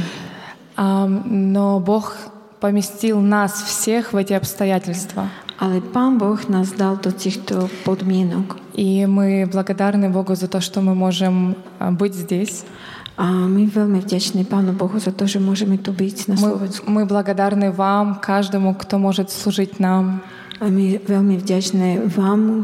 но 0.78 1.80
Бог 1.80 2.16
поместил 2.60 3.20
нас 3.20 3.62
всех 3.62 4.12
в 4.12 4.16
эти 4.16 4.32
обстоятельства. 4.32 5.28
Але 5.58 5.80
Пан 5.80 6.18
Бог 6.18 6.48
нас 6.48 6.72
дал 6.72 6.96
до 6.96 7.10
цих-то 7.10 7.68
подмінок. 7.84 8.56
И 8.74 9.06
мы 9.06 9.44
благодарны 9.52 10.08
Богу 10.08 10.36
за 10.36 10.46
то, 10.46 10.60
что 10.60 10.80
мы 10.80 10.94
можем 10.94 11.56
а, 11.80 11.90
быть 11.90 12.14
здесь. 12.14 12.64
А 13.16 13.24
ми 13.24 13.66
вельми 13.66 13.98
вдячні 13.98 14.44
Пану 14.44 14.72
Богу 14.72 15.00
за 15.00 15.10
те, 15.10 15.26
що 15.26 15.40
можемо 15.40 15.76
тут 15.76 15.96
бути 15.96 16.24
на 16.28 16.36
Словенську. 16.36 16.90
Ми, 16.90 17.00
ми 17.00 17.04
благодарні 17.04 17.68
вам, 17.68 18.16
кожному, 18.26 18.76
хто 18.78 18.98
може 18.98 19.26
служити 19.28 19.74
нам. 19.78 20.20
A 20.58 20.66
my 20.66 20.98
veľmi 20.98 21.38
vďačné 21.38 22.10
vám, 22.10 22.40
a 22.42 22.54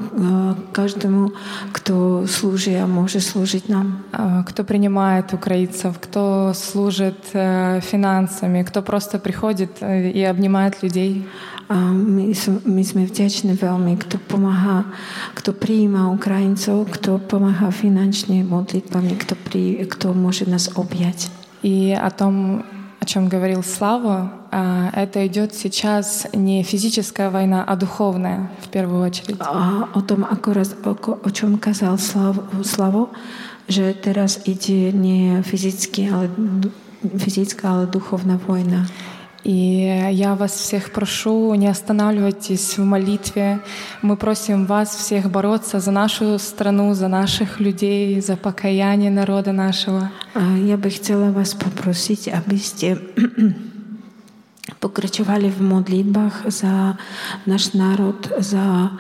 každému, 0.75 1.31
kto 1.71 2.27
slúži 2.27 2.75
a 2.75 2.91
môže 2.91 3.23
slúžiť 3.23 3.71
nám. 3.71 4.03
а, 4.13 4.43
кто 4.43 4.65
принимает 4.65 5.33
украинцев, 5.33 5.99
кто 6.01 6.53
служит 6.55 7.31
э, 7.33 7.81
финансами, 7.81 8.63
кто 8.63 8.83
просто 8.83 9.19
приходит 9.19 9.79
э, 9.81 10.11
и 10.11 10.23
обнимает 10.25 10.83
людей. 10.83 11.27
My, 11.71 12.29
my 12.69 12.83
sme 12.85 13.09
vďační 13.09 13.57
veľmi, 13.57 13.97
kto 13.97 14.21
pomáha, 14.21 14.85
kto 15.33 15.57
prijíma 15.57 16.13
Ukrajincov, 16.13 16.93
kto 16.93 17.17
pomáha 17.25 17.73
finančne 17.73 18.45
modlitbami, 18.45 19.17
kto, 19.17 19.33
pri, 19.33 19.89
kto 19.89 20.13
môže 20.13 20.45
nás 20.45 20.69
objať. 20.77 21.33
И 21.65 21.97
о 21.97 22.13
том, 22.13 22.61
о 23.05 23.07
чем 23.07 23.29
говорил 23.29 23.63
Слава, 23.63 24.33
это 24.95 25.27
идет 25.27 25.55
сейчас 25.55 26.27
не 26.33 26.63
физическая 26.63 27.29
война, 27.29 27.63
а 27.63 27.77
духовная 27.77 28.51
в 28.63 28.69
первую 28.69 29.05
очередь. 29.05 29.37
А, 29.41 29.91
о 29.93 30.01
том, 30.01 30.25
раз, 30.55 30.75
о, 30.83 30.97
о 31.23 31.31
чем 31.31 31.59
сказал 31.59 31.99
Слав, 31.99 32.37
Слава, 32.65 33.11
что 33.69 33.83
сейчас 33.93 34.41
идет 34.47 34.91
не 34.91 35.43
физическая, 35.43 36.31
физическая, 37.03 37.83
а 37.83 37.87
духовная 37.87 38.41
война. 38.47 38.87
И 39.45 39.93
я 40.13 40.35
вас 40.35 40.53
всех 40.53 40.91
прошу, 40.91 41.55
не 41.55 41.69
останавливайтесь 41.69 42.79
в 42.79 42.85
молитве. 42.85 43.61
Мы 44.01 44.17
просим 44.17 44.65
вас 44.65 44.97
всех 44.97 45.31
бороться 45.31 45.81
за 45.81 45.91
нашу 45.91 46.39
страну, 46.39 46.95
за 46.95 47.09
наших 47.09 47.61
людей, 47.61 48.21
за 48.23 48.37
покаяние 48.37 49.11
народа 49.11 49.53
нашего. 49.53 50.11
Я 50.35 50.79
бы 50.79 50.89
хотела 50.89 51.31
вас 51.31 51.53
попросить, 51.55 52.29
abyste 52.29 52.97
pokračovali 54.81 55.53
v 55.53 55.61
modlitbách 55.61 56.49
za 56.49 56.97
náš 57.45 57.77
národ, 57.77 58.17
za 58.41 58.97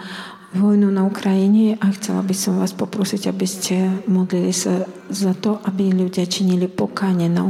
vojnu 0.52 0.92
na 0.92 1.08
Ukrajine 1.08 1.80
a 1.80 1.88
chcela 1.96 2.20
by 2.22 2.34
som 2.36 2.60
vás 2.60 2.76
poprosiť, 2.76 3.32
aby 3.32 3.46
ste 3.48 3.90
modlili 4.06 4.52
sa 4.52 4.84
za 5.08 5.32
to, 5.32 5.58
aby 5.64 5.90
ľudia 5.90 6.28
činili 6.28 6.68
pokánie 6.68 7.32
na 7.32 7.48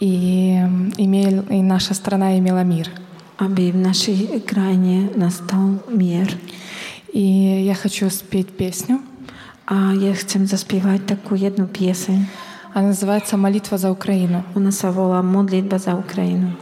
и, 0.00 0.58
имел, 0.96 1.42
и 1.50 1.62
наша 1.62 1.94
страна 1.94 2.38
имела 2.38 2.64
мир. 2.64 2.88
Aby 3.38 3.72
в 3.72 3.76
нашей 3.76 4.40
krajině 4.46 5.10
настал 5.16 5.78
мир. 5.88 6.36
И 7.12 7.64
я 7.64 7.74
хочу 7.74 8.10
спеть 8.10 8.48
песню. 8.48 9.00
А 9.66 9.92
я 9.92 10.14
хочу 10.14 10.46
заспевать 10.46 11.06
такую 11.06 11.46
одну 11.46 11.66
песню. 11.66 12.26
Она 12.74 12.88
называется 12.88 13.36
«Молитва 13.36 13.78
за 13.78 13.90
Украину». 13.90 14.44
У 14.54 14.60
нас 14.60 14.82
называла 14.82 15.22
«Молитва 15.22 15.78
за 15.78 15.94
Украину». 15.94 16.56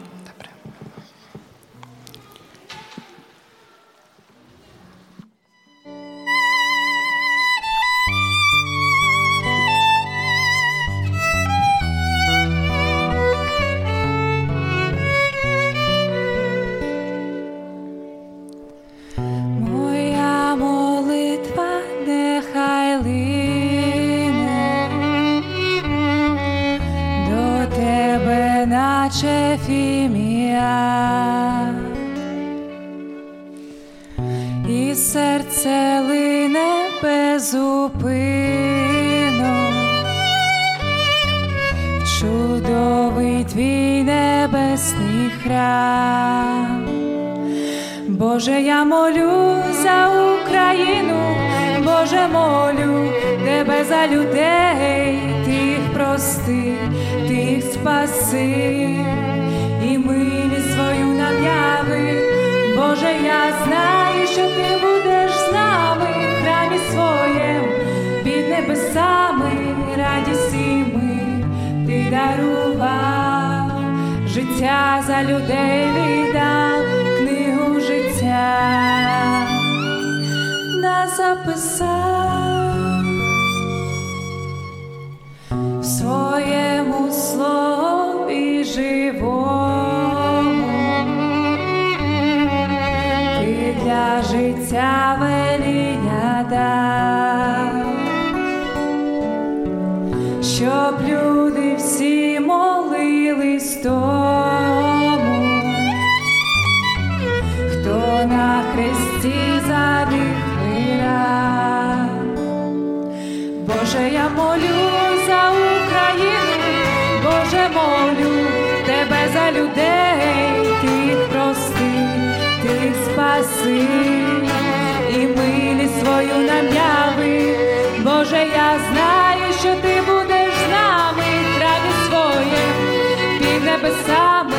Небесами 133.89 134.57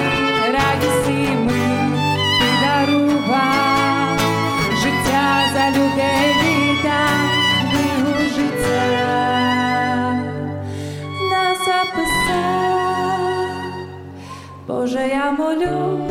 радісі 0.53 1.35
ми 1.45 1.61
ти 2.39 2.49
дарував 2.61 4.19
життя 4.81 5.41
за 5.53 5.69
людей 5.69 6.35
віддав. 6.43 7.39
Боже, 14.67 15.07
я 15.07 15.31
молю 15.31 16.08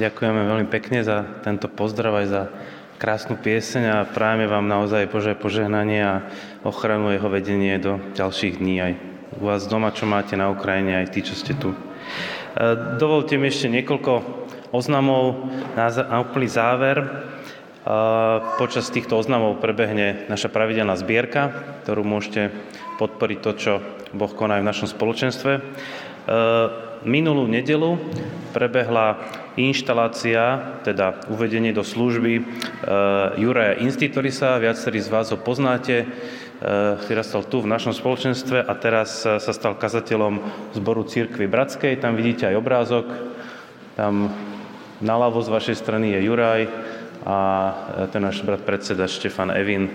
Ďakujeme 0.00 0.48
veľmi 0.48 0.68
pekne 0.72 1.04
za 1.04 1.28
tento 1.44 1.68
pozdrav 1.68 2.24
aj 2.24 2.26
za 2.32 2.42
krásnu 2.96 3.36
pieseň 3.36 3.84
a 3.84 4.08
prajeme 4.08 4.48
vám 4.48 4.64
naozaj 4.64 5.12
Bože 5.12 5.36
požehnanie 5.36 6.00
a 6.00 6.24
ochranu 6.64 7.12
jeho 7.12 7.28
vedenie 7.28 7.76
do 7.76 8.00
ďalších 8.16 8.64
dní 8.64 8.80
aj 8.80 8.92
u 9.36 9.44
vás 9.44 9.68
doma, 9.68 9.92
čo 9.92 10.08
máte 10.08 10.40
na 10.40 10.48
Ukrajine, 10.48 11.04
aj 11.04 11.12
tí, 11.12 11.20
čo 11.20 11.36
ste 11.36 11.52
tu. 11.52 11.76
E, 11.76 11.78
dovolte 12.96 13.36
mi 13.36 13.52
ešte 13.52 13.68
niekoľko 13.68 14.12
oznamov 14.72 15.52
na, 15.76 15.92
úplný 16.24 16.48
záver. 16.48 17.04
Počas 18.56 18.88
týchto 18.88 19.20
oznamov 19.20 19.60
prebehne 19.60 20.28
naša 20.32 20.48
pravidelná 20.48 20.96
zbierka, 20.96 21.52
ktorú 21.84 22.08
môžete 22.08 22.56
podporiť 22.96 23.38
to, 23.40 23.50
čo 23.56 23.72
Boh 24.16 24.32
koná 24.32 24.60
v 24.60 24.68
našom 24.68 24.88
spoločenstve. 24.88 25.60
Minulú 27.00 27.48
nedelu 27.48 27.96
prebehla 28.52 29.16
inštalácia, 29.56 30.76
teda 30.84 31.16
uvedenie 31.32 31.72
do 31.72 31.80
služby 31.80 32.44
Juraja 33.40 33.80
Institurisa. 33.80 34.60
Viacerí 34.60 35.00
z 35.00 35.08
vás 35.08 35.32
ho 35.32 35.40
poznáte 35.40 36.04
vyrastal 37.08 37.48
tu 37.48 37.64
v 37.64 37.72
našom 37.72 37.96
spoločenstve 37.96 38.60
a 38.60 38.72
teraz 38.76 39.24
sa 39.24 39.52
stal 39.56 39.80
kazateľom 39.80 40.44
zboru 40.76 41.08
Církvy 41.08 41.48
Bratskej. 41.48 42.04
Tam 42.04 42.20
vidíte 42.20 42.52
aj 42.52 42.60
obrázok. 42.60 43.08
Tam 43.96 44.28
naľavo 45.00 45.40
z 45.40 45.56
vašej 45.56 45.76
strany 45.80 46.12
je 46.12 46.28
Juraj 46.28 46.68
a 47.24 47.38
ten 48.12 48.20
náš 48.20 48.44
brat 48.44 48.60
predseda 48.60 49.08
Štefan 49.08 49.56
Evin. 49.56 49.88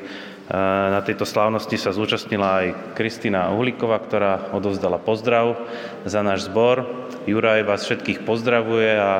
Na 0.46 1.02
tejto 1.02 1.26
slávnosti 1.26 1.74
sa 1.74 1.90
zúčastnila 1.90 2.62
aj 2.62 2.68
Kristina 2.94 3.50
Uhlíková, 3.50 3.98
ktorá 3.98 4.54
odovzdala 4.54 5.02
pozdrav 5.02 5.58
za 6.06 6.22
náš 6.22 6.46
zbor. 6.46 6.86
Juraj 7.26 7.66
vás 7.66 7.82
všetkých 7.82 8.22
pozdravuje 8.22 8.94
a 8.94 9.12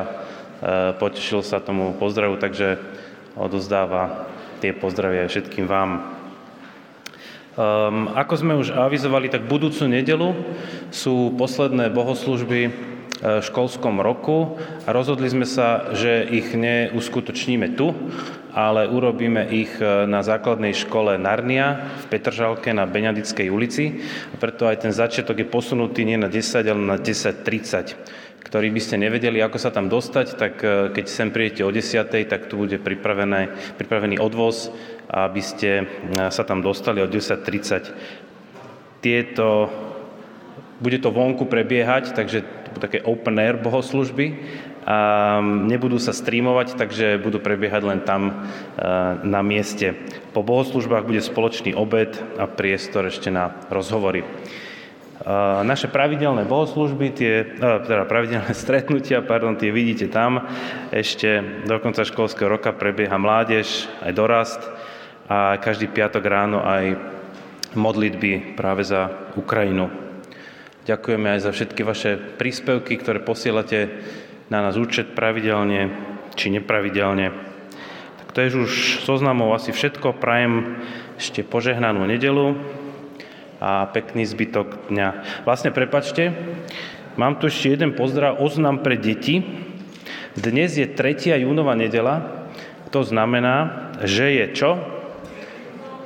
potešil 1.02 1.42
sa 1.42 1.58
tomu 1.58 1.98
pozdravu, 1.98 2.38
takže 2.38 2.78
odozdáva 3.34 4.30
tie 4.62 4.70
pozdravy 4.70 5.26
aj 5.26 5.28
všetkým 5.34 5.66
vám. 5.66 6.16
Um, 7.56 8.12
ako 8.12 8.34
sme 8.36 8.52
už 8.60 8.76
avizovali, 8.76 9.32
tak 9.32 9.48
budúcu 9.48 9.88
nedelu 9.88 10.36
sú 10.92 11.32
posledné 11.40 11.88
bohoslužby 11.88 12.68
e, 12.68 12.70
školskom 13.22 14.04
roku 14.04 14.60
a 14.84 14.92
rozhodli 14.92 15.30
sme 15.32 15.48
sa, 15.48 15.92
že 15.96 16.26
ich 16.28 16.52
neuskutočníme 16.52 17.72
tu, 17.72 17.96
ale 18.56 18.88
urobíme 18.88 19.52
ich 19.52 19.76
e, 19.76 20.08
na 20.08 20.24
základnej 20.24 20.72
škole 20.72 21.20
Narnia 21.20 21.92
v 22.00 22.04
Petržalke 22.08 22.72
na 22.72 22.88
Beňadickej 22.88 23.52
ulici. 23.52 24.00
A 24.32 24.34
preto 24.40 24.64
aj 24.64 24.88
ten 24.88 24.96
začiatok 24.96 25.44
je 25.44 25.44
posunutý 25.44 26.08
nie 26.08 26.16
na 26.16 26.32
10, 26.32 26.64
ale 26.64 26.80
na 26.80 26.96
10.30 26.96 28.24
ktorí 28.46 28.70
by 28.70 28.78
ste 28.78 29.02
nevedeli, 29.02 29.42
ako 29.42 29.58
sa 29.58 29.74
tam 29.74 29.90
dostať, 29.90 30.26
tak 30.38 30.54
e, 30.62 30.94
keď 30.94 31.04
sem 31.10 31.34
prídete 31.34 31.66
o 31.66 31.74
10. 31.74 32.06
tak 32.30 32.46
tu 32.46 32.62
bude 32.62 32.78
pripravené, 32.78 33.50
pripravený 33.74 34.22
odvoz, 34.22 34.70
aby 35.10 35.42
ste 35.42 35.82
e, 35.82 35.84
sa 36.30 36.46
tam 36.46 36.62
dostali 36.62 37.02
o 37.02 37.10
10.30. 37.10 39.02
Tieto, 39.02 39.66
bude 40.78 41.02
to 41.02 41.10
vonku 41.10 41.50
prebiehať, 41.50 42.14
takže 42.14 42.46
také 42.78 43.02
open 43.02 43.36
air 43.40 43.58
bohoslužby 43.58 44.38
a 44.86 44.98
nebudú 45.42 45.98
sa 45.98 46.14
streamovať, 46.14 46.78
takže 46.78 47.18
budú 47.18 47.42
prebiehať 47.42 47.82
len 47.82 48.00
tam 48.06 48.30
e, 48.30 48.32
na 49.26 49.42
mieste. 49.42 49.98
Po 50.30 50.46
bohoslužbách 50.46 51.08
bude 51.08 51.18
spoločný 51.18 51.74
obed 51.74 52.14
a 52.38 52.46
priestor 52.46 53.10
ešte 53.10 53.34
na 53.34 53.50
rozhovory. 53.66 54.22
Naše 55.66 55.90
pravidelné 55.90 56.46
bohoslužby, 56.46 57.06
tie, 57.10 57.58
teda 57.58 58.06
pravidelné 58.06 58.54
stretnutia, 58.62 59.26
pardon, 59.26 59.58
tie 59.58 59.74
vidíte 59.74 60.06
tam. 60.06 60.46
Ešte 60.94 61.42
do 61.66 61.82
konca 61.82 62.06
školského 62.06 62.46
roka 62.46 62.70
prebieha 62.70 63.18
mládež, 63.18 63.90
aj 64.06 64.12
dorast 64.14 64.62
a 65.26 65.58
každý 65.58 65.90
piatok 65.90 66.22
ráno 66.22 66.62
aj 66.62 66.94
modlitby 67.74 68.54
práve 68.54 68.86
za 68.86 69.10
Ukrajinu. 69.34 70.05
Ďakujeme 70.86 71.34
aj 71.34 71.40
za 71.42 71.50
všetky 71.50 71.82
vaše 71.82 72.14
príspevky, 72.14 72.94
ktoré 72.94 73.18
posielate 73.18 73.90
na 74.46 74.62
nás 74.62 74.78
účet 74.78 75.18
pravidelne 75.18 75.90
či 76.38 76.46
nepravidelne. 76.54 77.34
Tak 78.22 78.28
to 78.30 78.38
je 78.38 78.54
už 78.54 79.02
zoznamov 79.02 79.50
asi 79.50 79.74
všetko. 79.74 80.14
Prajem 80.22 80.78
ešte 81.18 81.42
požehnanú 81.42 82.06
nedelu 82.06 82.54
a 83.58 83.90
pekný 83.90 84.22
zbytok 84.30 84.86
dňa. 84.86 85.42
Vlastne, 85.42 85.74
prepačte, 85.74 86.30
mám 87.18 87.42
tu 87.42 87.50
ešte 87.50 87.66
jeden 87.66 87.98
pozdrav, 87.98 88.38
oznam 88.38 88.78
pre 88.78 88.94
deti. 88.94 89.42
Dnes 90.38 90.78
je 90.78 90.86
3. 90.86 91.34
júnová 91.42 91.74
nedela, 91.74 92.46
to 92.94 93.02
znamená, 93.02 93.90
že 94.06 94.30
je 94.38 94.46
čo? 94.54 94.70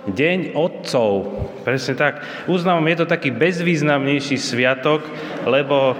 Deň 0.08 0.56
otcov. 0.56 1.28
Presne 1.60 1.92
tak. 1.92 2.24
Uznávam, 2.48 2.88
je 2.88 3.04
to 3.04 3.06
taký 3.10 3.28
bezvýznamnejší 3.34 4.40
sviatok, 4.40 5.04
lebo 5.44 5.96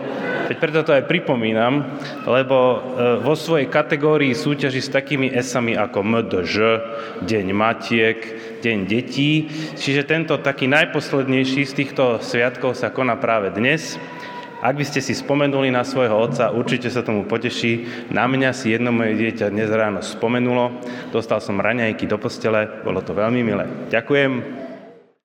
Veď 0.51 0.59
preto 0.59 0.83
to 0.83 0.91
aj 0.91 1.07
pripomínam, 1.07 2.03
lebo 2.27 2.59
e, 2.59 2.79
vo 3.23 3.39
svojej 3.39 3.71
kategórii 3.71 4.35
súťaží 4.35 4.83
s 4.83 4.91
takými 4.91 5.31
esami 5.31 5.79
ako 5.79 6.03
MDŽ, 6.03 6.55
Deň 7.23 7.47
matiek, 7.55 8.19
Deň 8.59 8.79
detí. 8.83 9.47
Čiže 9.79 10.11
tento 10.11 10.43
taký 10.43 10.67
najposlednejší 10.67 11.63
z 11.63 11.77
týchto 11.79 12.19
sviatkov 12.19 12.75
sa 12.75 12.91
koná 12.91 13.15
práve 13.15 13.55
dnes. 13.55 13.95
Ak 14.61 14.77
by 14.77 14.85
ste 14.85 15.01
si 15.01 15.17
spomenuli 15.17 15.73
na 15.73 15.89
svojho 15.89 16.21
otca, 16.21 16.53
určite 16.53 16.93
sa 16.93 17.01
tomu 17.01 17.25
poteší. 17.25 17.89
Na 18.13 18.29
mňa 18.29 18.53
si 18.53 18.77
jedno 18.77 18.93
moje 18.93 19.17
dieťa 19.17 19.49
dnes 19.49 19.73
ráno 19.73 20.05
spomenulo. 20.05 20.85
Dostal 21.09 21.41
som 21.41 21.57
raňajky 21.57 22.05
do 22.05 22.21
postele, 22.21 22.69
bolo 22.85 23.01
to 23.01 23.17
veľmi 23.17 23.41
milé. 23.41 23.65
Ďakujem. 23.89 24.70